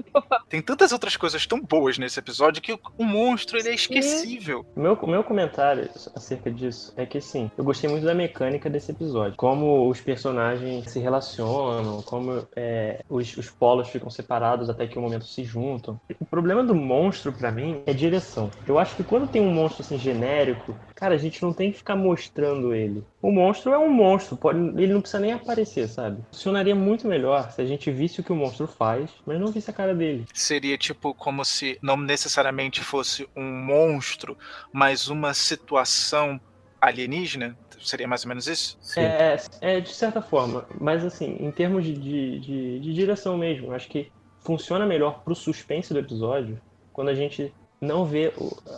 Tem 0.49 0.61
tantas 0.63 0.93
outras 0.93 1.17
coisas 1.17 1.24
tão 1.47 1.61
boas 1.61 1.99
nesse 1.99 2.19
episódio 2.19 2.63
que 2.63 2.73
o, 2.73 2.81
o 2.99 3.05
monstro 3.05 3.59
ele 3.59 3.69
é 3.69 3.75
esquecível. 3.75 4.65
O 4.75 4.81
meu, 4.81 4.99
meu 5.07 5.25
comentário 5.25 5.89
acerca 6.15 6.51
disso 6.51 6.93
é 6.97 7.07
que, 7.07 7.21
sim, 7.21 7.51
eu 7.57 7.65
gostei 7.65 7.89
muito 7.89 8.05
da 8.05 8.15
mecânica 8.15 8.69
desse 8.71 8.91
episódio. 8.93 9.37
Como 9.37 9.89
os 9.89 10.01
personagens 10.01 10.91
se 10.91 10.99
relacionam, 10.99 12.03
como 12.03 12.47
é, 12.55 13.03
os, 13.09 13.37
os 13.37 13.51
polos 13.51 13.89
ficam 13.89 14.11
separados 14.11 14.69
até 14.69 14.87
que 14.87 14.99
o 14.99 15.03
momento 15.03 15.25
se 15.25 15.45
juntam. 15.45 16.01
O 16.21 16.25
problema 16.25 16.63
do 16.63 16.75
monstro, 16.75 17.33
pra 17.33 17.51
mim, 17.51 17.83
é 17.87 17.93
direção. 17.93 18.51
Eu 18.67 18.79
acho 18.79 18.95
que 18.97 19.05
quando 19.05 19.29
tem 19.29 19.41
um 19.41 19.53
monstro 19.53 19.83
assim 19.83 19.99
genérico, 19.99 20.77
cara, 20.95 21.15
a 21.15 21.19
gente 21.19 21.43
não 21.43 21.53
tem 21.53 21.71
que 21.73 21.79
ficar 21.79 21.97
mostrando 21.97 22.75
ele. 22.75 23.05
O 23.21 23.31
monstro 23.31 23.73
é 23.73 23.79
um 23.79 23.91
monstro, 23.91 24.37
pode, 24.37 24.59
ele 24.59 24.93
não 24.93 25.01
precisa 25.01 25.21
nem 25.21 25.33
aparecer, 25.33 25.89
sabe? 25.89 26.23
Funcionaria 26.31 26.75
muito 26.75 27.09
melhor 27.09 27.51
se 27.51 27.63
a 27.63 27.65
gente 27.65 27.91
visse 27.91 28.21
o 28.21 28.25
que 28.25 28.33
o 28.33 28.37
monstro 28.37 28.67
faz, 28.67 29.11
mas 29.25 29.41
não 29.41 29.49
visse 29.49 29.71
a 29.71 29.73
cara 29.73 29.95
dele. 29.95 30.27
Seria 30.35 30.77
tipo 30.77 31.14
como 31.17 31.45
se 31.45 31.79
não 31.83 31.97
necessariamente 31.97 32.83
fosse 32.83 33.29
um 33.37 33.45
monstro, 33.45 34.37
mas 34.73 35.09
uma 35.09 35.35
situação 35.35 36.41
alienígena. 36.81 37.57
Seria 37.81 38.09
mais 38.09 38.25
ou 38.25 38.29
menos 38.29 38.47
isso? 38.47 38.79
É, 38.97 39.37
é, 39.61 39.81
de 39.81 39.93
certa 39.93 40.23
forma, 40.23 40.67
mas 40.81 41.05
assim, 41.05 41.37
em 41.39 41.51
termos 41.51 41.85
de, 41.85 41.93
de, 41.93 42.41
de, 42.41 42.81
de 42.81 42.95
direção 42.95 43.37
mesmo, 43.37 43.73
acho 43.73 43.89
que 43.89 44.11
funciona 44.41 44.87
melhor 44.87 45.23
pro 45.23 45.35
suspense 45.35 45.93
do 45.93 45.99
episódio 45.99 46.61
quando 46.93 47.09
a 47.09 47.15
gente 47.15 47.53
não 47.81 48.05
vê 48.05 48.33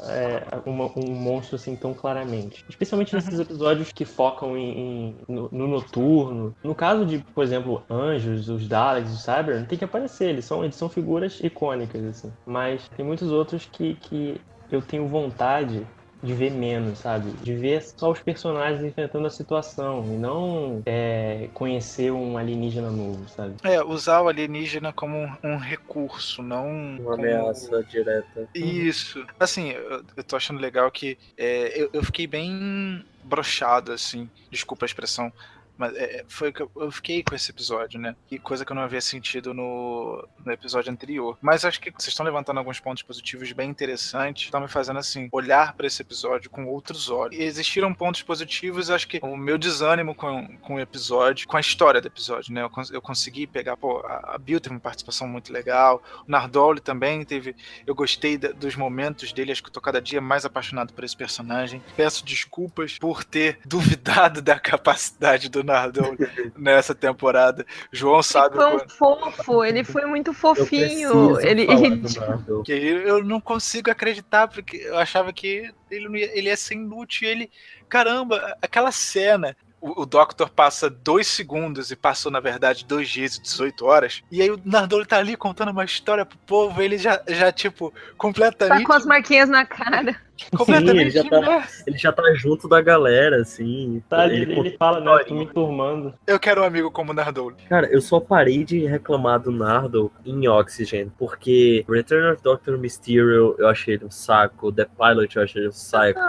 é, 0.09 0.69
uma- 0.69 0.91
um 0.99 1.15
monstro 1.15 1.57
assim 1.57 1.77
tão 1.77 1.95
claramente. 1.95 2.65
Especialmente 2.69 3.15
nesses 3.15 3.39
episódios 3.39 3.93
que 3.93 4.05
focam 4.05 4.57
em, 4.57 5.11
em- 5.11 5.17
no, 5.29 5.49
no 5.53 5.69
noturno. 5.69 6.55
No 6.63 6.75
caso 6.75 7.07
de, 7.07 7.19
por 7.35 7.45
exemplo, 7.45 7.83
anjos, 7.91 8.49
os 8.49 8.67
Daleks, 8.69 9.13
os 9.13 9.23
Cyber, 9.23 9.67
tem 9.67 9.79
que 9.79 9.85
aparecer, 9.85 10.31
eles 10.31 10.45
são, 10.45 10.65
eles 10.65 10.75
são 10.77 10.89
figuras 10.89 11.41
icônicas, 11.41 12.05
assim. 12.05 12.33
Mas 12.47 12.89
tem 12.97 13.05
muitos 13.05 13.31
outros 13.31 13.67
que, 13.67 13.95
que 13.97 14.41
eu 14.71 14.83
tenho 14.83 15.07
vontade 15.07 15.87
de 16.27 16.35
ver 16.35 16.51
menos, 16.51 16.99
sabe? 16.99 17.31
De 17.43 17.55
ver 17.55 17.83
só 17.83 18.11
os 18.11 18.21
personagens 18.21 18.83
enfrentando 18.83 19.27
a 19.27 19.31
situação 19.31 20.05
e 20.13 20.17
não 20.19 20.83
é, 20.85 21.49
conhecer 21.55 22.11
um 22.11 22.37
alienígena 22.37 22.91
novo, 22.91 23.29
sabe? 23.29 23.55
É, 23.63 23.83
usar 23.83 24.21
o 24.23 24.29
alienígena 24.29 24.93
como 24.93 25.17
um, 25.17 25.31
um 25.45 25.57
recurso, 25.57 26.43
não 26.43 26.67
Uma 26.69 26.97
como- 26.97 27.13
ameaça 27.15 27.83
direta. 27.85 28.49
Isso. 28.55 29.25
Assim, 29.39 29.71
eu, 29.71 30.03
eu 30.17 30.25
tô 30.25 30.37
achando 30.37 30.61
legal 30.61 30.91
que 30.91 31.17
é, 31.37 31.73
eu, 31.81 31.91
eu 31.93 32.03
fiquei 32.03 32.27
bem 32.27 33.05
brochado, 33.23 33.93
assim. 33.93 34.29
Desculpa 34.51 34.85
a 34.85 34.87
expressão. 34.87 35.33
Mas 35.77 35.95
é, 35.97 36.25
foi 36.29 36.53
que 36.53 36.63
eu, 36.63 36.71
eu 36.77 36.91
fiquei 36.91 37.23
com 37.23 37.35
esse 37.35 37.51
episódio, 37.51 37.99
né? 38.01 38.15
E 38.31 38.39
coisa 38.39 38.65
que 38.65 38.73
eu 38.73 38.77
não 38.77 38.83
havia 38.83 39.01
sentido 39.01 39.53
no, 39.53 40.27
no 40.45 40.53
episódio 40.53 40.91
anterior. 40.93 41.37
Mas 41.41 41.65
acho 41.65 41.81
que 41.81 41.91
vocês 41.91 42.09
estão 42.09 42.25
levantando 42.25 42.59
alguns 42.59 42.81
pontos 42.81 43.03
positivos 43.03 43.51
bem 43.53 43.69
interessantes. 43.71 44.45
Estão 44.45 44.61
me 44.61 44.69
fazendo, 44.69 44.99
assim, 44.99 45.29
olhar 45.33 45.75
para 45.75 45.87
esse 45.87 46.01
episódio 46.03 46.51
com 46.51 46.67
outros 46.67 47.11
olhos. 47.11 47.37
E 47.37 47.43
existiram 47.43 47.93
pontos 47.93 48.23
positivos, 48.23 48.91
acho 48.91 49.07
que 49.09 49.19
o 49.23 49.37
meu 49.37 49.59
desânimo 49.59 50.15
com, 50.15 50.57
com 50.59 50.75
o 50.77 50.81
episódio, 50.81 51.47
com 51.47 51.57
a 51.57 51.61
história 51.61 52.01
do 52.01 52.07
episódio, 52.09 52.53
né? 52.53 52.63
Eu, 52.63 52.71
eu 52.93 53.03
consegui 53.03 53.47
pegar, 53.47 53.77
pô, 53.77 53.99
a, 54.07 54.35
a 54.35 54.39
Bill 54.39 54.61
teve 54.61 54.75
uma 54.75 54.81
participação 54.81 55.27
muito 55.29 55.53
legal. 55.53 56.03
O 56.27 56.31
Nardoli 56.31 56.81
também 56.81 57.25
teve 57.25 57.55
eu 57.87 57.95
gostei 57.95 58.37
da- 58.39 58.53
dos 58.53 58.77
momentos 58.77 59.33
dele, 59.33 59.53
acho 59.53 59.63
que 59.63 59.69
eu 59.69 59.73
tô 59.73 59.81
cada 59.81 60.01
dia 60.01 60.21
mais 60.21 60.45
apaixonado 60.45 60.93
por 60.93 61.05
esse 61.05 61.17
personagem. 61.17 61.83
Peço 61.97 62.25
desculpas 62.25 62.99
por 62.99 63.25
ter 63.25 63.59
duvidado 63.67 64.41
da 64.41 64.59
capacidade 64.59 65.49
do 65.49 65.63
Nardole 65.67 66.17
nessa 66.57 66.95
temporada. 66.95 67.67
João 67.93 68.23
sabe 68.23 68.57
o 68.57 68.61
foi 68.61 68.67
um 68.75 68.79
quanto- 68.79 68.95
fofo, 68.95 69.65
ele 69.65 69.85
foi 69.85 70.07
muito 70.07 70.33
fofinho. 70.33 70.67
preciso 70.67 71.41
Ele, 71.41 71.67
falar 71.67 71.81
ele- 71.81 71.97
do 71.97 72.21
Nardole. 72.21 72.63
que 72.65 72.73
eu 72.73 73.23
não 73.25 73.41
consigo 73.41 73.91
acreditar, 73.91 74.49
porque 74.49 74.79
eu 74.79 74.97
achava 74.97 75.33
que 75.33 75.71
ele, 75.91 76.09
não 76.09 76.17
ia, 76.17 76.39
ele 76.39 76.49
ia 76.49 76.57
ser 76.57 76.75
inútil. 76.75 77.29
e 77.29 77.31
Ele, 77.33 77.51
caramba, 77.89 78.57
aquela 78.63 78.91
cena. 78.93 79.57
O, 79.79 80.03
o 80.03 80.07
Doctor 80.07 80.49
passa 80.49 80.89
dois 80.89 81.27
segundos 81.27 81.91
e 81.91 81.97
passou, 81.97 82.33
na 82.33 82.41
verdade, 82.41 82.85
dois 82.87 83.09
dias 83.11 83.37
e 83.37 83.43
18 83.43 83.85
horas. 83.85 84.23
E 84.33 84.41
aí 84.41 84.51
o 84.51 84.59
Nardole 84.65 85.05
tá 85.05 85.19
ali 85.19 85.37
contando 85.37 85.71
uma 85.71 85.85
história 85.85 86.25
pro 86.25 86.39
povo. 86.39 86.81
Ele 86.81 86.97
já, 86.97 87.23
já 87.29 87.53
tipo, 87.53 87.91
tá 87.91 87.97
completamente. 88.17 88.85
com 88.85 88.93
as 88.95 89.05
marquinhas 89.05 89.49
na 89.51 89.67
cara. 89.67 90.17
Completamente 90.57 91.01
ele 91.01 91.11
já 91.11 91.25
tá-. 91.25 91.69
Ele 91.87 91.99
já 91.99 92.13
tá 92.13 92.23
junto 92.35 92.69
da 92.69 92.81
galera, 92.81 93.37
assim. 93.41 94.03
Tá, 94.09 94.27
ele, 94.27 94.43
ele, 94.43 94.55
conta 94.55 94.77
fala, 94.79 95.01
né? 95.01 95.25
Tô 95.25 95.35
me 95.35 95.47
turmando. 95.47 96.15
Eu 96.27 96.39
quero 96.39 96.63
um 96.63 96.65
amigo 96.65 96.91
como 96.91 97.13
o 97.13 97.15
Nardole. 97.15 97.57
Cara, 97.69 97.87
eu 97.87 98.01
só 98.01 98.21
parei 98.21 98.65
de 98.65 98.87
reclamar 98.87 99.41
do 99.41 99.51
Nardo 99.51 100.11
em 100.25 100.49
Oxygen, 100.49 101.11
porque 101.19 101.85
Return 101.89 102.33
of 102.33 102.43
Doctor 102.43 102.79
Mysterio 102.79 103.55
eu 103.59 103.69
achei 103.69 103.95
ele 103.95 104.05
um 104.05 104.11
saco, 104.11 104.73
The 104.73 104.85
Pilot 104.85 105.37
eu 105.37 105.43
achei 105.43 105.63
ele 105.63 105.69
um 105.69 105.73
saco, 105.73 106.21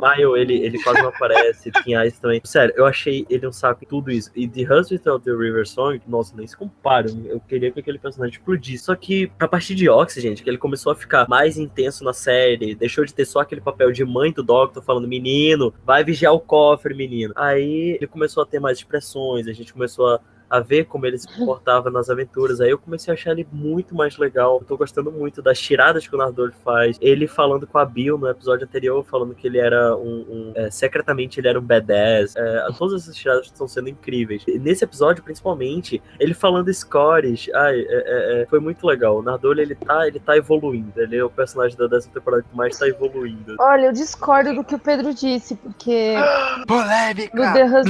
Maio 0.00 0.36
ele, 0.36 0.54
ele 0.54 0.82
quase 0.82 1.00
não 1.00 1.08
aparece, 1.08 1.70
Ice 2.06 2.20
também. 2.20 2.40
Sério, 2.44 2.74
eu 2.76 2.86
achei 2.86 3.26
ele 3.28 3.46
um 3.46 3.52
saco 3.52 3.84
em 3.84 3.86
tudo 3.86 4.10
isso. 4.10 4.30
E 4.34 4.48
The 4.48 4.62
Husband 4.62 5.12
of 5.12 5.24
the 5.24 5.30
River 5.30 5.66
Song, 5.66 6.00
nossa, 6.06 6.34
nem 6.36 6.46
se 6.46 6.56
compara. 6.56 7.08
Eu 7.26 7.40
queria 7.40 7.70
que 7.70 7.80
aquele 7.80 7.98
personagem 7.98 8.36
explodisse. 8.36 8.84
Só 8.84 8.94
que 8.94 9.30
a 9.38 9.46
partir 9.46 9.74
de 9.74 9.88
Oxygen, 9.88 10.34
que 10.34 10.48
ele 10.48 10.58
começou 10.58 10.92
a 10.92 10.94
ficar 10.96 11.28
mais 11.28 11.58
intenso 11.58 12.04
na 12.04 12.12
série, 12.12 12.74
deixou 12.74 13.04
de 13.04 13.14
ter 13.14 13.24
só 13.24 13.40
aquele 13.52 13.60
papel 13.60 13.92
de 13.92 14.04
mãe 14.04 14.32
do 14.32 14.42
Doctor 14.42 14.82
falando, 14.82 15.06
menino, 15.06 15.74
vai 15.84 16.02
vigiar 16.02 16.32
o 16.32 16.40
cofre, 16.40 16.94
menino. 16.94 17.32
Aí 17.36 17.96
ele 17.96 18.06
começou 18.06 18.42
a 18.42 18.46
ter 18.46 18.58
mais 18.58 18.78
expressões, 18.78 19.46
a 19.46 19.52
gente 19.52 19.72
começou 19.72 20.08
a 20.08 20.20
a 20.52 20.60
ver 20.60 20.84
como 20.84 21.06
ele 21.06 21.16
se 21.18 21.26
comportava 21.26 21.90
nas 21.90 22.10
aventuras. 22.10 22.60
Aí 22.60 22.68
eu 22.68 22.78
comecei 22.78 23.10
a 23.10 23.14
achar 23.14 23.30
ele 23.32 23.48
muito 23.50 23.94
mais 23.94 24.18
legal. 24.18 24.58
Eu 24.60 24.66
tô 24.66 24.76
gostando 24.76 25.10
muito 25.10 25.40
das 25.40 25.58
tiradas 25.58 26.06
que 26.06 26.14
o 26.14 26.18
Nardole 26.18 26.52
faz. 26.62 26.98
Ele 27.00 27.26
falando 27.26 27.66
com 27.66 27.78
a 27.78 27.84
Bill 27.86 28.18
no 28.18 28.28
episódio 28.28 28.64
anterior, 28.66 29.02
falando 29.02 29.34
que 29.34 29.46
ele 29.46 29.58
era 29.58 29.96
um. 29.96 30.26
um- 30.28 30.52
é, 30.54 30.70
secretamente 30.70 31.40
ele 31.40 31.48
era 31.48 31.58
um 31.58 31.62
badass. 31.62 32.36
É, 32.36 32.66
todas 32.76 33.02
essas 33.02 33.16
tiradas 33.16 33.46
estão 33.46 33.66
sendo 33.66 33.88
incríveis. 33.88 34.44
E 34.46 34.58
nesse 34.58 34.84
episódio, 34.84 35.24
principalmente, 35.24 36.02
ele 36.20 36.34
falando 36.34 36.72
Scores. 36.72 37.48
Ai, 37.54 37.80
é, 37.80 37.84
é, 37.88 38.42
é, 38.42 38.46
foi 38.46 38.60
muito 38.60 38.86
legal. 38.86 39.18
O 39.18 39.22
Nardole 39.22 39.62
ele 39.62 39.74
tá, 39.74 40.06
ele 40.06 40.20
tá 40.20 40.36
evoluindo. 40.36 40.92
Ele 41.00 41.16
é 41.16 41.24
o 41.24 41.30
personagem 41.30 41.78
da 41.78 41.86
décima 41.86 42.12
temporada 42.12 42.42
que 42.42 42.54
mais 42.54 42.78
tá 42.78 42.86
evoluindo. 42.86 43.56
Olha, 43.58 43.86
eu 43.86 43.92
discordo 43.92 44.54
do 44.54 44.62
que 44.62 44.74
o 44.74 44.78
Pedro 44.78 45.14
disse, 45.14 45.54
porque 45.56 46.14
Polêmica! 46.68 47.82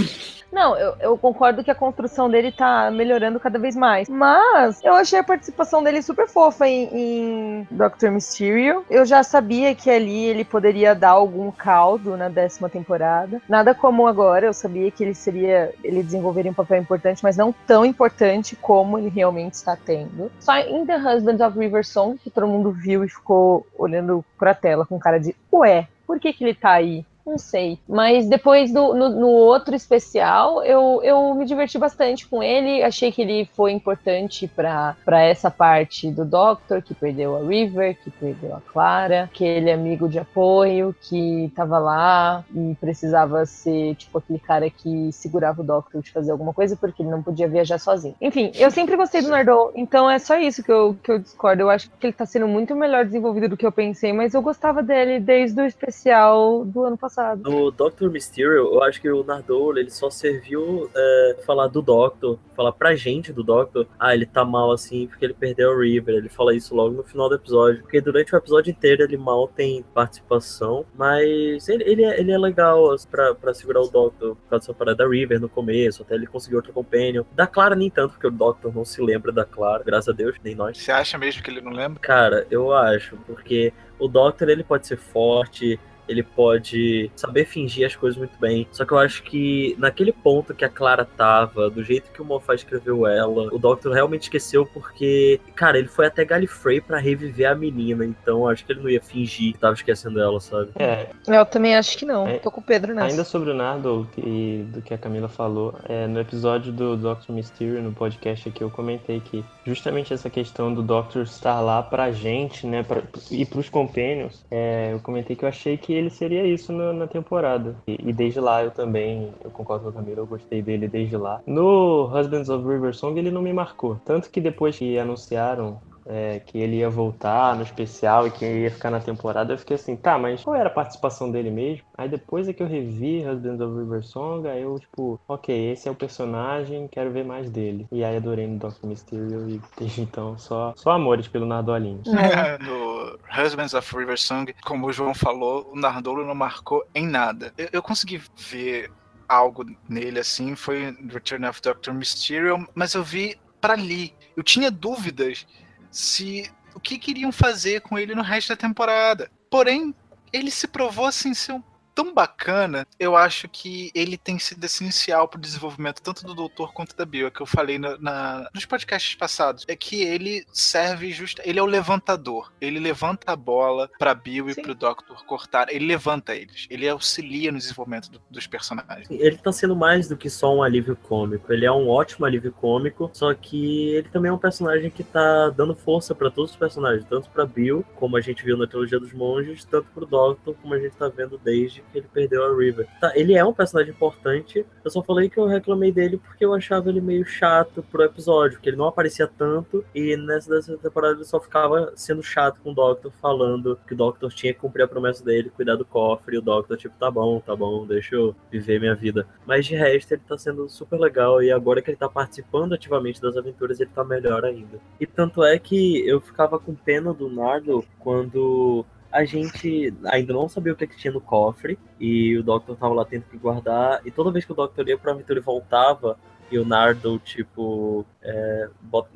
Não, 0.53 0.77
eu, 0.77 0.94
eu 1.01 1.18
concordo 1.18 1.64
que 1.64 1.70
a 1.70 1.75
construção 1.75 2.29
dele 2.29 2.52
tá 2.53 2.91
melhorando 2.91 3.41
cada 3.41 3.59
vez 3.59 3.75
mais. 3.75 4.09
Mas 4.09 4.83
eu 4.83 4.95
achei 4.95 5.19
a 5.19 5.25
participação 5.25 5.83
dele 5.83 6.03
super 6.03 6.29
fofa 6.29 6.67
em, 6.67 6.88
em 6.93 7.69
Doctor 7.71 8.11
Mysterio. 8.11 8.85
Eu 8.91 9.05
já 9.05 9.23
sabia 9.23 9.75
que 9.75 9.91
ali 9.91 10.25
ele 10.25 10.45
poderia 10.45 10.95
dar 10.95 11.11
algum 11.11 11.51
caldo 11.51 12.17
na 12.17 12.29
décima 12.29 12.69
temporada. 12.69 13.41
Nada 13.49 13.75
como 13.75 14.07
agora, 14.07 14.47
eu 14.47 14.53
sabia 14.53 14.91
que 14.91 15.03
ele 15.03 15.15
seria. 15.15 15.73
ele 15.83 16.03
desenvolveria 16.03 16.51
um 16.51 16.55
papel 16.55 16.81
importante, 16.81 17.23
mas 17.23 17.37
não 17.37 17.55
tão 17.67 17.85
importante 17.85 18.57
como 18.57 18.99
ele 18.99 19.09
realmente 19.09 19.55
está 19.55 19.77
tendo. 19.77 20.31
Só 20.41 20.57
em 20.59 20.85
The 20.85 20.97
Husband 20.97 21.45
of 21.47 21.59
River 21.59 21.85
Song, 21.85 22.19
que 22.19 22.31
todo 22.31 22.47
mundo 22.47 22.71
viu 22.71 23.05
e 23.05 23.09
ficou 23.09 23.67
olhando 23.77 24.25
pra 24.38 24.55
tela 24.55 24.87
com 24.87 24.99
cara 24.99 25.19
de 25.19 25.35
ué, 25.53 25.88
por 26.07 26.21
que, 26.21 26.33
que 26.33 26.45
ele 26.45 26.55
tá 26.55 26.73
aí? 26.73 27.05
Não 27.25 27.39
sei. 27.39 27.79
Mas 27.89 28.29
depois 28.29 28.73
do, 28.73 28.95
no, 28.95 29.09
no, 29.09 29.29
outro 29.29 29.75
especial, 29.75 30.63
eu, 30.65 31.01
eu 31.05 31.35
me 31.35 31.45
diverti 31.45 31.79
bastante 31.79 32.27
com 32.27 32.43
ele. 32.43 32.83
Achei 32.83 33.12
que 33.12 33.23
ele 33.23 33.49
foi 33.55 33.73
importante 33.73 34.49
para 34.49 35.23
essa 35.23 35.51
parte 35.51 36.11
do 36.11 36.25
Doctor, 36.25 36.83
que 36.83 36.95
perdeu 36.95 37.37
a 37.37 37.41
River, 37.41 37.97
que 38.03 38.11
perdeu 38.11 38.57
a 38.57 38.61
Clara, 38.61 39.25
aquele 39.25 39.70
amigo 39.70 40.09
de 40.09 40.18
apoio 40.18 40.95
que 41.01 41.53
tava 41.55 41.79
lá 41.79 42.45
e 42.55 42.75
precisava 42.81 43.47
ser, 43.47 43.95
tipo, 43.95 44.18
aquele 44.18 44.39
cara 44.41 44.68
que 44.68 45.12
segurava 45.12 45.62
o 45.62 45.64
Doctor 45.64 46.03
de 46.03 46.11
fazer 46.11 46.33
alguma 46.33 46.53
coisa 46.53 46.77
porque 46.77 47.03
ele 47.03 47.11
não 47.11 47.23
podia 47.23 47.49
viajar 47.49 47.79
sozinho. 47.79 48.16
Enfim, 48.20 48.51
eu 48.57 48.70
sempre 48.70 48.97
gostei 48.97 49.23
do 49.23 49.29
Nardole, 49.29 49.73
então 49.77 50.11
é 50.11 50.18
só 50.18 50.37
isso 50.39 50.62
que 50.62 50.73
eu, 50.73 50.97
que 51.03 51.12
eu 51.12 51.18
discordo. 51.20 51.62
Eu 51.62 51.70
acho 51.70 51.89
que 51.89 52.07
ele 52.07 52.12
tá 52.12 52.27
sendo 52.27 52.49
muito 52.49 52.75
melhor 52.75 53.05
desenvolvido 53.05 53.51
do 53.51 53.57
que 53.57 53.66
eu 53.66 53.73
pensei, 53.73 54.12
mas 54.12 54.35
eu 54.35 54.43
gostava 54.43 54.83
dele 54.83 55.20
desde 55.20 55.61
o 55.61 55.66
especial 55.66 56.64
do 56.64 56.85
ano 56.85 56.97
passado 56.97 57.12
passado. 57.13 57.43
No 57.43 57.71
Doctor 57.71 58.11
Mysterio, 58.11 58.75
eu 58.75 58.83
acho 58.83 59.01
que 59.01 59.11
o 59.11 59.23
Nardole 59.23 59.81
ele 59.81 59.91
só 59.91 60.09
serviu 60.09 60.91
é, 60.95 61.37
falar 61.45 61.69
do 61.69 61.83
Doctor, 61.83 62.39
falar 62.57 62.73
pra 62.73 62.95
gente 62.95 63.33
do 63.33 63.43
Doctor, 63.43 63.87
ah, 63.99 64.15
ele 64.15 64.25
tá 64.25 64.45
mal 64.45 64.73
assim 64.73 65.07
porque 65.07 65.27
ele 65.27 65.35
perdeu 65.35 65.71
o 65.71 65.79
River. 65.79 66.17
Ele 66.17 66.29
fala 66.29 66.55
isso 66.55 66.75
logo 66.75 66.95
no 66.95 67.03
final 67.03 67.29
do 67.29 67.35
episódio. 67.35 67.83
Porque 67.83 68.01
durante 68.01 68.35
o 68.35 68.39
episódio 68.39 68.71
inteiro 68.71 69.03
ele 69.03 69.17
mal 69.17 69.47
tem 69.47 69.85
participação, 69.95 70.87
mas 70.97 71.69
ele, 71.69 71.85
ele, 71.85 72.05
é, 72.05 72.19
ele 72.19 72.33
é 72.33 72.39
legal 72.39 72.91
assim, 72.93 73.09
pra, 73.09 73.35
pra 73.35 73.53
segurar 73.53 73.81
o 73.81 73.89
Doctor 73.89 74.37
por 74.37 74.49
causa 74.49 74.67
dessa 74.67 74.75
parada 74.75 75.05
da 75.05 75.09
River 75.09 75.41
no 75.41 75.49
começo, 75.49 76.03
até 76.03 76.15
ele 76.15 76.27
conseguir 76.27 76.57
outro 76.57 76.73
companion. 76.73 77.25
Da 77.33 77.47
Clara 77.47 77.75
nem 77.75 77.91
tanto, 77.91 78.13
porque 78.13 78.27
o 78.27 78.31
Doctor 78.31 78.75
não 78.75 78.85
se 78.85 79.03
lembra 79.03 79.31
da 79.31 79.45
Clara, 79.45 79.83
graças 79.85 80.09
a 80.09 80.13
Deus, 80.13 80.37
nem 80.43 80.55
nós. 80.55 80.79
Você 80.79 80.93
acha 80.93 81.19
mesmo 81.19 81.43
que 81.43 81.51
ele 81.51 81.61
não 81.61 81.73
lembra? 81.73 82.01
Cara, 82.01 82.47
eu 82.51 82.73
acho, 82.73 83.17
porque 83.27 83.73
o 83.99 84.09
Doctor 84.09 84.49
ele 84.49 84.65
pode 84.65 84.87
ser 84.87 84.97
forte, 84.97 85.79
ele 86.09 86.22
pode 86.22 87.11
saber 87.16 87.44
fingir 87.44 87.86
as 87.86 87.96
coisas 87.96 88.18
muito 88.18 88.38
bem. 88.38 88.66
Só 88.70 88.84
que 88.84 88.92
eu 88.92 88.98
acho 88.98 89.22
que 89.22 89.74
naquele 89.78 90.12
ponto 90.12 90.55
que 90.55 90.64
a 90.64 90.68
Clara 90.68 91.05
tava, 91.05 91.70
do 91.70 91.82
jeito 91.82 92.11
que 92.11 92.20
o 92.20 92.24
Moffat 92.24 92.62
escreveu 92.62 93.07
ela, 93.07 93.48
o 93.53 93.59
Doctor 93.59 93.92
realmente 93.92 94.22
esqueceu 94.22 94.66
porque, 94.66 95.40
cara, 95.55 95.78
ele 95.78 95.88
foi 95.88 96.07
até 96.07 96.24
Gallifrey 96.24 96.80
para 96.80 96.98
reviver 96.98 97.50
a 97.50 97.55
menina, 97.55 98.05
então 98.05 98.48
acho 98.48 98.64
que 98.64 98.72
ele 98.72 98.80
não 98.80 98.90
ia 98.90 99.00
fingir 99.00 99.53
que 99.53 99.59
tava 99.59 99.74
esquecendo 99.74 100.20
ela, 100.20 100.40
sabe? 100.40 100.70
É. 100.76 101.09
Eu 101.26 101.44
também 101.46 101.76
acho 101.76 101.96
que 101.96 102.05
não. 102.05 102.26
É, 102.26 102.38
Tô 102.38 102.50
com 102.50 102.61
o 102.61 102.64
Pedro 102.64 102.94
nessa. 102.94 103.09
Ainda 103.09 103.24
sobre 103.24 103.50
o 103.50 103.55
Nardo 103.55 104.09
e 104.16 104.64
do 104.68 104.82
que 104.82 104.94
a 104.94 104.98
Camila 104.98 105.28
falou, 105.28 105.74
é, 105.88 106.07
no 106.07 106.20
episódio 106.20 106.72
do 106.72 106.96
Doctor 106.96 107.34
Mysterio, 107.34 107.82
no 107.82 107.92
podcast 107.92 108.48
aqui, 108.48 108.62
eu 108.62 108.70
comentei 108.70 109.20
que 109.20 109.44
justamente 109.64 110.12
essa 110.12 110.28
questão 110.28 110.72
do 110.72 110.82
Doctor 110.82 111.22
estar 111.22 111.61
lá 111.61 111.82
pra 111.82 112.11
gente, 112.12 112.66
né, 112.66 112.82
pra, 112.82 113.03
e 113.30 113.44
pros 113.44 113.68
Companions, 113.68 114.44
é, 114.50 114.90
eu 114.92 115.00
comentei 115.00 115.36
que 115.36 115.44
eu 115.44 115.48
achei 115.48 115.76
que 115.76 115.91
ele 115.93 116.11
seria 116.11 116.47
isso 116.47 116.72
na, 116.72 116.93
na 116.93 117.07
temporada. 117.07 117.76
E, 117.86 117.99
e, 118.09 118.12
desde 118.12 118.40
lá 118.40 118.62
eu 118.62 118.70
também, 118.70 119.32
eu 119.45 119.51
concordo 119.51 119.84
com 119.84 119.90
o 119.90 119.93
Camilo, 119.93 120.20
eu 120.20 120.26
gostei 120.26 120.62
dele 120.62 120.88
desde 120.88 121.16
lá. 121.16 121.40
No 121.47 122.07
Husbands 122.07 122.49
of 122.49 122.66
River 122.66 122.95
Song 122.95 123.18
ele 123.18 123.30
não 123.30 123.43
me 123.43 123.53
marcou. 123.53 124.01
Tanto 124.05 124.30
que 124.30 124.40
depois 124.40 124.78
que 124.78 124.99
anunciaram 124.99 125.80
é, 126.07 126.40
que 126.40 126.59
ele 126.59 126.76
ia 126.76 126.90
voltar 126.90 127.57
no 127.57 127.62
especial 127.62 128.26
e 128.26 128.30
que 128.30 128.44
ia 128.44 128.70
ficar 128.70 128.90
na 128.90 129.00
temporada, 129.00 129.53
eu 129.53 129.59
fiquei 129.59 129.76
assim, 129.76 129.96
tá, 129.96 130.18
mas 130.18 130.42
qual 130.42 130.57
era 130.57 130.68
a 130.68 130.72
participação 130.72 131.30
dele 131.30 131.50
mesmo? 131.50 131.84
Aí 131.96 132.09
depois 132.09 132.48
é 132.48 132.53
que 132.53 132.62
eu 132.62 132.66
revi 132.66 133.24
Husbands 133.26 133.61
of 133.61 133.78
River 133.78 134.03
Song, 134.05 134.48
aí 134.48 134.62
eu, 134.62 134.78
tipo, 134.78 135.20
ok, 135.28 135.72
esse 135.72 135.88
é 135.88 135.90
o 135.90 135.94
personagem, 135.94 136.88
quero 136.88 137.11
ver 137.11 137.24
mais 137.24 137.50
dele. 137.50 137.86
E 137.92 138.05
aí 138.05 138.16
adorei 138.16 138.46
no 138.46 138.59
Doctor 138.59 138.88
Mysterio 138.88 139.48
e 139.48 139.61
desde 139.78 140.03
então 140.03 140.36
só, 140.38 140.72
só 140.76 140.90
amores 140.90 141.28
pelo 141.28 141.46
Nardolinho. 141.46 142.03
no 142.61 143.18
Husbands 143.42 143.74
of 143.74 143.96
River 143.96 144.18
Song, 144.18 144.55
como 144.64 144.86
o 144.86 144.92
João 144.92 145.14
falou, 145.14 145.70
o 145.72 145.78
Nardolo 145.78 146.26
não 146.26 146.34
marcou 146.34 146.84
em 146.94 147.07
nada. 147.07 147.53
Eu, 147.57 147.68
eu 147.72 147.82
consegui 147.82 148.20
ver 148.36 148.90
algo 149.28 149.64
nele 149.88 150.18
assim, 150.18 150.55
foi 150.55 150.96
Return 151.09 151.46
of 151.46 151.61
Doctor 151.62 151.94
Mysterio, 151.94 152.66
mas 152.74 152.94
eu 152.94 153.03
vi 153.03 153.36
para 153.61 153.74
ali. 153.74 154.14
Eu 154.36 154.42
tinha 154.42 154.70
dúvidas 154.70 155.46
se 155.93 156.51
o 156.74 156.80
que 156.80 156.99
queriam 156.99 157.30
fazer 157.30 157.82
com 157.82 157.99
ele 157.99 158.14
no 158.14 158.22
resto 158.22 158.49
da 158.49 158.57
temporada. 158.57 159.30
Porém, 159.51 159.95
ele 160.32 160.51
se 160.51 160.66
provou 160.66 161.05
assim 161.05 161.34
ser 161.34 161.53
um 161.53 161.62
tão 161.95 162.12
bacana, 162.14 162.86
eu 162.99 163.16
acho 163.16 163.49
que 163.49 163.90
ele 163.95 164.16
tem 164.16 164.38
sido 164.38 164.64
essencial 164.64 165.28
pro 165.28 165.40
desenvolvimento 165.40 166.01
tanto 166.03 166.24
do 166.24 166.34
Doutor 166.34 166.72
quanto 166.72 166.97
da 166.97 167.05
Bill, 167.05 167.26
é 167.26 167.30
que 167.30 167.40
eu 167.40 167.47
falei 167.47 167.78
na, 167.78 167.99
na, 167.99 168.51
nos 168.55 168.64
podcasts 168.64 169.14
passados. 169.14 169.64
É 169.68 169.76
que 169.76 170.03
ele 170.03 170.45
serve 170.53 171.12
justo. 171.12 171.40
Ele 171.45 171.59
é 171.59 171.62
o 171.62 171.66
levantador. 171.66 172.53
Ele 172.61 172.78
levanta 172.78 173.32
a 173.32 173.36
bola 173.36 173.90
pra 173.99 174.14
Bill 174.14 174.49
Sim. 174.49 174.61
e 174.61 174.62
pro 174.62 174.74
Doctor 174.74 175.24
cortar. 175.24 175.72
Ele 175.72 175.86
levanta 175.86 176.34
eles. 176.34 176.66
Ele 176.70 176.88
auxilia 176.88 177.53
no 177.53 177.59
desenvolvimento 177.59 178.11
do, 178.11 178.20
dos 178.30 178.47
personagens. 178.47 179.09
Ele 179.11 179.36
tá 179.36 179.53
sendo 179.53 179.76
mais 179.76 180.09
do 180.09 180.16
que 180.16 180.30
só 180.30 180.55
um 180.55 180.62
alívio 180.62 180.97
cômico. 180.97 181.53
Ele 181.53 181.66
é 181.66 181.72
um 181.72 181.88
ótimo 181.88 182.26
alívio 182.26 182.53
cômico, 182.53 183.11
só 183.12 183.32
que 183.34 183.90
ele 183.90 184.09
também 184.09 184.30
é 184.30 184.32
um 184.32 184.38
personagem 184.38 184.90
que 184.90 185.05
tá 185.05 185.51
dando 185.51 185.74
força 185.74 186.14
para 186.14 186.30
todos 186.30 186.53
os 186.53 186.57
personagens, 186.57 187.05
tanto 187.09 187.30
pra 187.30 187.45
Bill, 187.45 187.84
como 187.97 188.16
a 188.16 188.20
gente 188.20 188.45
viu 188.45 188.57
na 188.57 188.66
trilogia 188.66 188.99
dos 188.99 189.12
monges, 189.12 189.64
tanto 189.64 189.88
pro 189.95 190.07
Doctor, 190.07 190.55
como 190.61 190.74
a 190.74 190.78
gente 190.78 190.97
tá 190.97 191.09
vendo 191.09 191.38
desde 191.38 191.82
que 191.91 191.99
ele 191.99 192.09
perdeu 192.12 192.45
a 192.45 192.57
River. 192.57 192.87
Tá, 193.01 193.12
ele 193.14 193.35
é 193.35 193.45
um 193.45 193.53
personagem 193.53 193.93
importante, 193.93 194.64
eu 194.85 194.91
só 194.91 195.03
falei 195.03 195.28
que 195.28 195.39
eu 195.39 195.47
reclamei 195.47 195.93
dele 195.93 196.18
porque 196.18 196.45
eu 196.45 196.55
achava 196.55 196.89
ele 196.89 197.01
meio 197.01 197.24
chato 197.24 197.83
pro 197.91 198.03
episódio, 198.03 198.61
que 198.61 198.68
ele 198.68 198.76
não 198.76 198.87
aparecia 198.87 199.26
tanto 199.26 199.85
e 199.95 200.16
nessa 200.16 200.76
temporada 200.78 201.14
ele 201.14 201.24
só 201.24 201.41
ficava 201.41 201.93
sendo 201.97 202.22
chato 202.22 202.61
com 202.62 202.72
o 202.72 202.74
Doctor, 202.74 203.12
falando 203.20 203.78
que 203.87 203.95
o 203.95 203.97
Doctor 203.97 204.33
tinha 204.33 204.53
que 204.53 204.61
cumprir 204.61 204.83
a 204.83 204.89
promessa 204.89 205.24
dele, 205.24 205.51
cuidar 205.51 205.76
do 205.76 205.85
cofre, 205.85 206.37
e 206.37 206.39
o 206.39 206.43
Doctor, 206.43 206.76
tipo, 206.76 206.95
tá 206.99 207.11
bom, 207.11 207.41
tá 207.41 207.55
bom, 207.55 207.87
deixa 207.87 208.14
eu 208.14 208.35
viver 208.51 208.80
minha 208.80 208.95
vida. 208.95 209.26
Mas 209.47 209.66
de 209.66 209.74
resto, 209.74 210.12
ele 210.12 210.22
tá 210.26 210.37
sendo 210.37 210.68
super 210.68 210.99
legal 210.99 211.43
e 211.43 211.51
agora 211.51 211.80
que 211.83 211.91
ele 211.91 211.97
tá 211.97 212.09
participando 212.09 212.74
ativamente 212.74 213.20
das 213.20 213.37
aventuras, 213.37 213.80
ele 213.80 213.91
tá 213.95 214.05
melhor 214.05 214.45
ainda. 214.45 214.78
E 215.01 215.07
tanto 215.07 215.43
é 215.45 215.59
que 215.59 216.07
eu 216.07 216.20
ficava 216.20 216.59
com 216.59 216.74
pena 216.74 217.12
do 217.12 217.28
Nardo 217.28 217.85
quando 217.99 218.85
a 219.13 219.25
gente 219.25 219.93
ainda 220.07 220.33
não 220.33 220.49
sabia 220.49 220.73
o 220.73 220.77
que, 220.77 220.85
é 220.85 220.87
que 220.87 220.97
tinha 220.97 221.13
no 221.13 221.21
cofre 221.21 221.79
e 222.01 222.37
o 222.39 222.43
Doctor 222.43 222.77
tava 222.77 222.95
lá 222.95 223.05
tendo 223.05 223.25
que 223.25 223.37
guardar. 223.37 224.01
E 224.07 224.11
toda 224.11 224.33
vez 224.33 224.45
que 224.45 224.53
o 224.53 224.55
Doctor 224.55 224.89
ia 224.89 224.97
pra 224.97 225.13
aventura 225.13 225.39
e 225.39 225.43
voltava, 225.43 226.19
e 226.51 226.59
o 226.59 226.65
Nardo, 226.65 227.19
tipo, 227.19 228.07
é, 228.23 228.69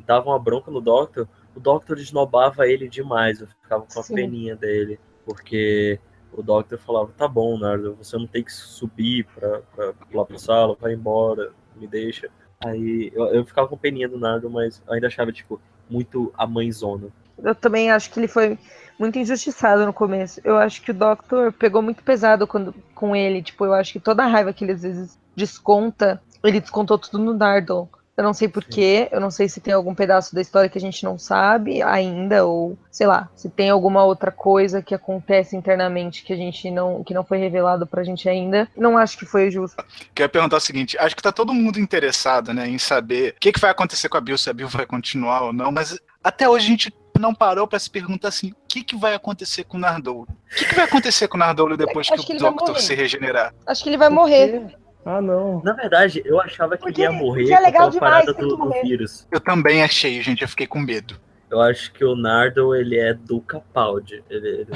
dava 0.07 0.31
uma 0.31 0.39
bronca 0.39 0.71
no 0.71 0.81
Doctor, 0.81 1.27
o 1.55 1.61
Doctor 1.61 1.99
esnobava 1.99 2.67
ele 2.67 2.89
demais. 2.89 3.41
Eu 3.41 3.47
ficava 3.47 3.87
com 3.91 4.01
a 4.01 4.03
Sim. 4.03 4.15
peninha 4.15 4.55
dele, 4.55 5.01
porque 5.25 5.99
o 6.33 6.43
Doctor 6.43 6.79
falava: 6.79 7.11
tá 7.17 7.27
bom, 7.27 7.59
Nardo, 7.59 7.95
você 7.95 8.17
não 8.17 8.27
tem 8.27 8.45
que 8.45 8.53
subir 8.53 9.27
pra, 9.35 9.61
pra, 9.75 9.95
lá 10.13 10.25
pra 10.25 10.39
sala, 10.39 10.77
vai 10.79 10.93
embora, 10.93 11.53
me 11.75 11.87
deixa. 11.87 12.29
Aí 12.65 13.11
eu, 13.15 13.27
eu 13.27 13.45
ficava 13.45 13.69
com 13.69 13.77
peninha 13.77 14.09
do 14.09 14.19
Nardo, 14.19 14.51
mas 14.51 14.83
ainda 14.89 15.07
achava, 15.07 15.33
tipo, 15.33 15.61
muito 15.89 16.33
a 16.37 16.47
mãezona. 16.47 17.09
Eu 17.43 17.55
também 17.55 17.91
acho 17.91 18.11
que 18.11 18.19
ele 18.19 18.29
foi 18.29 18.59
muito 18.99 19.19
injustiçado 19.19 19.85
no 19.85 19.93
começo. 19.93 20.41
Eu 20.45 20.57
acho 20.57 20.83
que 20.83 20.91
o 20.91 20.95
Doctor 20.95 21.53
pegou 21.53 21.83
muito 21.83 22.03
pesado 22.03 22.47
quando, 22.47 22.75
com 22.95 23.15
ele. 23.15 23.43
Tipo, 23.43 23.65
eu 23.65 23.75
acho 23.75 23.93
que 23.93 24.01
toda 24.01 24.25
a 24.25 24.27
raiva 24.27 24.53
que 24.53 24.65
ele 24.65 24.73
às 24.73 24.83
vezes 24.83 25.19
desconta, 25.35 26.21
ele 26.43 26.61
descontou 26.61 26.99
tudo 26.99 27.19
no 27.19 27.35
Dardon. 27.35 27.89
Eu 28.17 28.25
não 28.25 28.33
sei 28.33 28.49
porquê, 28.49 29.09
eu 29.13 29.21
não 29.21 29.31
sei 29.31 29.47
se 29.47 29.61
tem 29.61 29.75
algum 29.75 29.95
pedaço 29.95 30.35
da 30.35 30.41
história 30.41 30.71
que 30.71 30.79
a 30.79 30.81
gente 30.81 31.05
não 31.05 31.19
sabe 31.19 31.83
ainda, 31.83 32.47
ou 32.47 32.79
sei 32.91 33.07
lá, 33.07 33.29
se 33.37 33.51
tem 33.51 33.69
alguma 33.69 34.05
outra 34.05 34.33
coisa 34.33 34.81
que 34.81 34.95
acontece 34.95 35.55
internamente 35.55 36.25
que 36.25 36.33
a 36.33 36.37
gente 36.37 36.71
não, 36.71 37.05
que 37.05 37.13
não 37.13 37.23
foi 37.23 37.37
revelado 37.37 37.87
pra 37.87 38.03
gente 38.03 38.27
ainda. 38.27 38.67
Não 38.75 38.97
acho 38.97 39.19
que 39.19 39.27
foi 39.27 39.51
justo. 39.51 39.85
Quero 40.15 40.33
perguntar 40.33 40.57
o 40.57 40.61
seguinte: 40.61 40.97
acho 40.99 41.15
que 41.15 41.23
tá 41.23 41.31
todo 41.31 41.53
mundo 41.53 41.79
interessado, 41.79 42.55
né, 42.55 42.67
em 42.67 42.79
saber 42.79 43.35
o 43.37 43.41
que, 43.41 43.53
que 43.53 43.61
vai 43.61 43.71
acontecer 43.71 44.09
com 44.09 44.17
a 44.17 44.21
Bill, 44.21 44.39
se 44.39 44.49
a 44.49 44.55
Bill 44.55 44.69
vai 44.69 44.87
continuar 44.87 45.43
ou 45.43 45.53
não, 45.53 45.71
mas 45.71 46.01
até 46.25 46.49
hoje 46.49 46.65
a 46.65 46.71
gente 46.71 46.95
não 47.19 47.35
parou 47.35 47.67
para 47.67 47.79
se 47.79 47.91
perguntar 47.91 48.29
assim: 48.29 48.51
o 48.51 48.57
que, 48.69 48.83
que 48.83 48.97
vai 48.97 49.14
acontecer 49.14 49.64
com 49.64 49.77
o 49.77 49.81
Nardole? 49.81 50.29
O 50.31 50.57
que, 50.57 50.64
que 50.64 50.75
vai 50.75 50.85
acontecer 50.85 51.29
com 51.29 51.37
o 51.37 51.41
Nardole 51.41 51.77
depois 51.77 52.09
que, 52.09 52.17
que, 52.17 52.37
o 52.37 52.39
Doctor 52.39 52.79
se 52.81 52.95
regenerar? 52.95 53.55
Acho 53.67 53.83
que 53.83 53.89
ele 53.91 53.97
vai 53.97 54.09
morrer. 54.09 54.77
Ah, 55.05 55.21
não. 55.21 55.62
Na 55.62 55.73
verdade, 55.73 56.21
eu 56.25 56.41
achava 56.41 56.77
que 56.77 56.83
Porque 56.83 57.03
ele 57.03 57.12
ia 57.12 57.17
morrer 57.17 57.53
é 57.53 57.61
legal 57.61 57.91
com 57.91 57.97
a 57.97 58.01
parada 58.01 58.33
do, 58.33 58.57
do 58.57 58.71
vírus. 58.83 59.27
Eu 59.31 59.39
também 59.39 59.83
achei, 59.83 60.21
gente. 60.21 60.43
Eu 60.43 60.49
fiquei 60.49 60.67
com 60.67 60.81
medo. 60.81 61.21
Eu 61.49 61.61
acho 61.61 61.93
que 61.93 62.05
o 62.05 62.17
Nardo, 62.17 62.75
ele 62.75 62.99
é 62.99 63.14
do 63.14 63.41
Capaldi. 63.41 64.23
Ele, 64.29 64.49
ele 64.49 64.69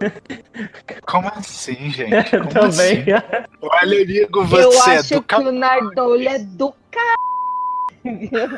é 0.00 1.00
Como 1.02 1.28
assim, 1.28 1.90
gente? 1.90 2.30
Como 2.32 2.48
Também. 2.48 3.02
Assim? 3.02 3.46
Olha, 3.60 4.02
amigo, 4.02 4.44
você 4.46 4.64
eu 4.64 4.72
é 4.72 4.96
acho 4.96 5.14
do 5.16 5.22
que 5.22 5.34
o 5.34 5.52
Nardo, 5.52 6.14
ele 6.14 6.28
é 6.28 6.38
do 6.38 6.74
caralho. 6.90 7.39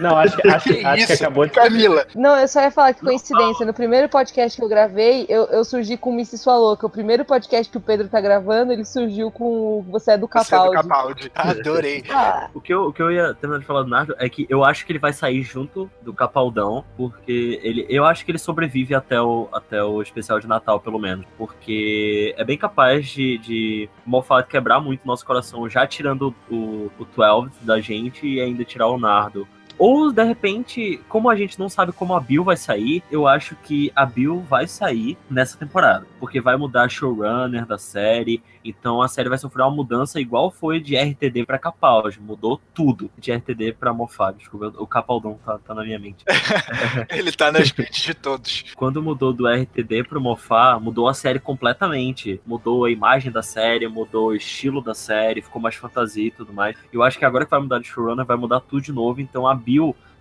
Não, 0.00 0.16
acho, 0.16 0.36
que- 0.36 0.48
acho, 0.48 0.68
Que 0.74 0.84
acho 0.84 1.06
que 1.06 1.12
acabou 1.14 1.44
de. 1.46 1.52
Camila, 1.52 2.06
Não, 2.14 2.36
eu 2.36 2.46
só 2.46 2.60
ia 2.62 2.70
falar 2.70 2.94
que 2.94 3.00
coincidência. 3.00 3.66
No 3.66 3.74
primeiro 3.74 4.08
podcast 4.08 4.56
que 4.58 4.64
eu 4.64 4.68
gravei, 4.68 5.26
eu, 5.28 5.44
eu 5.46 5.64
surgi 5.64 5.96
com 5.96 6.10
o 6.10 6.12
Missy 6.14 6.38
Sua 6.38 6.56
Louca. 6.56 6.86
O 6.86 6.90
primeiro 6.90 7.24
podcast 7.24 7.70
que 7.70 7.76
o 7.76 7.80
Pedro 7.80 8.08
tá 8.08 8.20
gravando, 8.20 8.72
ele 8.72 8.84
surgiu 8.84 9.30
com 9.30 9.78
o 9.78 9.82
Você 9.90 10.12
é 10.12 10.18
do 10.18 10.28
você 10.32 10.54
é 10.54 10.58
do 10.58 10.70
Capaldi. 10.70 11.28
Capaldi. 11.28 11.32
Adorei. 11.62 12.04
Ah, 12.10 12.48
O 12.54 12.60
que, 12.60 12.72
eu, 12.72 12.84
o 12.86 12.92
que 12.92 13.02
eu 13.02 13.10
ia 13.10 13.34
terminar 13.34 13.60
de 13.60 13.66
falar 13.66 13.82
do 13.82 13.88
Nardo 13.88 14.14
é 14.18 14.28
que 14.28 14.46
eu 14.48 14.64
acho 14.64 14.86
que 14.86 14.92
ele 14.92 14.98
vai 14.98 15.12
sair 15.12 15.42
junto 15.42 15.90
do 16.02 16.12
Capaldão, 16.14 16.84
porque 16.96 17.60
ele, 17.62 17.86
eu 17.88 18.04
acho 18.04 18.24
que 18.24 18.30
ele 18.30 18.38
sobrevive 18.38 18.94
até 18.94 19.20
o, 19.20 19.48
até 19.52 19.82
o 19.82 20.00
especial 20.02 20.38
de 20.40 20.46
Natal, 20.46 20.78
pelo 20.80 20.98
menos. 20.98 21.26
Porque 21.36 22.34
é 22.36 22.44
bem 22.44 22.56
capaz 22.56 23.08
de, 23.08 23.38
de 23.38 23.88
Moffat 24.06 24.46
quebrar 24.48 24.80
muito 24.80 25.06
nosso 25.06 25.24
coração, 25.26 25.68
já 25.68 25.86
tirando 25.86 26.34
o, 26.50 26.90
o 26.98 27.04
12 27.16 27.50
da 27.62 27.80
gente 27.80 28.26
e 28.26 28.40
ainda 28.40 28.64
tirar 28.64 28.86
o 28.88 28.98
Nardo. 28.98 29.41
Ou, 29.84 30.12
de 30.12 30.22
repente, 30.22 31.00
como 31.08 31.28
a 31.28 31.34
gente 31.34 31.58
não 31.58 31.68
sabe 31.68 31.90
como 31.90 32.14
a 32.14 32.20
Bill 32.20 32.44
vai 32.44 32.56
sair, 32.56 33.02
eu 33.10 33.26
acho 33.26 33.56
que 33.64 33.90
a 33.96 34.06
Bill 34.06 34.38
vai 34.48 34.68
sair 34.68 35.18
nessa 35.28 35.58
temporada. 35.58 36.06
Porque 36.20 36.40
vai 36.40 36.56
mudar 36.56 36.84
a 36.84 36.88
showrunner 36.88 37.66
da 37.66 37.76
série. 37.76 38.40
Então 38.64 39.02
a 39.02 39.08
série 39.08 39.28
vai 39.28 39.38
sofrer 39.38 39.62
uma 39.64 39.72
mudança 39.72 40.20
igual 40.20 40.52
foi 40.52 40.78
de 40.78 40.96
RTD 40.96 41.44
pra 41.44 41.58
Capaldi. 41.58 42.20
Mudou 42.20 42.60
tudo 42.72 43.10
de 43.18 43.32
RTD 43.32 43.72
pra 43.72 43.92
Moffat. 43.92 44.38
Desculpa, 44.38 44.72
o 44.78 44.86
Capaldão 44.86 45.36
tá, 45.44 45.58
tá 45.58 45.74
na 45.74 45.82
minha 45.82 45.98
mente. 45.98 46.24
Ele 47.10 47.32
tá 47.32 47.50
nas 47.50 47.72
mentes 47.72 48.04
de 48.04 48.14
todos. 48.14 48.66
Quando 48.76 49.02
mudou 49.02 49.32
do 49.32 49.48
RTD 49.48 50.04
pro 50.04 50.20
Moffat, 50.20 50.80
mudou 50.80 51.08
a 51.08 51.14
série 51.14 51.40
completamente. 51.40 52.40
Mudou 52.46 52.84
a 52.84 52.90
imagem 52.92 53.32
da 53.32 53.42
série, 53.42 53.88
mudou 53.88 54.28
o 54.28 54.36
estilo 54.36 54.80
da 54.80 54.94
série, 54.94 55.42
ficou 55.42 55.60
mais 55.60 55.74
fantasia 55.74 56.28
e 56.28 56.30
tudo 56.30 56.52
mais. 56.52 56.76
Eu 56.92 57.02
acho 57.02 57.18
que 57.18 57.24
agora 57.24 57.44
que 57.44 57.50
vai 57.50 57.58
mudar 57.58 57.80
de 57.80 57.88
showrunner, 57.88 58.24
vai 58.24 58.36
mudar 58.36 58.60
tudo 58.60 58.80
de 58.80 58.92
novo. 58.92 59.20
Então 59.20 59.44
a 59.44 59.56
Bill 59.56 59.71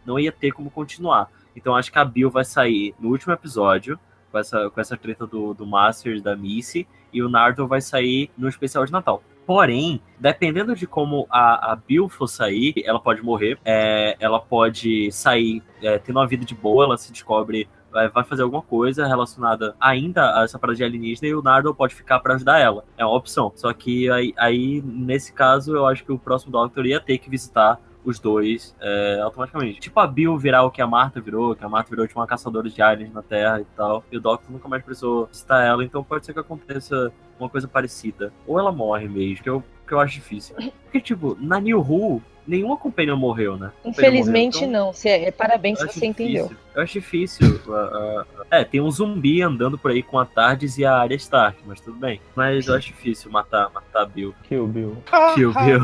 não 0.05 0.19
ia 0.19 0.31
ter 0.31 0.51
como 0.51 0.69
continuar. 0.69 1.29
Então 1.55 1.75
acho 1.75 1.91
que 1.91 1.99
a 1.99 2.05
Bill 2.05 2.29
vai 2.29 2.45
sair 2.45 2.93
no 2.99 3.09
último 3.09 3.33
episódio, 3.33 3.99
com 4.31 4.37
essa, 4.37 4.69
com 4.69 4.79
essa 4.79 4.95
treta 4.95 5.27
do, 5.27 5.53
do 5.53 5.65
Masters 5.65 6.21
da 6.21 6.35
Missy, 6.35 6.87
e 7.11 7.21
o 7.21 7.29
Nardo 7.29 7.67
vai 7.67 7.81
sair 7.81 8.31
no 8.37 8.47
especial 8.47 8.85
de 8.85 8.91
Natal. 8.91 9.21
Porém, 9.45 10.01
dependendo 10.19 10.75
de 10.75 10.87
como 10.87 11.27
a, 11.29 11.73
a 11.73 11.75
Bill 11.75 12.07
for 12.07 12.27
sair, 12.27 12.73
ela 12.85 12.99
pode 12.99 13.21
morrer, 13.21 13.59
é, 13.65 14.15
ela 14.19 14.39
pode 14.39 15.11
sair 15.11 15.61
é, 15.81 15.97
tendo 15.97 16.17
uma 16.17 16.27
vida 16.27 16.45
de 16.45 16.55
boa, 16.55 16.85
ela 16.85 16.97
se 16.97 17.11
descobre 17.11 17.67
vai 17.91 18.23
fazer 18.23 18.43
alguma 18.43 18.61
coisa 18.61 19.05
relacionada 19.05 19.75
ainda 19.79 20.39
a 20.39 20.43
essa 20.43 20.57
parada 20.57 20.77
de 20.77 20.83
alienígena 20.83 21.27
e 21.27 21.35
o 21.35 21.41
Nardo 21.41 21.75
pode 21.75 21.93
ficar 21.93 22.19
pra 22.19 22.35
ajudar 22.35 22.59
ela. 22.59 22.85
É 22.97 23.05
uma 23.05 23.15
opção. 23.15 23.51
Só 23.55 23.73
que 23.73 24.09
aí, 24.09 24.33
aí, 24.37 24.81
nesse 24.81 25.33
caso, 25.33 25.75
eu 25.75 25.85
acho 25.85 26.05
que 26.05 26.11
o 26.11 26.17
próximo 26.17 26.51
Doctor 26.51 26.85
ia 26.85 26.99
ter 26.99 27.17
que 27.17 27.29
visitar 27.29 27.79
os 28.03 28.19
dois 28.19 28.75
é, 28.79 29.19
automaticamente. 29.21 29.79
Tipo 29.79 29.99
a 29.99 30.07
Bill 30.07 30.37
virar 30.37 30.63
o 30.63 30.71
que 30.71 30.81
a 30.81 30.87
Marta 30.87 31.21
virou, 31.21 31.55
que 31.55 31.63
a 31.63 31.69
Marta 31.69 31.89
virou 31.89 32.07
tipo 32.07 32.19
uma 32.19 32.27
caçadora 32.27 32.69
de 32.69 32.81
aliens 32.81 33.13
na 33.13 33.21
Terra 33.21 33.61
e 33.61 33.65
tal. 33.75 34.03
E 34.11 34.17
o 34.17 34.21
Doctor 34.21 34.51
nunca 34.51 34.67
mais 34.67 34.83
precisou 34.83 35.27
visitar 35.27 35.63
ela, 35.63 35.83
então 35.83 36.03
pode 36.03 36.25
ser 36.25 36.33
que 36.33 36.39
aconteça 36.39 37.11
uma 37.39 37.49
coisa 37.49 37.67
parecida. 37.67 38.31
Ou 38.45 38.59
ela 38.59 38.71
morre 38.71 39.07
mesmo, 39.07 39.43
que 39.43 39.49
eu, 39.49 39.63
que 39.87 39.93
eu 39.93 39.99
acho 39.99 40.15
difícil. 40.15 40.55
Porque, 40.83 41.01
tipo, 41.01 41.37
na 41.39 41.59
New 41.59 41.79
Who, 41.79 42.21
nenhuma 42.47 42.77
companhia 42.77 43.15
morreu, 43.15 43.57
né? 43.57 43.71
Infelizmente 43.85 44.55
morreu, 44.55 44.69
então- 44.69 44.85
não. 44.87 44.93
Você, 44.93 45.09
é, 45.09 45.31
parabéns 45.31 45.79
se 45.79 45.85
acho 45.85 45.99
você 45.99 46.05
entendeu. 46.05 46.43
difícil. 46.47 46.61
Eu 46.73 46.81
acho 46.83 46.93
difícil. 46.93 47.61
uh, 47.67 48.21
uh, 48.21 48.25
é, 48.49 48.63
tem 48.63 48.79
um 48.79 48.89
zumbi 48.89 49.41
andando 49.41 49.77
por 49.77 49.91
aí 49.91 50.01
com 50.01 50.17
a 50.17 50.25
Tardes 50.25 50.77
e 50.77 50.85
a 50.85 50.95
Arya 50.95 51.15
Stark, 51.17 51.59
mas 51.65 51.81
tudo 51.81 51.97
bem. 51.97 52.21
Mas 52.35 52.67
eu 52.67 52.75
acho 52.75 52.87
difícil 52.87 53.29
matar, 53.29 53.69
matar 53.73 54.03
a 54.03 54.05
Bill. 54.05 54.33
Kill 54.47 54.67
Bill. 54.67 54.97
Kill 55.35 55.53
Bill. 55.53 55.81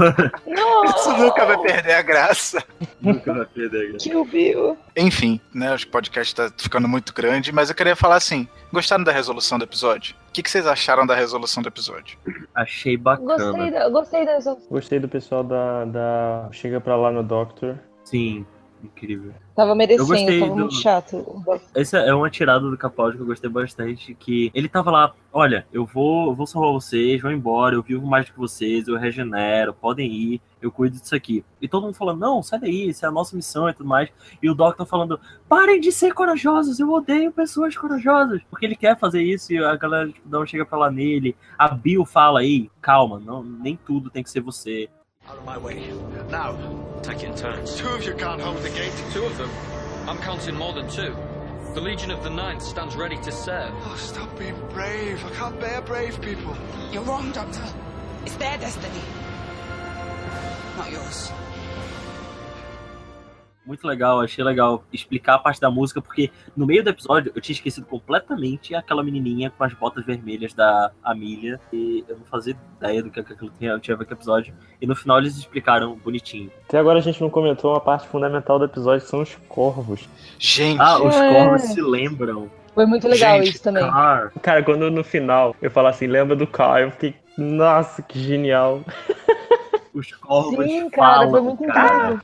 Isso 0.96 1.18
nunca 1.18 1.46
vai 1.46 1.58
perder 1.60 1.94
a 1.94 2.02
graça. 2.02 2.64
Nunca 3.02 3.34
vai 3.34 3.46
perder. 3.46 3.88
cara. 3.88 3.98
Kill 3.98 4.26
Bill. 4.26 4.78
Enfim, 4.96 5.40
né? 5.54 5.74
Os 5.76 5.84
podcasts 5.84 6.34
tá 6.34 6.50
ficando 6.58 6.88
muito 6.88 7.14
grande, 7.14 7.52
mas 7.52 7.70
eu 7.70 7.76
queria 7.76 7.96
falar 7.96 8.16
assim: 8.16 8.48
gostaram 8.72 9.04
da 9.04 9.12
resolução 9.12 9.58
do 9.58 9.66
episódio? 9.66 10.16
O 10.30 10.32
que, 10.38 10.44
que 10.44 10.50
vocês 10.52 10.68
acharam 10.68 11.06
da 11.06 11.16
resolução 11.16 11.64
do 11.64 11.68
episódio? 11.70 12.18
Achei 12.54 12.96
Gostei, 12.96 13.26
bacana. 13.26 13.72
da, 13.72 13.90
gostei 13.90 14.26
dessa. 14.26 14.58
Gostei 14.70 15.00
do 15.00 15.08
pessoal 15.10 15.44
da, 15.44 15.86
da 15.86 16.47
Chega 16.52 16.80
Pra 16.82 16.96
Lá 16.96 17.12
no 17.12 17.24
Doctor. 17.24 17.78
Sim, 18.04 18.46
incrível. 18.84 19.34
Tava 19.56 19.74
merecendo, 19.74 20.08
gostei 20.08 20.40
tava 20.40 20.52
do- 20.52 20.58
muito 20.60 20.76
chato. 20.76 21.44
Essa 21.76 21.98
é 21.98 22.14
uma 22.14 22.30
tirada 22.30 22.70
do 22.70 22.78
Capaldi 22.78 23.18
que 23.18 23.24
eu 23.24 23.28
gostei 23.28 23.50
bastante, 23.50 24.14
que 24.14 24.52
ele 24.54 24.70
tava 24.70 24.92
lá, 24.92 25.14
olha, 25.34 25.66
eu 25.74 25.84
vou, 25.84 26.28
eu 26.28 26.36
vou 26.36 26.46
salvar 26.46 26.72
vocês, 26.72 27.20
vou 27.22 27.32
embora, 27.32 27.74
eu 27.76 27.82
vivo 27.82 28.06
mais 28.06 28.28
do 28.28 28.34
que 28.34 28.38
vocês, 28.40 28.88
eu 28.88 28.96
regenero, 28.98 29.74
podem 29.74 30.12
ir, 30.12 30.42
eu 30.62 30.72
cuido 30.72 30.96
disso 31.00 31.16
aqui. 31.16 31.44
E 31.60 31.68
todo 31.68 31.84
mundo 31.86 31.96
falando, 31.96 32.20
não, 32.20 32.44
sai 32.44 32.60
daí, 32.60 32.90
isso 32.90 33.04
é 33.04 33.10
a 33.10 33.12
nossa 33.12 33.36
missão 33.36 33.68
e 33.68 33.74
tudo 33.74 33.90
mais. 33.90 34.10
E 34.42 34.48
o 34.50 34.54
Doctor 34.54 34.86
falando, 34.86 35.20
parem 35.50 35.80
de 35.82 35.92
ser 35.92 36.14
corajosos, 36.14 36.80
eu 36.80 36.90
odeio 36.92 37.32
pessoas 37.32 37.76
corajosas. 37.76 38.42
Porque 38.50 38.66
ele 38.66 38.76
quer 38.76 38.98
fazer 39.00 39.24
isso 39.24 39.52
e 39.54 39.58
a 39.58 39.76
galera 39.76 40.08
tipo, 40.12 40.30
não 40.30 40.46
chega 40.46 40.66
pra 40.66 40.78
lá 40.78 40.92
nele. 40.92 41.36
A 41.58 41.68
Bill 41.68 42.06
fala 42.06 42.42
aí, 42.42 42.70
calma, 42.80 43.20
não, 43.20 43.42
nem 43.44 43.76
tudo 43.76 44.12
tem 44.12 44.22
que 44.24 44.30
ser 44.30 44.42
você. 44.42 44.88
Out 45.30 45.38
of 45.38 45.46
my 45.46 45.58
way. 45.58 45.92
Now. 46.30 46.58
Take 47.04 47.24
it 47.24 47.36
turns. 47.38 47.76
Two 47.76 47.88
of 47.90 48.04
you 48.04 48.14
can't 48.14 48.42
hold 48.42 48.58
the 48.58 48.70
gate. 48.70 48.94
Two 49.12 49.24
of 49.24 49.38
them? 49.38 49.50
I'm 50.08 50.18
counting 50.20 50.56
more 50.56 50.74
than 50.74 50.90
two. 50.90 51.16
The 51.74 51.82
Legion 51.82 52.12
of 52.12 52.24
the 52.24 52.30
Ninth 52.30 52.64
stands 52.64 52.96
ready 52.96 53.18
to 53.18 53.32
serve. 53.32 53.72
Oh, 53.84 53.96
stop 53.98 54.38
being 54.40 54.56
brave. 54.70 55.24
I 55.26 55.30
can't 55.32 55.60
bear 55.60 55.82
brave 55.82 56.22
people. 56.22 56.56
You're 56.92 57.04
wrong, 57.04 57.32
Doctor. 57.32 57.64
It's 58.26 58.36
their 58.38 58.58
destiny, 58.58 59.02
not 60.76 60.92
yours. 60.92 61.32
Muito 63.68 63.86
legal, 63.86 64.22
achei 64.22 64.42
legal 64.44 64.82
explicar 64.94 65.36
a 65.36 65.40
parte 65.40 65.60
da 65.60 65.70
música, 65.70 66.02
porque 66.02 66.32
no 66.56 66.66
meio 66.66 66.82
do 66.82 66.90
episódio 66.90 67.34
eu 67.36 67.42
tinha 67.42 67.54
esquecido 67.54 67.86
completamente 67.86 68.74
aquela 68.74 69.04
menininha 69.04 69.52
com 69.56 69.64
as 69.64 69.74
botas 69.74 70.06
vermelhas 70.06 70.54
da 70.54 70.90
Amelia, 71.04 71.60
e 71.74 72.04
eu 72.08 72.16
não 72.18 72.26
fazia 72.26 72.56
ideia 72.78 73.04
do 73.04 73.12
que 73.12 73.20
aquilo 73.20 73.52
tinha, 73.60 73.78
tinha 73.80 73.94
a 73.94 73.98
ver 73.98 74.06
com 74.06 74.12
o 74.14 74.18
episódio. 74.18 74.54
E 74.82 74.88
no 74.88 74.96
final 74.96 75.18
eles 75.20 75.38
explicaram 75.38 75.96
bonitinho. 75.96 76.50
Até 76.66 76.80
agora 76.80 77.00
a 77.00 77.02
gente 77.02 77.20
não 77.22 77.30
comentou 77.30 77.72
uma 77.74 77.82
parte 77.82 78.08
fundamental 78.08 78.58
do 78.58 78.66
episódio, 78.66 79.04
que 79.04 79.10
são 79.10 79.22
os 79.22 79.36
corvos. 79.50 80.08
Gente, 80.40 80.80
Ah, 80.82 80.98
os 81.04 81.14
É. 81.16 81.34
corvos 81.34 81.62
se 81.64 81.82
lembram. 81.82 82.50
Foi 82.74 82.86
muito 82.86 83.08
legal 83.08 83.38
Gente, 83.40 83.50
isso 83.56 83.64
também. 83.64 83.84
Car. 83.84 84.32
Cara, 84.42 84.64
quando 84.64 84.90
no 84.90 85.04
final 85.04 85.54
eu 85.62 85.70
falo 85.70 85.88
assim, 85.88 86.08
lembra 86.08 86.36
do 86.36 86.46
Carl, 86.48 86.78
eu 86.84 86.92
fiquei, 86.92 87.16
nossa, 87.38 88.02
que 88.02 88.18
genial. 88.20 88.82
Os 89.98 90.12
corvos 90.14 90.66
Sim, 90.66 90.90
cara, 90.92 91.14
falam, 91.16 91.30
foi 91.32 91.42
muito 91.42 91.64
cara. 91.66 91.96
incrível. 92.14 92.22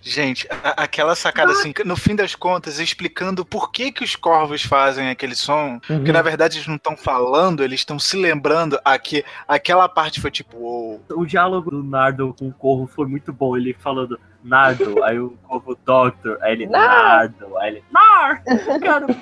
gente, 0.00 0.48
a- 0.50 0.82
aquela 0.84 1.14
sacada 1.14 1.52
assim, 1.52 1.70
que 1.72 1.84
no 1.84 1.96
fim 1.96 2.16
das 2.16 2.34
contas, 2.34 2.78
explicando 2.78 3.44
por 3.44 3.70
que, 3.70 3.92
que 3.92 4.02
os 4.02 4.16
corvos 4.16 4.62
fazem 4.62 5.10
aquele 5.10 5.34
som, 5.36 5.78
Uhum. 5.90 6.02
que 6.04 6.10
na 6.12 6.22
verdade 6.22 6.56
eles 6.56 6.66
não 6.66 6.76
estão 6.76 6.96
falando, 6.96 7.62
eles 7.62 7.80
estão 7.80 7.98
se 7.98 8.16
lembrando. 8.16 8.78
Aqui, 8.84 9.22
aquela 9.46 9.86
parte 9.88 10.18
foi 10.20 10.30
tipo, 10.30 10.56
uou. 10.56 11.02
O 11.10 11.26
diálogo 11.26 11.70
do 11.70 11.82
Nardo 11.82 12.34
com 12.38 12.48
o 12.48 12.52
corvo 12.52 12.86
foi 12.86 13.06
muito 13.06 13.32
bom. 13.32 13.54
Ele 13.56 13.74
falando 13.74 14.18
Nardo, 14.42 15.02
aí 15.04 15.18
o 15.18 15.30
corvo 15.42 15.76
Doctor, 15.84 16.38
aí 16.40 16.52
ele 16.52 16.66
Nardo, 16.66 17.56
aí 17.58 17.68
ele 17.72 17.84
Nar! 17.90 18.42
Cara, 18.82 19.06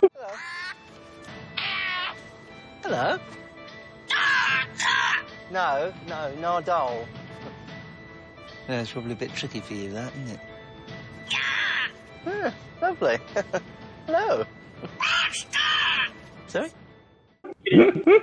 Hello? 2.84 3.20
No, 5.50 5.92
no, 6.08 6.40
Nardole. 6.40 7.06
Yeah, 8.68 8.80
it's 8.80 8.92
probably 8.92 9.12
a 9.12 9.16
bit 9.16 9.34
tricky 9.34 9.60
for 9.60 9.74
you, 9.74 9.90
that, 9.92 10.12
isn't 10.14 10.34
it? 10.34 10.40
Yeah, 12.26 12.52
lovely. 12.80 13.18
Hello. 14.06 14.46
Sorry? 16.46 16.70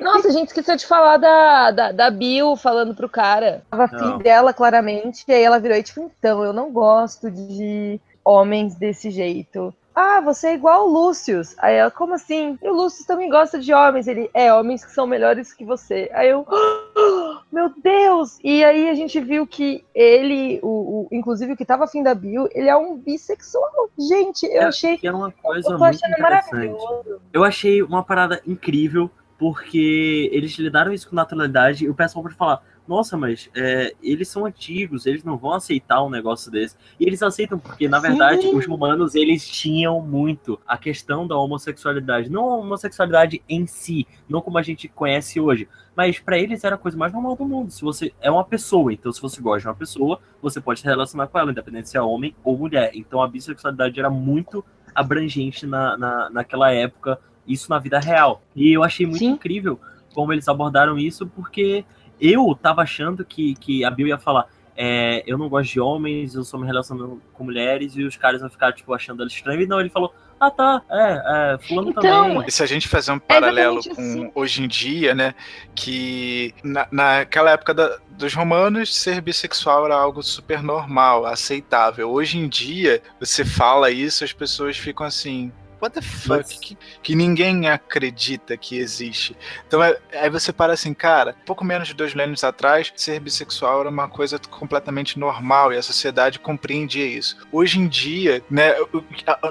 Nossa, 0.02 0.30
a 0.30 0.32
gente 0.32 0.48
esqueceu 0.48 0.76
de 0.76 0.86
falar 0.86 1.18
da, 1.18 1.72
da, 1.72 1.92
da 1.92 2.12
Bill 2.12 2.56
falando 2.56 2.96
pro 2.96 3.10
cara. 3.10 3.64
Tava 3.70 3.86
afim 3.86 4.18
dela, 4.20 4.54
claramente. 4.54 5.24
E 5.28 5.34
aí 5.34 5.44
ela 5.44 5.60
virou 5.60 5.78
e 5.78 5.84
tipo, 5.84 6.12
então, 6.20 6.44
eu 6.44 6.54
não 6.54 6.72
gosto 6.72 7.30
de 7.30 8.00
homens 8.24 8.76
desse 8.76 9.12
jeito. 9.12 9.74
Ah, 10.02 10.22
você 10.22 10.48
é 10.48 10.54
igual 10.54 10.88
o 10.88 10.92
Lúcius. 10.92 11.56
Aí 11.60 11.76
ela, 11.76 11.92
como 11.92 12.14
assim? 12.14 12.58
E 12.64 12.70
o 12.70 12.74
Lúcius 12.74 13.06
também 13.06 13.30
gosta 13.30 13.60
de 13.60 13.74
homens. 13.74 14.08
Ele, 14.08 14.30
é, 14.34 14.54
homens 14.54 14.86
que 14.86 14.92
são 14.94 15.06
melhores 15.06 15.52
que 15.52 15.66
você. 15.66 16.10
Aí 16.14 16.30
eu, 16.30 16.46
"Ah, 16.50 17.42
meu 17.52 17.70
Deus! 17.84 18.40
E 18.42 18.64
aí 18.64 18.90
a 18.90 18.94
gente 18.94 19.20
viu 19.20 19.46
que 19.46 19.84
ele, 19.94 20.58
o, 20.64 20.68
o- 20.68 21.08
inclusive 21.12 21.52
o 21.52 21.58
que 21.58 21.66
tava 21.66 21.84
afim 21.84 22.02
da 22.02 22.16
Bill, 22.16 22.48
ele 22.54 22.70
é 22.70 22.78
um 22.78 22.96
bissexual. 22.98 23.90
Gente, 23.98 24.46
eu 24.46 24.62
É, 24.62 24.66
achei. 24.68 24.98
que 24.98 25.06
era 25.06 25.18
uma 25.18 25.28
Eu 25.28 25.34
coisa 25.44 25.68
tô 25.70 25.78
muito 25.78 25.84
achando 25.96 26.12
interessante. 26.14 26.52
maravilhoso. 26.54 27.22
Eu 27.34 27.44
achei 27.44 27.82
uma 27.84 28.02
parada 28.02 28.42
incrível, 28.48 29.12
porque 29.38 30.30
eles 30.32 30.58
lidaram 30.58 30.94
isso 30.94 31.10
com 31.10 31.16
naturalidade 31.16 31.84
e 31.84 31.90
o 31.90 31.94
pessoal 31.94 32.24
pode 32.24 32.36
falar, 32.36 32.62
nossa, 32.90 33.16
mas 33.16 33.52
é, 33.56 33.94
eles 34.02 34.28
são 34.28 34.48
antigos, 34.48 35.06
eles 35.06 35.24
não 35.24 35.38
vão 35.38 35.54
aceitar 35.54 36.04
um 36.04 36.10
negócio 36.10 36.52
desse. 36.52 36.76
E 37.00 37.06
eles 37.06 37.22
aceitam 37.22 37.60
porque, 37.60 37.88
na 37.88 38.00
verdade, 38.00 38.42
Sim. 38.42 38.56
os 38.56 38.66
romanos, 38.66 39.14
eles 39.14 39.48
tinham 39.48 40.02
muito 40.02 40.60
a 40.68 40.76
questão 40.76 41.28
da 41.28 41.38
homossexualidade. 41.38 42.32
Não 42.32 42.50
a 42.50 42.58
homossexualidade 42.58 43.44
em 43.48 43.68
si, 43.68 44.08
não 44.28 44.42
como 44.42 44.58
a 44.58 44.64
gente 44.64 44.88
conhece 44.88 45.40
hoje. 45.40 45.70
Mas 45.96 46.18
pra 46.18 46.40
eles 46.40 46.64
era 46.64 46.74
a 46.74 46.80
coisa 46.80 46.98
mais 46.98 47.14
normal 47.14 47.36
do 47.36 47.46
mundo. 47.46 47.70
Se 47.70 47.84
você 47.84 48.12
é 48.20 48.32
uma 48.32 48.44
pessoa, 48.44 48.92
então 48.92 49.12
se 49.12 49.22
você 49.22 49.40
gosta 49.40 49.62
de 49.62 49.68
uma 49.68 49.76
pessoa, 49.76 50.20
você 50.42 50.60
pode 50.60 50.80
se 50.80 50.86
relacionar 50.88 51.28
com 51.28 51.38
ela, 51.38 51.52
independente 51.52 51.90
se 51.90 51.98
é 51.98 52.02
homem 52.02 52.36
ou 52.44 52.58
mulher. 52.58 52.90
Então 52.96 53.22
a 53.22 53.28
bissexualidade 53.28 54.00
era 54.00 54.10
muito 54.10 54.66
abrangente 54.96 55.68
na, 55.68 55.96
na, 55.96 56.30
naquela 56.32 56.72
época, 56.72 57.20
isso 57.48 57.70
na 57.70 57.78
vida 57.78 58.00
real. 58.00 58.42
E 58.56 58.74
eu 58.74 58.82
achei 58.84 59.06
muito 59.06 59.24
incrível 59.24 59.80
como 60.12 60.34
eles 60.34 60.48
abordaram 60.48 60.98
isso, 60.98 61.28
porque 61.28 61.86
eu 62.20 62.58
tava 62.62 62.82
achando 62.82 63.24
que, 63.26 63.56
que 63.56 63.84
a 63.86 63.90
Bill 63.92 64.08
ia 64.08 64.18
falar. 64.18 64.48
é, 64.82 65.24
eu 65.28 65.38
não 65.38 65.50
gosto 65.50 65.72
de 65.74 65.80
homens, 65.82 66.36
eu 66.36 66.44
só 66.46 66.58
me 66.58 66.66
relacionando 66.66 67.22
com 67.34 67.44
mulheres, 67.44 67.96
e 67.98 68.04
os 68.04 68.16
caras 68.16 68.40
vão 68.40 68.50
ficar, 68.50 68.72
tipo, 68.72 68.94
achando 68.94 69.22
ela 69.22 69.28
estranha. 69.30 69.62
E 69.62 69.68
não, 69.68 69.80
ele 69.80 69.90
falou, 69.90 70.14
ah 70.40 70.50
tá, 70.50 70.82
é, 70.90 71.54
é 71.54 71.58
fulano 71.68 71.94
também. 71.94 72.46
E 72.48 72.52
se 72.52 72.64
a 72.64 72.66
gente 72.66 72.88
fazer 72.88 73.12
um 73.12 73.20
paralelo 73.20 73.80
exatamente 73.80 74.16
com 74.18 74.22
assim. 74.24 74.32
hoje 74.34 74.64
em 74.64 74.68
dia, 74.70 75.14
né? 75.14 75.36
Que 75.76 76.54
na, 76.64 76.88
naquela 76.92 77.52
época 77.52 77.74
da- 77.74 77.98
dos 78.12 78.34
romanos, 78.34 78.96
ser 78.96 79.20
bissexual 79.20 79.86
era 79.86 79.96
algo 79.96 80.24
super 80.24 80.64
normal, 80.64 81.26
aceitável. 81.26 82.10
Hoje 82.10 82.38
em 82.38 82.48
dia, 82.48 83.02
você 83.20 83.44
fala 83.44 83.92
isso, 83.92 84.24
as 84.24 84.32
pessoas 84.32 84.78
ficam 84.78 85.06
assim. 85.06 85.52
What 85.82 85.96
the 85.96 86.02
fuck? 86.02 86.60
Que, 86.60 86.78
que 87.02 87.16
ninguém 87.16 87.68
acredita 87.70 88.58
que 88.58 88.78
existe. 88.78 89.36
Então 89.68 89.82
é- 89.84 89.98
aí 90.14 90.30
você 90.30 90.52
para 90.52 90.74
assim, 90.74 90.94
cara, 90.94 91.36
pouco 91.46 91.64
menos 91.64 91.88
de 91.88 91.94
dois 91.94 92.14
milênios 92.14 92.44
atrás, 92.44 92.92
ser 92.96 93.20
bissexual 93.20 93.82
era 93.82 93.90
uma 93.90 94.08
coisa 94.08 94.40
completamente 94.50 95.18
normal 95.18 95.72
e 95.74 95.78
a 95.78 95.82
sociedade 95.82 96.40
compreendia 96.40 97.06
isso. 97.06 97.38
Hoje 97.52 97.80
em 97.80 97.88
dia, 97.88 98.42
né, 98.50 98.74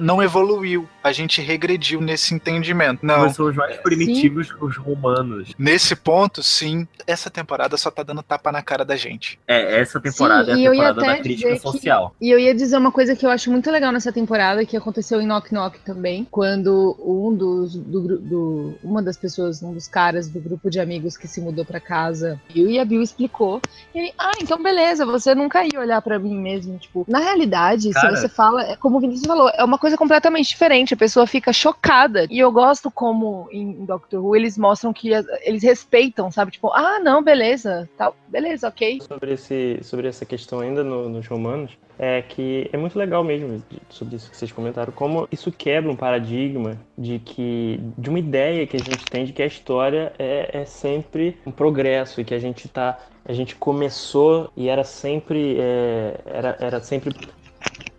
não 0.00 0.22
evoluiu. 0.22 0.88
A 1.02 1.12
gente 1.12 1.40
regrediu 1.40 2.00
nesse 2.00 2.34
entendimento. 2.34 3.04
Não. 3.04 3.18
Nós 3.24 3.36
somos 3.36 3.54
mais 3.56 3.76
primitivos 3.78 4.52
que 4.52 4.64
os 4.64 4.76
romanos. 4.76 5.52
Nesse 5.58 5.96
ponto, 5.96 6.42
sim, 6.42 6.86
essa 7.06 7.30
temporada 7.30 7.76
só 7.76 7.90
tá 7.90 8.02
dando 8.02 8.22
tapa 8.22 8.52
na 8.52 8.62
cara 8.62 8.84
da 8.84 8.96
gente. 8.96 9.38
É, 9.46 9.80
essa 9.80 10.00
temporada 10.00 10.54
Sim, 10.54 10.60
e 10.60 10.64
é 10.64 10.68
a 10.68 10.70
eu 10.70 10.74
ia 10.74 10.80
temporada 10.88 11.00
da 11.00 11.12
até 11.12 11.22
crítica 11.22 11.48
dizer 11.48 11.60
que- 11.60 11.62
social. 11.72 12.14
E 12.20 12.30
eu 12.30 12.38
ia 12.38 12.54
dizer 12.54 12.76
uma 12.76 12.92
coisa 12.92 13.16
que 13.16 13.24
eu 13.24 13.30
acho 13.30 13.50
muito 13.50 13.70
legal 13.70 13.92
nessa 13.92 14.12
temporada, 14.12 14.64
que 14.64 14.76
aconteceu 14.76 15.20
em 15.20 15.26
Knock 15.26 15.52
Knock 15.52 15.78
também, 15.80 16.17
quando 16.30 16.96
um 17.04 17.34
dos 17.34 17.74
do, 17.76 18.18
do- 18.18 18.74
uma 18.82 19.02
das 19.02 19.16
pessoas, 19.16 19.62
um 19.62 19.72
dos 19.72 19.86
caras 19.88 20.28
do 20.28 20.40
grupo 20.40 20.70
de 20.70 20.80
amigos 20.80 21.16
que 21.16 21.26
se 21.28 21.40
mudou 21.40 21.64
pra 21.64 21.80
casa, 21.80 22.40
viu 22.48 22.68
e 22.70 22.78
a 22.78 22.84
Bill 22.84 23.02
explicou. 23.02 23.60
E 23.94 23.98
ele, 23.98 24.12
ah, 24.18 24.32
então 24.40 24.62
beleza, 24.62 25.04
você 25.06 25.34
nunca 25.34 25.64
ia 25.64 25.78
olhar 25.80 26.00
pra 26.02 26.18
mim 26.18 26.38
mesmo, 26.38 26.78
tipo, 26.78 27.04
na 27.08 27.18
realidade, 27.18 27.90
Cara. 27.90 28.16
se 28.16 28.22
você 28.22 28.28
fala, 28.28 28.62
é 28.62 28.76
como 28.76 28.96
o 28.96 29.00
Vinícius 29.00 29.26
falou, 29.26 29.50
é 29.54 29.64
uma 29.64 29.78
coisa 29.78 29.96
completamente 29.96 30.48
diferente, 30.48 30.94
a 30.94 30.96
pessoa 30.96 31.26
fica 31.26 31.52
chocada. 31.52 32.26
E 32.30 32.38
eu 32.38 32.50
gosto 32.52 32.90
como 32.90 33.48
em, 33.50 33.70
em 33.70 33.84
Doctor 33.84 34.24
Who 34.24 34.36
eles 34.36 34.56
mostram 34.58 34.92
que 34.92 35.12
as- 35.14 35.26
eles 35.42 35.62
respeitam, 35.62 36.30
sabe? 36.30 36.52
Tipo, 36.52 36.68
ah, 36.72 36.98
não, 37.00 37.22
beleza, 37.22 37.88
tal, 37.96 38.16
beleza, 38.28 38.68
ok. 38.68 39.00
sobre, 39.08 39.32
esse, 39.34 39.78
sobre 39.82 40.08
essa 40.08 40.24
questão 40.24 40.60
ainda 40.60 40.82
no- 40.84 41.08
nos 41.08 41.26
romanos 41.26 41.72
é 41.98 42.22
que 42.22 42.70
é 42.72 42.76
muito 42.76 42.98
legal 42.98 43.24
mesmo 43.24 43.62
sobre 43.88 44.16
isso 44.16 44.30
que 44.30 44.36
vocês 44.36 44.52
comentaram, 44.52 44.92
como 44.92 45.28
isso 45.32 45.50
quebra 45.50 45.90
um 45.90 45.96
paradigma 45.96 46.78
de 46.96 47.18
que 47.18 47.80
de 47.98 48.08
uma 48.08 48.18
ideia 48.18 48.66
que 48.66 48.76
a 48.76 48.80
gente 48.80 49.08
tem 49.08 49.24
de 49.24 49.32
que 49.32 49.42
a 49.42 49.46
história 49.46 50.12
é, 50.18 50.60
é 50.60 50.64
sempre 50.64 51.36
um 51.44 51.50
progresso 51.50 52.20
e 52.20 52.24
que 52.24 52.34
a 52.34 52.38
gente 52.38 52.68
tá 52.68 52.98
a 53.24 53.32
gente 53.32 53.56
começou 53.56 54.50
e 54.56 54.68
era 54.68 54.84
sempre 54.84 55.56
é, 55.58 56.20
era, 56.24 56.56
era 56.60 56.80
sempre 56.80 57.14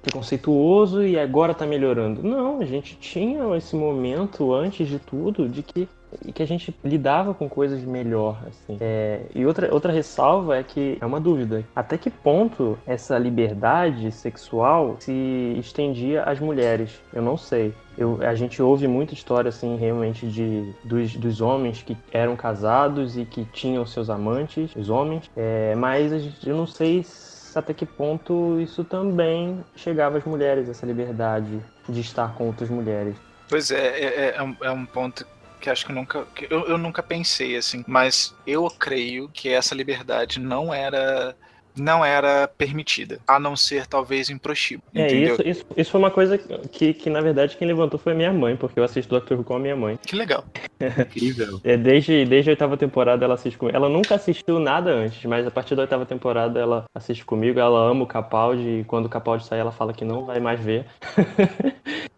preconceituoso 0.01 1.03
e 1.03 1.19
agora 1.19 1.53
tá 1.53 1.65
melhorando. 1.65 2.23
Não, 2.23 2.61
a 2.61 2.65
gente 2.65 2.95
tinha 2.97 3.55
esse 3.57 3.75
momento 3.75 4.53
antes 4.53 4.87
de 4.87 4.97
tudo 4.97 5.47
de 5.47 5.61
que 5.61 5.87
e 6.25 6.31
que 6.31 6.41
a 6.41 6.47
gente 6.47 6.75
lidava 6.83 7.33
com 7.33 7.47
coisas 7.47 7.83
melhor, 7.83 8.41
assim. 8.47 8.77
É, 8.79 9.21
e 9.33 9.45
outra, 9.45 9.73
outra 9.73 9.91
ressalva 9.91 10.57
é 10.57 10.63
que 10.63 10.97
é 10.99 11.05
uma 11.05 11.19
dúvida. 11.19 11.63
Até 11.75 11.97
que 11.97 12.09
ponto 12.09 12.77
essa 12.85 13.17
liberdade 13.17 14.11
sexual 14.11 14.97
se 14.99 15.55
estendia 15.57 16.23
às 16.23 16.39
mulheres? 16.39 17.01
Eu 17.13 17.21
não 17.21 17.37
sei. 17.37 17.73
Eu, 17.97 18.19
a 18.21 18.33
gente 18.33 18.61
ouve 18.61 18.87
muita 18.87 19.13
história, 19.13 19.49
assim, 19.49 19.75
realmente 19.75 20.27
de, 20.27 20.73
dos, 20.83 21.15
dos 21.15 21.41
homens 21.41 21.81
que 21.81 21.97
eram 22.11 22.35
casados 22.35 23.17
e 23.17 23.25
que 23.25 23.45
tinham 23.45 23.85
seus 23.85 24.09
amantes, 24.09 24.75
os 24.75 24.89
homens. 24.89 25.29
É, 25.35 25.75
mas 25.75 26.11
gente, 26.11 26.49
eu 26.49 26.55
não 26.55 26.65
sei 26.65 27.03
se 27.03 27.57
até 27.57 27.73
que 27.73 27.85
ponto 27.85 28.59
isso 28.61 28.83
também 28.83 29.63
chegava 29.75 30.17
às 30.17 30.23
mulheres, 30.23 30.69
essa 30.69 30.85
liberdade 30.85 31.59
de 31.87 31.99
estar 31.99 32.35
com 32.35 32.47
outras 32.47 32.69
mulheres. 32.69 33.15
Pois 33.49 33.71
é, 33.71 33.99
é, 33.99 34.35
é 34.37 34.43
um, 34.43 34.55
é 34.61 34.71
um 34.71 34.85
ponto 34.85 35.25
que 35.59 35.69
acho 35.69 35.85
que 35.85 35.91
eu 35.91 35.95
nunca. 35.95 36.25
Que 36.35 36.47
eu, 36.49 36.67
eu 36.67 36.77
nunca 36.77 37.03
pensei, 37.03 37.55
assim. 37.55 37.83
Mas 37.87 38.35
eu 38.45 38.67
creio 38.69 39.29
que 39.29 39.49
essa 39.49 39.75
liberdade 39.75 40.39
não 40.39 40.73
era. 40.73 41.35
Não 41.75 42.03
era 42.03 42.47
permitida, 42.57 43.19
a 43.25 43.39
não 43.39 43.55
ser 43.55 43.85
talvez 43.85 44.29
em 44.29 44.37
prostíbulo. 44.37 44.89
É, 44.93 45.05
entendeu? 45.05 45.35
isso, 45.35 45.47
isso, 45.47 45.65
isso 45.77 45.91
foi 45.91 45.99
uma 45.99 46.11
coisa 46.11 46.37
que, 46.37 46.93
que, 46.93 47.09
na 47.09 47.21
verdade, 47.21 47.55
quem 47.55 47.65
levantou 47.65 47.97
foi 47.97 48.11
a 48.11 48.15
minha 48.15 48.33
mãe, 48.33 48.57
porque 48.57 48.77
eu 48.79 48.83
assisto 48.83 49.09
Doctor 49.09 49.37
Who 49.37 49.45
com 49.45 49.55
a 49.55 49.59
minha 49.59 49.77
mãe. 49.77 49.97
Que 50.05 50.15
legal. 50.15 50.43
Incrível. 50.81 51.61
É, 51.63 51.77
desde, 51.77 52.25
desde 52.25 52.49
a 52.49 52.53
oitava 52.53 52.75
temporada 52.75 53.23
ela 53.23 53.35
assiste 53.35 53.57
comigo. 53.57 53.77
Ela 53.77 53.87
nunca 53.87 54.15
assistiu 54.15 54.59
nada 54.59 54.89
antes, 54.91 55.23
mas 55.23 55.45
a 55.47 55.51
partir 55.51 55.75
da 55.75 55.83
oitava 55.83 56.05
temporada 56.05 56.59
ela 56.59 56.83
assiste 56.93 57.23
comigo. 57.23 57.59
Ela 57.59 57.79
ama 57.89 58.03
o 58.03 58.07
Capaldi 58.07 58.81
e 58.81 58.83
quando 58.83 59.05
o 59.05 59.09
Capaldi 59.09 59.45
sair 59.45 59.59
ela 59.59 59.71
fala 59.71 59.93
que 59.93 60.03
não 60.03 60.25
vai 60.25 60.39
mais 60.39 60.59
ver. 60.59 60.85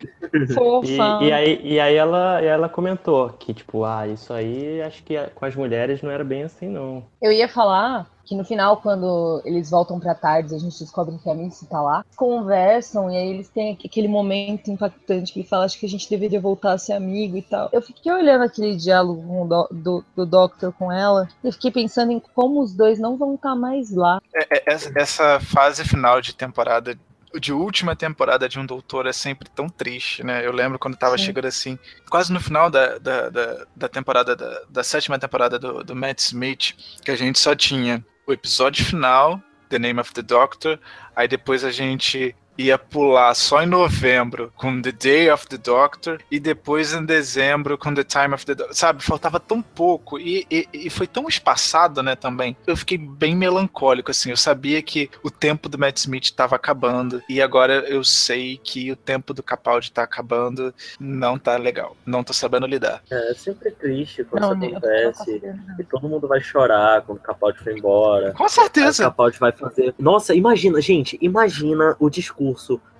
Fofa. 0.54 1.20
E, 1.22 1.26
e 1.26 1.32
aí, 1.32 1.62
e 1.64 1.80
aí 1.80 1.96
ela, 1.96 2.42
ela 2.42 2.70
comentou 2.70 3.30
que, 3.30 3.54
tipo, 3.54 3.84
ah, 3.84 4.08
isso 4.08 4.32
aí 4.34 4.82
acho 4.82 5.04
que 5.04 5.18
com 5.36 5.46
as 5.46 5.56
mulheres 5.56 6.02
não 6.02 6.12
era 6.12 6.24
bem 6.24 6.44
assim, 6.44 6.68
não. 6.70 7.04
Eu 7.22 7.32
ia 7.32 7.48
falar 7.48 8.08
que 8.24 8.36
no 8.36 8.46
final, 8.46 8.78
quando 8.78 9.42
eles 9.44 9.70
voltam 9.70 10.00
pra 10.00 10.16
tarde, 10.16 10.56
a 10.56 10.58
gente 10.58 10.80
descobre 10.80 11.18
que 11.18 11.30
a 11.30 11.34
Mincy 11.34 11.66
tá 11.68 11.82
lá, 11.82 12.06
conversam 12.16 13.12
e 13.12 13.18
aí 13.18 13.30
eles 13.30 13.50
têm 13.50 13.78
aquele 13.84 14.08
momento 14.08 14.72
impactante 14.72 15.34
que 15.34 15.40
ele 15.40 15.48
fala, 15.48 15.66
acho 15.66 15.78
que 15.80 15.86
a 15.86 15.90
gente 15.90 16.10
deveria 16.10 16.40
voltar 16.40 16.74
a 16.74 16.78
ser 16.78 16.94
amigo 16.94 17.36
e 17.36 17.42
tal. 17.42 17.70
Eu 17.74 17.82
fiquei 17.82 18.12
olhando 18.12 18.44
aquele 18.44 18.76
diálogo 18.76 19.46
do, 19.46 19.68
do, 19.72 20.06
do 20.16 20.26
Doctor 20.26 20.72
com 20.72 20.92
ela 20.92 21.28
e 21.44 21.48
eu 21.48 21.52
fiquei 21.52 21.72
pensando 21.72 22.12
em 22.12 22.22
como 22.34 22.62
os 22.62 22.74
dois 22.74 23.00
não 23.00 23.18
vão 23.18 23.36
estar 23.36 23.56
mais 23.56 23.92
lá. 23.92 24.22
É- 24.34 24.58
é- 24.58 24.64
essa, 24.66 24.92
essa 24.96 25.40
fase 25.40 25.84
final 25.84 26.22
de 26.22 26.34
temporada. 26.34 26.98
De 27.40 27.54
última 27.54 27.96
temporada 27.96 28.50
de 28.50 28.60
um 28.60 28.66
doutor 28.66 29.08
é 29.08 29.14
sempre 29.14 29.50
tão 29.50 29.70
triste, 29.70 30.24
né? 30.24 30.46
Eu 30.46 30.52
lembro 30.52 30.78
quando 30.78 30.98
tava 30.98 31.18
Sim. 31.18 31.26
chegando 31.26 31.46
assim, 31.48 31.80
quase 32.10 32.32
no 32.34 32.40
final 32.40 32.70
da, 32.70 32.98
da, 32.98 33.30
da, 33.30 33.66
da 33.76 33.88
temporada, 33.88 34.36
da, 34.36 34.62
da 34.70 34.84
sétima 34.84 35.18
temporada 35.18 35.58
do, 35.58 35.84
do 35.84 35.96
Matt 35.96 36.20
Smith, 36.20 36.74
que 37.04 37.12
a 37.12 37.16
gente 37.16 37.40
só 37.40 37.56
tinha 37.56 38.06
o 38.28 38.34
episódio 38.34 38.84
final, 38.84 39.42
The 39.70 39.80
Name 39.80 40.00
of 40.00 40.14
the 40.14 40.22
Doctor, 40.22 40.80
aí 41.16 41.28
depois 41.28 41.64
a 41.64 41.72
gente 41.72 42.36
ia 42.58 42.78
pular 42.78 43.34
só 43.34 43.64
em 43.64 43.66
novembro 43.66 44.52
com 44.56 44.82
The 44.82 44.92
Day 44.92 45.32
of 45.32 45.48
the 45.48 45.58
Doctor 45.58 46.20
e 46.30 46.40
depois 46.40 46.94
em 46.94 47.04
dezembro 47.04 47.78
com 47.78 47.94
The 47.94 48.04
Time 48.04 48.34
of 48.34 48.46
the 48.46 48.56
Doctor. 48.56 48.76
Sabe, 48.76 49.04
faltava 49.04 49.40
tão 49.40 49.62
pouco 49.62 50.20
e, 50.20 50.46
e, 50.50 50.68
e 50.74 50.90
foi 50.90 51.08
tão 51.08 51.28
espaçado, 51.28 52.04
né, 52.04 52.16
também. 52.16 52.56
Eu 52.68 52.76
fiquei 52.78 52.98
bem 52.98 53.36
melancólico, 53.36 54.12
assim. 54.12 54.30
Eu 54.30 54.38
sabia 54.38 54.82
que 54.82 55.10
o 55.24 55.32
tempo 55.32 55.68
do 55.68 55.78
Matt 55.78 55.98
Smith 55.98 56.26
estava 56.26 56.56
acabando 56.56 57.22
e 57.28 57.42
agora 57.42 57.74
eu 57.88 58.04
sei 58.04 58.58
que 58.58 58.92
o 58.92 58.96
tempo 58.96 59.34
do 59.34 59.42
Capaldi 59.44 59.92
tá 59.92 60.04
acabando. 60.04 60.74
Não 61.00 61.40
tá 61.40 61.58
legal. 61.58 61.96
Não 62.06 62.24
tô 62.24 62.34
sabendo 62.34 62.68
lidar. 62.68 63.02
É 63.10 63.34
sempre 63.34 63.72
triste 63.72 64.24
quando 64.24 64.42
Não, 64.42 64.54
isso 64.54 64.78
acontece. 64.78 65.42
E 65.80 65.84
todo 65.84 66.08
mundo 66.08 66.28
vai 66.28 66.42
chorar 66.42 67.02
quando 67.02 67.18
o 67.20 67.22
Capaldi 67.22 67.60
foi 67.60 67.78
embora. 67.78 68.34
Com 68.34 68.48
certeza. 68.48 69.04
Aí 69.04 69.08
o 69.08 69.12
Capaldi 69.12 69.40
vai 69.40 69.52
fazer. 69.52 69.96
Nossa, 69.98 70.36
imagina, 70.36 70.82
gente, 70.82 71.18
imagina 71.22 71.96
o 72.00 72.10
discurso 72.10 72.51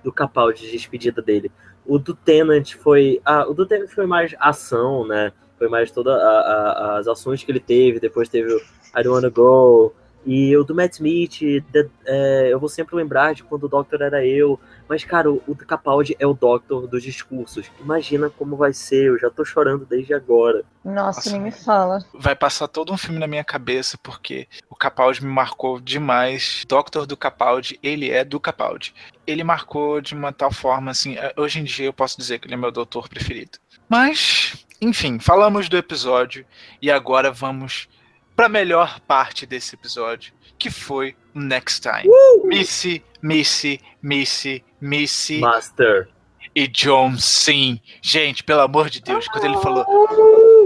do 0.02 0.12
Capaldi 0.12 0.62
de 0.62 0.72
despedida 0.72 1.20
dele. 1.22 1.50
O 1.86 1.98
do 1.98 2.14
Tenant 2.14 2.74
foi. 2.74 3.20
Ah, 3.24 3.46
o 3.48 3.54
do 3.54 3.66
Tenant 3.66 3.88
foi 3.88 4.06
mais 4.06 4.34
ação, 4.38 5.06
né? 5.06 5.32
Foi 5.58 5.68
mais 5.68 5.90
todas 5.90 6.14
as 6.20 7.06
ações 7.08 7.42
que 7.44 7.50
ele 7.52 7.60
teve. 7.60 8.00
Depois 8.00 8.28
teve 8.28 8.52
o 8.52 8.58
I 8.58 9.02
Don't 9.02 9.08
Wanna 9.10 9.30
Go. 9.30 9.94
E 10.24 10.56
o 10.56 10.62
do 10.62 10.72
Matt 10.74 10.92
Smith, 10.94 11.40
The- 11.72 11.88
é, 12.06 12.48
eu 12.52 12.60
vou 12.60 12.68
sempre 12.68 12.94
lembrar 12.94 13.34
de 13.34 13.42
quando 13.42 13.64
o 13.64 13.68
Doctor 13.68 14.02
era 14.02 14.24
eu. 14.24 14.58
Mas, 14.92 15.04
cara, 15.04 15.32
o, 15.32 15.56
Capaldi 15.56 16.14
é 16.18 16.26
o 16.26 16.34
Doctor 16.34 16.86
dos 16.86 17.02
discursos. 17.02 17.64
Imagina 17.80 18.28
como 18.28 18.56
vai 18.58 18.74
ser, 18.74 19.06
eu 19.06 19.18
já 19.18 19.30
tô 19.30 19.42
chorando 19.42 19.86
desde 19.86 20.12
agora. 20.12 20.64
Nossa, 20.84 21.30
nem 21.30 21.40
me 21.40 21.50
fala. 21.50 22.04
Vai 22.12 22.36
passar 22.36 22.68
todo 22.68 22.92
um 22.92 22.98
filme 22.98 23.18
na 23.18 23.26
minha 23.26 23.42
cabeça 23.42 23.96
porque 24.02 24.46
o 24.68 24.76
Capaldi 24.76 25.24
me 25.24 25.32
marcou 25.32 25.80
demais. 25.80 26.66
Doctor 26.68 27.06
do 27.06 27.16
Capaldi, 27.16 27.80
ele 27.82 28.10
é 28.10 28.22
do 28.22 28.38
Capaldi. 28.38 28.94
Ele 29.26 29.42
marcou 29.42 29.98
de 30.02 30.14
uma 30.14 30.30
tal 30.30 30.52
forma 30.52 30.90
assim. 30.90 31.16
eh, 31.16 31.32
Hoje 31.38 31.58
em 31.60 31.64
dia 31.64 31.86
eu 31.86 31.92
posso 31.94 32.18
dizer 32.18 32.38
que 32.38 32.46
ele 32.46 32.52
é 32.52 32.58
meu 32.58 32.70
doutor 32.70 33.08
preferido. 33.08 33.56
Mas, 33.88 34.66
enfim, 34.78 35.18
falamos 35.18 35.70
do 35.70 35.76
episódio 35.78 36.44
e 36.82 36.90
agora 36.90 37.32
vamos 37.32 37.88
pra 38.36 38.46
melhor 38.46 39.00
parte 39.00 39.46
desse 39.46 39.74
episódio, 39.74 40.34
que 40.62 40.70
foi 40.70 41.16
o 41.34 41.40
Next 41.40 41.80
Time. 41.80 42.04
Missy, 42.44 43.02
Missy, 43.20 43.80
Missy, 44.02 44.64
Missy 44.80 45.38
Master. 45.40 46.08
e 46.54 46.68
John 46.68 47.16
Sim. 47.18 47.80
Gente, 48.00 48.44
pelo 48.44 48.60
amor 48.60 48.88
de 48.88 49.00
Deus, 49.00 49.26
quando 49.28 49.44
ele 49.44 49.58
falou. 49.58 49.84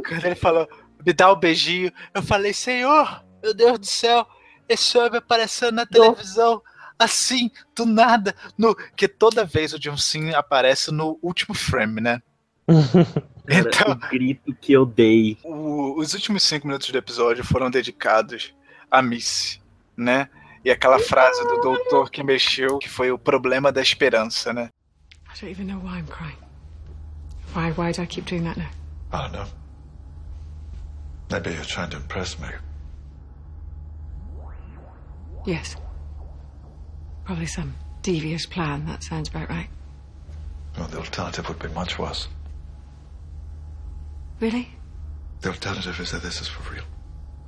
Quando 0.07 0.24
ele 0.24 0.34
falou, 0.34 0.68
me 1.05 1.12
dá 1.12 1.32
um 1.32 1.36
beijinho, 1.36 1.90
eu 2.14 2.22
falei, 2.22 2.53
Senhor, 2.53 3.24
meu 3.42 3.55
Deus 3.55 3.78
do 3.78 3.86
céu, 3.86 4.26
esse 4.68 4.99
homem 4.99 5.18
aparecendo 5.18 5.72
na 5.76 5.86
televisão. 5.86 6.61
Assim, 6.99 7.51
do 7.74 7.84
nada, 7.84 8.34
no 8.57 8.74
que 8.74 9.07
toda 9.07 9.44
vez 9.44 9.72
o 9.74 9.78
John 9.78 9.97
Sim 9.99 10.32
aparece 10.34 10.90
no 10.90 11.18
último 11.22 11.55
frame, 11.55 12.01
né? 12.01 12.22
Cara, 13.47 13.68
Então- 13.68 13.92
o 13.92 13.97
grito 14.11 14.55
que 14.61 14.72
eu 14.72 14.84
dei. 14.86 15.38
O- 15.44 15.99
os 16.01 16.14
últimos 16.14 16.42
cinco 16.42 16.66
minutos 16.66 16.88
do 16.90 16.99
episódio 16.99 17.44
foram 17.44 17.70
dedicados 17.70 18.55
a 18.90 19.01
Missy, 19.03 19.61
né? 19.97 20.28
E 20.64 20.70
aquela 20.70 20.99
frase 20.99 21.42
do 21.44 21.61
doutor 21.61 22.11
que 22.11 22.22
mexeu, 22.22 22.78
que 22.78 22.88
foi 22.88 23.11
o 23.12 23.18
problema 23.18 23.70
da 23.70 23.80
esperança, 23.80 24.53
né? 24.53 24.70
I 25.28 25.40
don't 25.40 25.51
even 25.51 25.66
know 25.66 25.78
why 25.80 25.99
I'm 25.99 26.07
crying. 26.07 26.38
Why, 27.55 27.70
why 27.72 27.92
do 27.92 28.03
I 28.03 28.07
keep 28.07 28.26
doing 28.28 28.44
that 28.44 28.59
now? 28.59 28.70
I 29.12 29.22
don't 29.22 29.32
know. 29.32 29.47
Maybe 31.30 31.51
you're 31.53 31.64
trying 31.64 31.90
to 31.90 31.97
impress 31.97 32.38
me. 32.38 32.49
Yes. 35.47 35.76
Probably 37.24 37.47
some 37.47 37.74
devious 38.03 38.47
plan, 38.47 38.86
that 38.86 39.03
sounds 39.03 39.28
about 39.28 39.49
right. 39.49 39.68
Well, 40.76 40.88
the 40.88 40.99
alternative 40.99 41.49
would 41.49 41.59
be 41.59 41.68
much 41.68 41.99
worse. 41.99 42.28
Really? 44.40 44.68
The 45.40 45.51
alternative 45.51 45.99
is 46.01 46.11
that 46.12 46.22
this 46.22 46.40
is 46.40 46.49
for 46.49 46.72
real. 46.72 46.84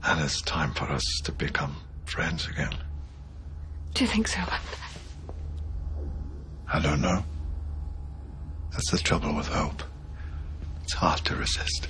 And 0.04 0.20
it's 0.20 0.40
time 0.42 0.72
for 0.72 0.84
us 0.86 1.04
to 1.24 1.32
become 1.32 1.76
friends 2.08 2.46
again. 2.48 2.74
Do 3.94 4.04
you 4.04 4.10
think 4.10 4.28
so? 4.28 4.40
I 6.72 6.80
don't 6.80 7.00
know. 7.00 7.22
That's 8.72 8.90
the 8.90 8.98
trouble 8.98 9.34
with 9.34 9.46
hope. 9.48 9.82
It's 10.84 10.94
hard 10.94 11.24
to 11.26 11.36
resist. 11.36 11.88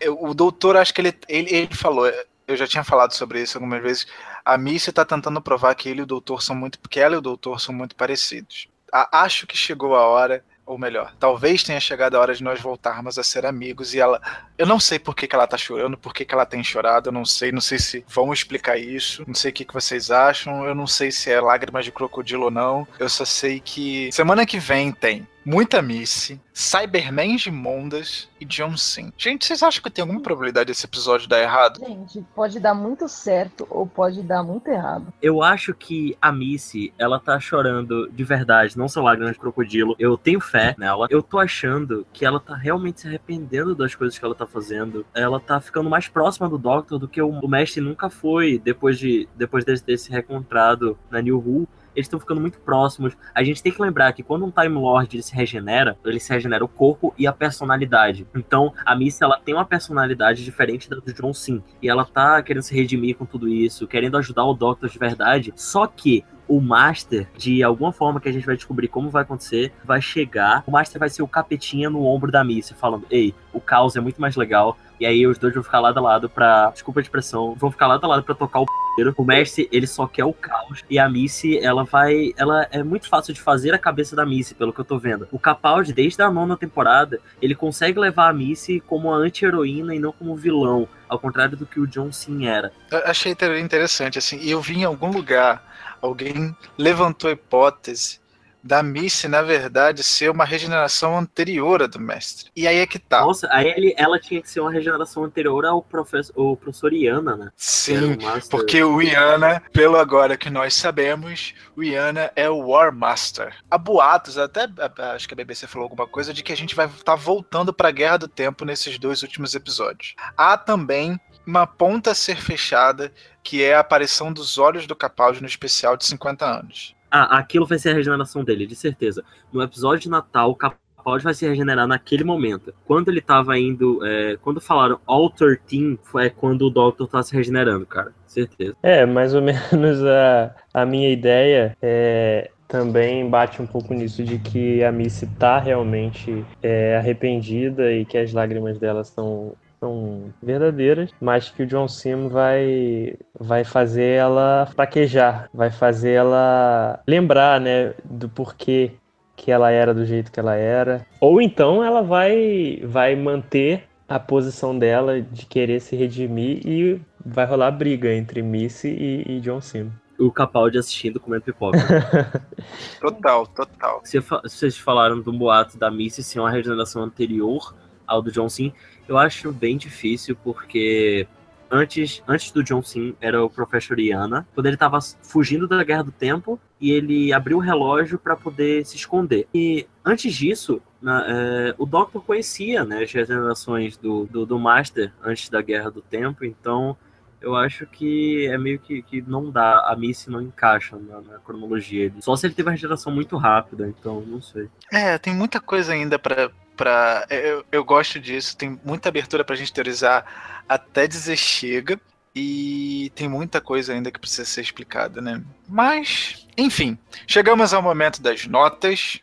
Eu- 0.00 0.18
O 0.22 0.34
doutor, 0.34 0.76
acho 0.76 0.92
que 0.92 1.00
ele, 1.00 1.14
ele, 1.28 1.54
ele 1.54 1.74
falou, 1.74 2.06
eu 2.46 2.56
já 2.56 2.66
tinha 2.66 2.82
falado 2.84 3.12
sobre 3.12 3.40
isso 3.42 3.56
algumas 3.56 3.82
vezes. 3.82 4.06
A 4.44 4.58
Missy 4.58 4.92
tá 4.92 5.04
tentando 5.04 5.40
provar 5.40 5.74
que 5.74 5.88
ele 5.88 6.00
e 6.00 6.02
o 6.02 6.06
doutor 6.06 6.42
são 6.42 6.56
muito. 6.56 6.78
que 6.88 6.98
ela 7.00 7.14
e 7.14 7.18
o 7.18 7.22
doutor 7.22 7.60
são 7.60 7.74
muito 7.74 7.94
parecidos. 7.94 8.68
A- 8.92 9.22
acho 9.22 9.46
que 9.46 9.56
chegou 9.56 9.94
a 9.94 10.06
hora, 10.06 10.44
ou 10.72 10.78
melhor, 10.78 11.14
talvez 11.18 11.62
tenha 11.62 11.78
chegado 11.78 12.14
a 12.14 12.20
hora 12.20 12.34
de 12.34 12.42
nós 12.42 12.60
voltarmos 12.60 13.18
a 13.18 13.22
ser 13.22 13.46
amigos. 13.46 13.94
E 13.94 14.00
ela. 14.00 14.20
Eu 14.56 14.66
não 14.66 14.80
sei 14.80 14.98
por 14.98 15.14
que, 15.14 15.26
que 15.26 15.34
ela 15.34 15.46
tá 15.46 15.56
chorando, 15.56 15.96
por 15.96 16.12
que, 16.12 16.24
que 16.24 16.34
ela 16.34 16.46
tem 16.46 16.64
chorado, 16.64 17.08
eu 17.08 17.12
não 17.12 17.24
sei. 17.24 17.52
Não 17.52 17.60
sei 17.60 17.78
se 17.78 18.04
vão 18.08 18.32
explicar 18.32 18.78
isso. 18.78 19.24
Não 19.26 19.34
sei 19.34 19.50
o 19.50 19.54
que, 19.54 19.64
que 19.64 19.74
vocês 19.74 20.10
acham. 20.10 20.64
Eu 20.64 20.74
não 20.74 20.86
sei 20.86 21.10
se 21.10 21.30
é 21.30 21.40
lágrimas 21.40 21.84
de 21.84 21.92
crocodilo 21.92 22.44
ou 22.44 22.50
não. 22.50 22.86
Eu 22.98 23.08
só 23.08 23.24
sei 23.24 23.60
que 23.60 24.10
semana 24.12 24.46
que 24.46 24.58
vem 24.58 24.92
tem 24.92 25.26
muita 25.44 25.82
Missy, 25.82 26.40
Cybermen 26.52 27.36
de 27.36 27.50
Mondas 27.50 28.28
e 28.40 28.44
John 28.44 28.76
Sim. 28.76 29.12
Gente, 29.16 29.46
vocês 29.46 29.62
acham 29.62 29.82
que 29.82 29.90
tem 29.90 30.02
alguma 30.02 30.20
probabilidade 30.20 30.66
desse 30.66 30.84
episódio 30.86 31.28
dar 31.28 31.40
errado? 31.40 31.80
Gente, 31.80 32.24
pode 32.34 32.60
dar 32.60 32.74
muito 32.74 33.08
certo 33.08 33.66
ou 33.70 33.86
pode 33.86 34.22
dar 34.22 34.42
muito 34.42 34.68
errado. 34.68 35.12
Eu 35.20 35.42
acho 35.42 35.74
que 35.74 36.16
a 36.20 36.30
Missy, 36.30 36.92
ela 36.98 37.18
tá 37.18 37.38
chorando 37.40 38.10
de 38.10 38.24
verdade, 38.24 38.76
não 38.76 38.88
são 38.88 39.02
lágrimas 39.02 39.34
de 39.34 39.40
crocodilo. 39.40 39.94
Eu 39.98 40.16
tenho 40.16 40.40
fé 40.40 40.74
nela. 40.78 41.06
Eu 41.10 41.22
tô 41.22 41.38
achando 41.38 42.06
que 42.12 42.24
ela 42.24 42.40
tá 42.40 42.54
realmente 42.54 43.00
se 43.00 43.08
arrependendo 43.08 43.74
das 43.74 43.94
coisas 43.94 44.18
que 44.18 44.24
ela 44.24 44.34
tá 44.34 44.46
fazendo. 44.46 45.06
Ela 45.14 45.40
tá 45.40 45.60
ficando 45.60 45.88
mais 45.88 46.08
próxima 46.08 46.48
do 46.48 46.58
Doctor 46.58 46.98
do 46.98 47.08
que 47.08 47.20
o, 47.20 47.28
o 47.28 47.48
mestre 47.48 47.80
nunca 47.80 48.10
foi 48.10 48.58
depois 48.58 48.98
de 48.98 49.28
depois 49.36 49.64
desse, 49.64 49.84
desse 49.84 50.10
reencontrado 50.10 50.98
na 51.10 51.20
New 51.20 51.38
Who. 51.38 51.68
Eles 51.94 52.06
estão 52.06 52.18
ficando 52.18 52.40
muito 52.40 52.58
próximos. 52.60 53.16
A 53.34 53.42
gente 53.42 53.62
tem 53.62 53.72
que 53.72 53.82
lembrar 53.82 54.12
que 54.12 54.22
quando 54.22 54.44
um 54.44 54.50
Time 54.50 54.74
Lord 54.74 55.14
ele 55.14 55.22
se 55.22 55.34
regenera, 55.34 55.96
ele 56.04 56.20
se 56.20 56.32
regenera 56.32 56.64
o 56.64 56.68
corpo 56.68 57.14
e 57.18 57.26
a 57.26 57.32
personalidade. 57.32 58.26
Então, 58.34 58.72
a 58.84 58.94
Missy 58.94 59.22
ela 59.22 59.38
tem 59.38 59.54
uma 59.54 59.64
personalidade 59.64 60.44
diferente 60.44 60.88
da 60.88 60.96
do 60.96 61.12
John 61.12 61.32
Sim. 61.34 61.62
E 61.80 61.88
ela 61.88 62.04
tá 62.04 62.42
querendo 62.42 62.62
se 62.62 62.74
redimir 62.74 63.16
com 63.16 63.24
tudo 63.24 63.48
isso, 63.48 63.86
querendo 63.86 64.16
ajudar 64.16 64.44
o 64.44 64.54
Doctor 64.54 64.88
de 64.88 64.98
verdade. 64.98 65.52
Só 65.56 65.86
que 65.86 66.24
o 66.56 66.60
Master, 66.60 67.26
de 67.36 67.62
alguma 67.62 67.92
forma 67.92 68.20
que 68.20 68.28
a 68.28 68.32
gente 68.32 68.44
vai 68.44 68.56
descobrir 68.56 68.88
como 68.88 69.08
vai 69.08 69.22
acontecer, 69.22 69.72
vai 69.84 70.02
chegar. 70.02 70.62
O 70.66 70.70
Master 70.70 70.98
vai 70.98 71.08
ser 71.08 71.22
o 71.22 71.28
capetinha 71.28 71.88
no 71.88 72.04
ombro 72.04 72.30
da 72.30 72.44
Missy, 72.44 72.74
falando: 72.74 73.06
Ei, 73.10 73.34
o 73.52 73.60
caos 73.60 73.96
é 73.96 74.00
muito 74.00 74.20
mais 74.20 74.36
legal. 74.36 74.76
E 75.00 75.06
aí 75.06 75.26
os 75.26 75.36
dois 75.38 75.52
vão 75.54 75.62
ficar 75.64 75.80
lado 75.80 75.98
a 75.98 76.02
lado 76.02 76.28
pra. 76.28 76.70
Desculpa 76.70 77.00
a 77.00 77.02
expressão, 77.02 77.54
vão 77.54 77.70
ficar 77.70 77.86
lado 77.86 78.04
a 78.04 78.08
lado 78.08 78.22
pra 78.22 78.34
tocar 78.34 78.60
o 78.60 78.66
p***. 78.66 78.72
O 79.16 79.24
Mestre, 79.24 79.66
ele 79.72 79.86
só 79.86 80.06
quer 80.06 80.24
o 80.24 80.34
caos. 80.34 80.84
E 80.88 80.98
a 80.98 81.08
Missy, 81.08 81.58
ela 81.58 81.82
vai. 81.82 82.32
Ela 82.36 82.68
é 82.70 82.82
muito 82.82 83.08
fácil 83.08 83.32
de 83.32 83.40
fazer 83.40 83.72
a 83.72 83.78
cabeça 83.78 84.14
da 84.14 84.26
Missy, 84.26 84.54
pelo 84.54 84.72
que 84.72 84.80
eu 84.80 84.84
tô 84.84 84.98
vendo. 84.98 85.26
O 85.32 85.38
Capaldi, 85.38 85.92
desde 85.92 86.22
a 86.22 86.30
nona 86.30 86.56
temporada, 86.56 87.18
ele 87.40 87.54
consegue 87.54 87.98
levar 87.98 88.28
a 88.28 88.32
Missy 88.32 88.80
como 88.80 89.08
uma 89.08 89.16
anti-heroína 89.16 89.94
e 89.94 89.98
não 89.98 90.12
como 90.12 90.36
vilão. 90.36 90.86
Ao 91.08 91.18
contrário 91.18 91.56
do 91.56 91.66
que 91.66 91.80
o 91.80 91.86
John 91.86 92.12
Sim 92.12 92.46
era. 92.46 92.70
Eu 92.90 92.98
achei 93.06 93.32
inter- 93.32 93.58
interessante, 93.58 94.18
assim, 94.18 94.38
e 94.40 94.50
eu 94.50 94.60
vi 94.60 94.78
em 94.78 94.84
algum 94.84 95.10
lugar, 95.10 95.62
alguém 96.02 96.54
levantou 96.76 97.30
a 97.30 97.32
hipótese 97.32 98.20
da 98.62 98.82
Missy, 98.82 99.26
na 99.26 99.42
verdade, 99.42 100.04
ser 100.04 100.30
uma 100.30 100.44
regeneração 100.44 101.18
anterior 101.18 101.82
à 101.82 101.86
do 101.86 101.98
mestre. 101.98 102.50
E 102.54 102.68
aí 102.68 102.78
é 102.78 102.86
que 102.86 102.98
tá. 102.98 103.20
Nossa, 103.22 103.48
aí 103.50 103.68
ele, 103.68 103.94
ela 103.98 104.20
tinha 104.20 104.40
que 104.40 104.48
ser 104.48 104.60
uma 104.60 104.70
regeneração 104.70 105.24
anterior 105.24 105.64
ao 105.66 105.82
professor, 105.82 106.32
o 106.36 106.56
professor 106.56 106.92
Iana, 106.92 107.36
né? 107.36 107.50
Sim, 107.56 108.14
o. 108.14 108.48
Porque 108.48 108.82
o 108.82 109.02
Iana, 109.02 109.60
pelo 109.72 109.96
agora 109.96 110.36
que 110.36 110.48
nós 110.48 110.74
sabemos, 110.74 111.54
o 111.76 111.82
Iana 111.82 112.30
é 112.36 112.48
o 112.48 112.68
War 112.68 112.94
Master. 112.94 113.54
Há 113.68 113.76
boatos, 113.76 114.38
até 114.38 114.68
acho 115.14 115.26
que 115.26 115.34
a 115.34 115.36
BBC 115.36 115.66
falou 115.66 115.84
alguma 115.84 116.06
coisa, 116.06 116.32
de 116.32 116.42
que 116.42 116.52
a 116.52 116.56
gente 116.56 116.76
vai 116.76 116.86
estar 116.86 117.16
voltando 117.16 117.72
para 117.72 117.88
a 117.88 117.92
Guerra 117.92 118.18
do 118.18 118.28
Tempo 118.28 118.64
nesses 118.64 118.98
dois 118.98 119.22
últimos 119.22 119.54
episódios. 119.54 120.14
Há 120.36 120.56
também 120.56 121.18
uma 121.46 121.66
ponta 121.66 122.12
a 122.12 122.14
ser 122.14 122.36
fechada, 122.36 123.12
que 123.42 123.62
é 123.62 123.74
a 123.74 123.80
aparição 123.80 124.32
dos 124.32 124.58
olhos 124.58 124.86
do 124.86 124.96
Capaldi 124.96 125.40
no 125.40 125.46
especial 125.46 125.96
de 125.96 126.04
50 126.04 126.44
anos. 126.44 126.94
Ah, 127.10 127.38
aquilo 127.38 127.66
vai 127.66 127.78
ser 127.78 127.90
a 127.90 127.94
regeneração 127.94 128.42
dele, 128.42 128.66
de 128.66 128.74
certeza. 128.74 129.22
No 129.52 129.62
episódio 129.62 130.00
de 130.00 130.08
Natal, 130.08 130.50
o 130.50 130.56
Capaldi 130.56 131.24
vai 131.24 131.34
se 131.34 131.46
regenerar 131.46 131.86
naquele 131.86 132.24
momento. 132.24 132.72
Quando 132.86 133.08
ele 133.08 133.20
tava 133.20 133.58
indo. 133.58 134.04
é, 134.06 134.36
quando 134.40 134.60
falaram 134.60 134.98
Alter 135.06 135.60
Team, 135.60 135.98
foi 136.02 136.30
quando 136.30 136.62
o 136.62 136.70
Doctor 136.70 137.06
tá 137.08 137.22
se 137.22 137.34
regenerando, 137.34 137.84
cara. 137.84 138.12
Certeza. 138.26 138.74
É, 138.82 139.04
mais 139.04 139.34
ou 139.34 139.42
menos 139.42 140.02
a, 140.04 140.54
a 140.72 140.86
minha 140.86 141.10
ideia 141.10 141.76
é, 141.82 142.50
também 142.72 143.28
bate 143.28 143.60
um 143.60 143.66
pouco 143.66 143.92
nisso 143.92 144.24
de 144.24 144.38
que 144.38 144.82
a 144.82 144.90
Missy 144.90 145.26
tá 145.38 145.58
realmente 145.58 146.42
é, 146.62 146.96
arrependida 146.96 147.92
e 147.92 148.06
que 148.06 148.16
as 148.16 148.32
lágrimas 148.32 148.78
dela 148.78 149.04
são, 149.04 149.52
são 149.82 150.32
verdadeiras, 150.40 151.10
mas 151.20 151.50
que 151.50 151.64
o 151.64 151.66
John 151.66 151.88
Sim 151.88 152.28
vai, 152.28 153.16
vai 153.38 153.64
fazer 153.64 154.16
ela 154.16 154.68
fraquejar, 154.72 155.50
vai 155.52 155.72
fazer 155.72 156.12
ela 156.12 157.02
lembrar, 157.04 157.60
né, 157.60 157.92
do 158.04 158.28
porquê 158.28 158.92
que 159.34 159.50
ela 159.50 159.72
era 159.72 159.92
do 159.92 160.06
jeito 160.06 160.30
que 160.30 160.38
ela 160.38 160.54
era. 160.54 161.04
Ou 161.20 161.42
então 161.42 161.82
ela 161.82 162.00
vai, 162.00 162.80
vai 162.84 163.16
manter 163.16 163.82
a 164.08 164.20
posição 164.20 164.78
dela 164.78 165.20
de 165.20 165.46
querer 165.46 165.80
se 165.80 165.96
redimir 165.96 166.60
e 166.64 167.00
vai 167.24 167.44
rolar 167.44 167.72
briga 167.72 168.14
entre 168.14 168.40
Missy 168.40 168.88
e, 168.88 169.32
e 169.32 169.40
John 169.40 169.60
Sim. 169.60 169.90
O 170.16 170.30
Capaldi 170.30 170.78
assistindo 170.78 171.18
comendo 171.18 171.42
pipoca. 171.42 171.78
Total, 173.00 173.44
total. 173.48 174.00
Vocês 174.44 174.78
falaram 174.78 175.20
do 175.20 175.32
boato 175.32 175.76
da 175.76 175.90
Missy 175.90 176.22
ser 176.22 176.38
uma 176.38 176.50
regeneração 176.50 177.02
anterior 177.02 177.74
ao 178.06 178.22
do 178.22 178.30
John 178.30 178.48
Sim. 178.48 178.72
Eu 179.08 179.18
acho 179.18 179.52
bem 179.52 179.76
difícil, 179.76 180.36
porque 180.36 181.26
antes, 181.70 182.22
antes 182.28 182.50
do 182.50 182.62
John 182.62 182.82
Sim 182.82 183.14
era 183.20 183.42
o 183.44 183.50
Professor 183.50 183.98
Iana, 183.98 184.46
quando 184.54 184.66
ele 184.66 184.76
tava 184.76 184.98
fugindo 185.22 185.66
da 185.66 185.82
Guerra 185.82 186.04
do 186.04 186.12
Tempo 186.12 186.58
e 186.80 186.90
ele 186.92 187.32
abriu 187.32 187.56
o 187.58 187.60
relógio 187.60 188.18
para 188.18 188.36
poder 188.36 188.84
se 188.86 188.96
esconder. 188.96 189.46
E 189.54 189.86
antes 190.04 190.34
disso, 190.34 190.80
na- 191.00 191.24
é, 191.26 191.74
o 191.78 191.84
Doctor 191.86 192.22
conhecia 192.24 192.84
né, 192.84 193.02
as 193.02 193.12
regenerações 193.12 193.96
do, 193.96 194.24
do, 194.26 194.46
do 194.46 194.58
Master 194.58 195.12
antes 195.22 195.48
da 195.48 195.60
Guerra 195.62 195.90
do 195.90 196.00
Tempo, 196.02 196.44
então 196.44 196.96
eu 197.40 197.56
acho 197.56 197.86
que 197.86 198.46
é 198.46 198.56
meio 198.56 198.78
que, 198.78 199.02
que 199.02 199.20
não 199.20 199.50
dá, 199.50 199.80
a 199.88 199.96
Missy 199.96 200.30
não 200.30 200.40
encaixa 200.40 200.96
na, 200.96 201.20
na 201.20 201.38
cronologia. 201.40 202.08
dele. 202.08 202.22
Só 202.22 202.36
se 202.36 202.46
ele 202.46 202.54
teve 202.54 202.68
uma 202.68 202.72
regeneração 202.72 203.12
muito 203.12 203.36
rápida, 203.36 203.88
então 203.88 204.20
não 204.20 204.40
sei. 204.40 204.68
É, 204.92 205.18
tem 205.18 205.34
muita 205.34 205.58
coisa 205.60 205.92
ainda 205.92 206.18
pra. 206.20 206.50
Pra 206.82 207.24
eu, 207.30 207.64
eu 207.70 207.84
gosto 207.84 208.18
disso, 208.18 208.56
tem 208.56 208.76
muita 208.84 209.08
abertura 209.08 209.44
pra 209.44 209.54
gente 209.54 209.72
teorizar 209.72 210.24
até 210.68 211.06
dizer 211.06 211.36
chega. 211.36 212.00
E 212.34 213.12
tem 213.14 213.28
muita 213.28 213.60
coisa 213.60 213.92
ainda 213.92 214.10
que 214.10 214.18
precisa 214.18 214.44
ser 214.46 214.62
explicada, 214.62 215.20
né? 215.20 215.42
Mas, 215.68 216.48
enfim, 216.56 216.96
chegamos 217.26 217.72
ao 217.74 217.82
momento 217.82 218.20
das 218.22 218.46
notas. 218.46 219.20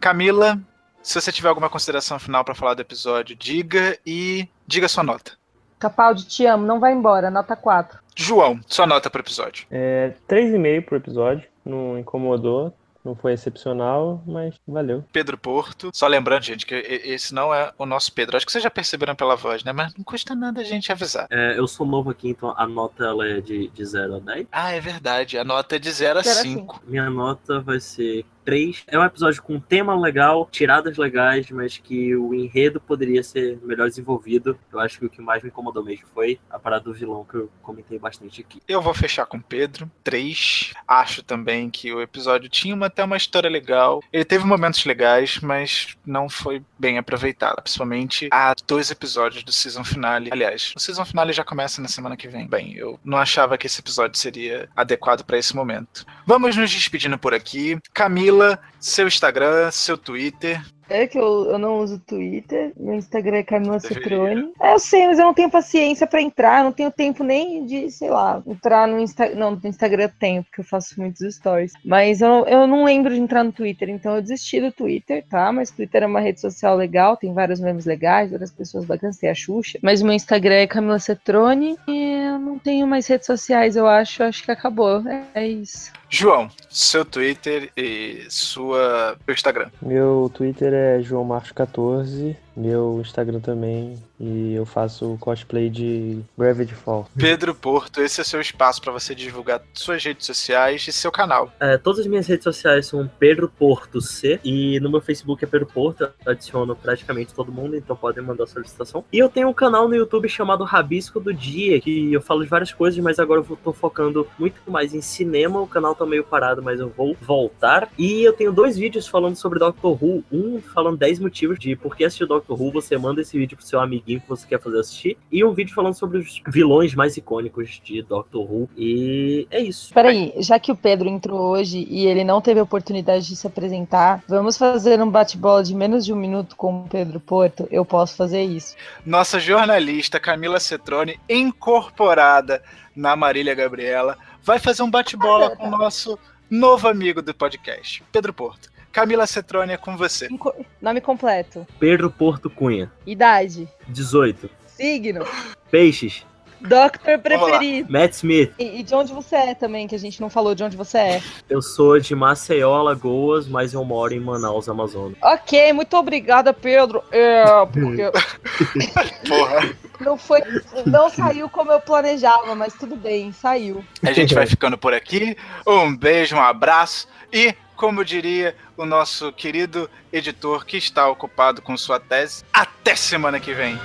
Camila, 0.00 0.58
Se 1.02 1.20
você 1.20 1.32
tiver 1.32 1.48
alguma 1.48 1.68
consideração 1.68 2.18
final 2.20 2.44
pra 2.44 2.54
falar 2.54 2.74
do 2.74 2.80
episódio, 2.80 3.34
diga 3.36 3.98
e 4.06 4.48
diga 4.66 4.88
sua 4.88 5.02
nota. 5.02 5.32
Capaldi, 5.80 6.24
te 6.24 6.46
amo, 6.46 6.64
não 6.64 6.78
vai 6.78 6.92
embora, 6.92 7.28
nota 7.28 7.56
4. 7.56 7.98
João, 8.14 8.60
sua 8.68 8.86
nota 8.86 9.10
pro 9.10 9.20
episódio. 9.20 9.66
É, 9.70 10.12
3,5 10.28 10.84
pro 10.84 10.96
episódio, 10.96 11.48
não 11.64 11.98
incomodou, 11.98 12.72
não 13.04 13.14
foi 13.14 13.32
excepcional, 13.32 14.22
mas 14.26 14.54
valeu. 14.66 15.04
Pedro 15.12 15.36
Porto. 15.36 15.90
Só 15.92 16.06
lembrando, 16.06 16.42
gente, 16.42 16.64
que 16.64 16.74
esse 16.74 17.34
não 17.34 17.52
é 17.52 17.72
o 17.76 17.84
nosso 17.84 18.12
Pedro. 18.12 18.36
Acho 18.36 18.46
que 18.46 18.52
vocês 18.52 18.62
já 18.62 18.70
perceberam 18.70 19.14
pela 19.14 19.36
voz, 19.36 19.64
né? 19.64 19.72
Mas 19.72 19.94
não 19.94 20.04
custa 20.04 20.34
nada 20.34 20.60
a 20.60 20.64
gente 20.64 20.92
avisar. 20.92 21.26
É, 21.30 21.58
eu 21.58 21.66
sou 21.66 21.86
novo 21.86 22.10
aqui, 22.10 22.30
então 22.30 22.54
a 22.56 22.66
nota 22.66 23.04
ela 23.04 23.26
é 23.26 23.40
de, 23.40 23.68
de 23.68 23.84
0 23.84 24.16
a 24.16 24.18
10. 24.20 24.46
Ah, 24.52 24.72
é 24.72 24.80
verdade. 24.80 25.38
A 25.38 25.44
nota 25.44 25.76
é 25.76 25.78
de 25.78 25.90
0 25.90 26.18
a 26.18 26.22
Zero 26.22 26.38
a 26.38 26.42
5. 26.42 26.82
Minha 26.86 27.10
nota 27.10 27.60
vai 27.60 27.80
ser 27.80 28.24
3. 28.44 28.84
É 28.86 28.98
um 28.98 29.04
episódio 29.04 29.42
com 29.42 29.54
um 29.54 29.60
tema 29.60 29.98
legal, 29.98 30.48
tiradas 30.50 30.96
legais, 30.96 31.50
mas 31.50 31.78
que 31.78 32.14
o 32.16 32.34
enredo 32.34 32.80
poderia 32.80 33.22
ser 33.22 33.58
melhor 33.62 33.88
desenvolvido. 33.88 34.58
Eu 34.72 34.80
acho 34.80 34.98
que 34.98 35.06
o 35.06 35.10
que 35.10 35.22
mais 35.22 35.42
me 35.42 35.48
incomodou 35.48 35.84
mesmo 35.84 36.06
foi 36.14 36.38
a 36.50 36.58
parada 36.58 36.84
do 36.84 36.94
vilão 36.94 37.24
que 37.24 37.36
eu 37.36 37.50
comentei 37.62 37.98
bastante 37.98 38.40
aqui. 38.40 38.60
Eu 38.68 38.82
vou 38.82 38.94
fechar 38.94 39.26
com 39.26 39.40
Pedro. 39.40 39.90
3. 40.04 40.72
Acho 40.86 41.22
também 41.22 41.70
que 41.70 41.92
o 41.92 42.00
episódio 42.00 42.48
tinha 42.48 42.74
uma, 42.74 42.86
até 42.86 43.04
uma 43.04 43.16
história 43.16 43.48
legal. 43.48 44.02
Ele 44.12 44.24
teve 44.24 44.44
momentos 44.44 44.84
legais, 44.84 45.38
mas 45.40 45.96
não 46.04 46.28
foi 46.28 46.62
bem 46.78 46.98
aproveitado. 46.98 47.62
Principalmente 47.62 48.28
há 48.32 48.54
dois 48.66 48.90
episódios 48.90 49.42
do 49.42 49.52
season 49.52 49.84
finale. 49.84 50.30
Aliás, 50.32 50.72
o 50.76 50.80
season 50.80 51.04
finale 51.04 51.32
já 51.32 51.44
começa 51.44 51.80
na 51.80 51.88
semana 51.88 52.16
que 52.16 52.28
vem. 52.28 52.46
Bem, 52.46 52.74
eu 52.74 52.98
não 53.04 53.18
achava 53.18 53.56
que 53.56 53.66
esse 53.66 53.80
episódio 53.80 54.18
seria 54.18 54.68
adequado 54.74 55.24
para 55.24 55.38
esse 55.38 55.54
momento. 55.54 56.04
Vamos 56.26 56.56
nos 56.56 56.70
despedindo 56.70 57.18
por 57.18 57.34
aqui. 57.34 57.78
Camila, 57.92 58.31
seu 58.80 59.06
Instagram, 59.06 59.70
seu 59.70 59.96
Twitter. 59.96 60.64
É 60.88 61.06
que 61.06 61.18
eu, 61.18 61.50
eu 61.50 61.58
não 61.58 61.78
uso 61.78 61.98
Twitter, 61.98 62.72
meu 62.76 62.94
Instagram 62.94 63.38
é 63.38 63.42
Camila. 63.42 63.80
Citrone. 63.80 64.52
É, 64.60 64.74
eu 64.74 64.78
sei, 64.78 65.06
mas 65.06 65.18
eu 65.18 65.24
não 65.24 65.34
tenho 65.34 65.50
paciência 65.50 66.06
pra 66.06 66.20
entrar, 66.20 66.64
não 66.64 66.72
tenho 66.72 66.90
tempo 66.90 67.24
nem 67.24 67.64
de, 67.64 67.90
sei 67.90 68.10
lá, 68.10 68.42
entrar 68.46 68.86
no 68.86 69.00
Instagram. 69.00 69.36
Não, 69.36 69.50
no 69.52 69.68
Instagram 69.68 70.04
eu 70.04 70.12
tenho, 70.18 70.44
porque 70.44 70.60
eu 70.60 70.64
faço 70.64 71.00
muitos 71.00 71.34
stories. 71.34 71.72
Mas 71.84 72.20
eu, 72.20 72.46
eu 72.46 72.66
não 72.66 72.84
lembro 72.84 73.14
de 73.14 73.20
entrar 73.20 73.44
no 73.44 73.52
Twitter, 73.52 73.88
então 73.88 74.14
eu 74.14 74.22
desisti 74.22 74.60
do 74.60 74.72
Twitter, 74.72 75.24
tá? 75.28 75.52
Mas 75.52 75.70
Twitter 75.70 76.02
é 76.02 76.06
uma 76.06 76.20
rede 76.20 76.40
social 76.40 76.76
legal, 76.76 77.16
tem 77.16 77.32
vários 77.32 77.60
memes 77.60 77.84
legais, 77.84 78.30
várias 78.30 78.50
pessoas 78.50 78.84
bacanas, 78.84 79.16
tem 79.16 79.30
a 79.30 79.34
Xuxa. 79.34 79.78
Mas 79.82 80.02
o 80.02 80.04
meu 80.04 80.14
Instagram 80.14 80.54
é 80.54 80.66
Camila 80.66 80.98
Cetrone 80.98 81.76
e 81.86 82.12
eu 82.26 82.38
não 82.38 82.58
tenho 82.58 82.86
mais 82.86 83.06
redes 83.06 83.26
sociais, 83.26 83.76
eu 83.76 83.86
acho, 83.86 84.22
acho 84.22 84.44
que 84.44 84.50
acabou. 84.50 85.02
É, 85.08 85.24
é 85.34 85.48
isso. 85.48 85.90
João, 86.14 86.50
seu 86.68 87.06
Twitter 87.06 87.70
e 87.74 88.26
sua 88.28 89.16
seu 89.24 89.32
Instagram. 89.32 89.70
Meu 89.80 90.30
Twitter 90.34 90.71
é 90.72 91.00
João 91.00 91.24
Marcos 91.24 91.52
14, 91.52 92.36
meu 92.56 93.00
Instagram 93.00 93.40
também, 93.40 93.98
e 94.18 94.54
eu 94.54 94.64
faço 94.64 95.16
cosplay 95.20 95.68
de 95.68 96.20
Gravity 96.38 96.74
Fall. 96.74 97.08
Pedro 97.16 97.54
Porto, 97.54 98.00
esse 98.00 98.20
é 98.20 98.22
o 98.22 98.26
seu 98.26 98.40
espaço 98.40 98.80
para 98.80 98.92
você 98.92 99.14
divulgar 99.14 99.62
suas 99.72 100.04
redes 100.04 100.26
sociais 100.26 100.86
e 100.86 100.92
seu 100.92 101.10
canal. 101.10 101.52
É, 101.58 101.76
todas 101.76 102.00
as 102.00 102.06
minhas 102.06 102.26
redes 102.26 102.44
sociais 102.44 102.86
são 102.86 103.10
Pedro 103.18 103.48
Porto 103.48 104.00
C 104.00 104.40
e 104.44 104.78
no 104.80 104.90
meu 104.90 105.00
Facebook 105.00 105.44
é 105.44 105.46
Pedro 105.46 105.66
Porto, 105.66 106.02
eu 106.02 106.32
adiciono 106.32 106.76
praticamente 106.76 107.34
todo 107.34 107.50
mundo, 107.50 107.76
então 107.76 107.96
podem 107.96 108.22
mandar 108.22 108.46
solicitação. 108.46 109.04
E 109.12 109.18
eu 109.18 109.28
tenho 109.28 109.48
um 109.48 109.54
canal 109.54 109.88
no 109.88 109.94
YouTube 109.94 110.28
chamado 110.28 110.64
Rabisco 110.64 111.18
do 111.18 111.32
Dia, 111.32 111.80
que 111.80 112.12
eu 112.12 112.20
falo 112.20 112.42
de 112.42 112.48
várias 112.48 112.72
coisas, 112.72 112.98
mas 113.02 113.18
agora 113.18 113.40
eu 113.40 113.58
tô 113.62 113.72
focando 113.72 114.26
muito 114.38 114.60
mais 114.68 114.94
em 114.94 115.00
cinema, 115.00 115.60
o 115.60 115.66
canal 115.66 115.94
tá 115.94 116.06
meio 116.06 116.24
parado, 116.24 116.62
mas 116.62 116.78
eu 116.78 116.88
vou 116.88 117.16
voltar. 117.20 117.88
E 117.98 118.22
eu 118.22 118.32
tenho 118.32 118.52
dois 118.52 118.76
vídeos 118.76 119.06
falando 119.06 119.36
sobre 119.36 119.58
Doctor 119.58 120.02
Who, 120.02 120.24
um 120.30 120.60
falando 120.60 120.96
10 120.98 121.18
motivos 121.18 121.58
de 121.58 121.74
por 121.74 121.96
que 121.96 122.04
assistir 122.04 122.26
Doctor 122.26 122.41
Who, 122.50 122.72
você 122.72 122.96
manda 122.96 123.20
esse 123.20 123.38
vídeo 123.38 123.56
pro 123.56 123.66
seu 123.66 123.80
amiguinho 123.80 124.20
que 124.20 124.28
você 124.28 124.46
quer 124.46 124.60
fazer 124.60 124.80
assistir, 124.80 125.16
e 125.30 125.44
um 125.44 125.52
vídeo 125.52 125.74
falando 125.74 125.94
sobre 125.94 126.18
os 126.18 126.42
vilões 126.46 126.94
mais 126.94 127.16
icônicos 127.16 127.80
de 127.82 128.02
Doctor 128.02 128.42
Who, 128.42 128.68
e 128.76 129.46
é 129.50 129.60
isso. 129.60 129.92
Peraí, 129.92 130.32
já 130.38 130.58
que 130.58 130.72
o 130.72 130.76
Pedro 130.76 131.08
entrou 131.08 131.40
hoje 131.40 131.86
e 131.88 132.06
ele 132.06 132.24
não 132.24 132.40
teve 132.40 132.60
a 132.60 132.62
oportunidade 132.62 133.28
de 133.28 133.36
se 133.36 133.46
apresentar, 133.46 134.22
vamos 134.28 134.56
fazer 134.56 135.00
um 135.00 135.10
bate-bola 135.10 135.62
de 135.62 135.74
menos 135.74 136.04
de 136.04 136.12
um 136.12 136.16
minuto 136.16 136.56
com 136.56 136.82
o 136.82 136.88
Pedro 136.88 137.20
Porto? 137.20 137.68
Eu 137.70 137.84
posso 137.84 138.16
fazer 138.16 138.42
isso. 138.42 138.74
Nossa 139.04 139.38
jornalista 139.38 140.18
Camila 140.18 140.58
Cetrone, 140.58 141.18
incorporada 141.28 142.62
na 142.94 143.16
Marília 143.16 143.54
Gabriela, 143.54 144.18
vai 144.42 144.58
fazer 144.58 144.82
um 144.82 144.90
bate-bola 144.90 145.56
com 145.56 145.68
o 145.68 145.70
nosso 145.70 146.18
novo 146.50 146.88
amigo 146.88 147.22
do 147.22 147.32
podcast, 147.32 148.02
Pedro 148.12 148.32
Porto. 148.32 148.71
Camila 148.92 149.26
Cetrone 149.26 149.72
é 149.72 149.76
com 149.76 149.96
você. 149.96 150.28
Inco- 150.30 150.54
Nome 150.80 151.00
completo. 151.00 151.66
Pedro 151.80 152.10
Porto 152.10 152.50
Cunha, 152.50 152.90
Idade. 153.06 153.68
18. 153.88 154.50
Signo. 154.66 155.24
Peixes, 155.70 156.24
Doctor 156.60 157.18
preferido. 157.18 157.90
Matt 157.90 158.12
Smith. 158.12 158.52
E, 158.56 158.78
e 158.80 158.82
de 158.84 158.94
onde 158.94 159.12
você 159.12 159.34
é 159.34 159.54
também, 159.54 159.88
que 159.88 159.96
a 159.96 159.98
gente 159.98 160.20
não 160.20 160.30
falou 160.30 160.54
de 160.54 160.62
onde 160.62 160.76
você 160.76 160.98
é. 160.98 161.22
Eu 161.50 161.60
sou 161.60 161.98
de 161.98 162.14
Maceió, 162.14 162.72
Alagoas, 162.76 163.48
mas 163.48 163.72
eu 163.74 163.84
moro 163.84 164.14
em 164.14 164.20
Manaus, 164.20 164.68
Amazonas. 164.68 165.16
Ok, 165.20 165.72
muito 165.72 165.96
obrigada, 165.96 166.52
Pedro. 166.52 167.02
É, 167.10 167.44
porque 167.66 168.10
Porra. 169.28 169.74
não 170.00 170.16
foi. 170.16 170.40
Não 170.86 171.10
saiu 171.10 171.48
como 171.48 171.72
eu 171.72 171.80
planejava, 171.80 172.54
mas 172.54 172.74
tudo 172.74 172.94
bem, 172.94 173.32
saiu. 173.32 173.84
A 174.02 174.12
gente 174.12 174.32
vai 174.34 174.46
ficando 174.46 174.78
por 174.78 174.94
aqui. 174.94 175.36
Um 175.66 175.96
beijo, 175.96 176.36
um 176.36 176.40
abraço 176.40 177.08
e, 177.32 177.54
como 177.76 178.04
diria 178.04 178.56
o 178.76 178.84
nosso 178.84 179.32
querido 179.32 179.88
editor 180.12 180.64
que 180.64 180.76
está 180.76 181.08
ocupado 181.08 181.62
com 181.62 181.76
sua 181.76 181.98
tese, 181.98 182.44
até 182.52 182.94
semana 182.94 183.40
que 183.40 183.54
vem. 183.54 183.78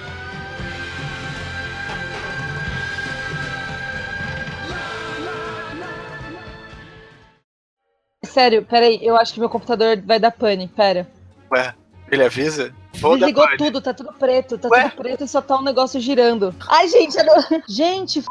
Sério, 8.23 8.63
peraí, 8.63 8.99
eu 9.01 9.15
acho 9.15 9.33
que 9.33 9.39
meu 9.39 9.49
computador 9.49 9.99
vai 10.05 10.19
dar 10.19 10.31
pane, 10.31 10.67
pera. 10.67 11.09
Ué, 11.51 11.73
ele 12.11 12.23
avisa? 12.23 12.73
Vou 12.99 13.17
Desligou 13.17 13.47
tudo, 13.57 13.81
tá 13.81 13.93
tudo 13.93 14.13
preto, 14.13 14.57
tá 14.57 14.69
Ué? 14.69 14.89
tudo 14.89 15.01
preto 15.01 15.23
e 15.23 15.27
só 15.27 15.41
tá 15.41 15.57
um 15.57 15.63
negócio 15.63 15.99
girando. 15.99 16.53
Ai, 16.67 16.87
gente, 16.87 17.17
eu 17.17 17.25
não... 17.25 17.35
gente, 17.67 18.19
f... 18.19 18.27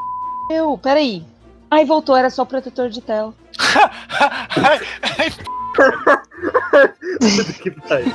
eu, 0.51 0.79
peraí. 0.79 1.25
Ai, 1.71 1.85
voltou, 1.85 2.17
era 2.17 2.31
só 2.31 2.45
protetor 2.45 2.89
de 2.89 3.01
tela. 3.01 3.35
que 7.63 7.71
pariu. 7.71 8.13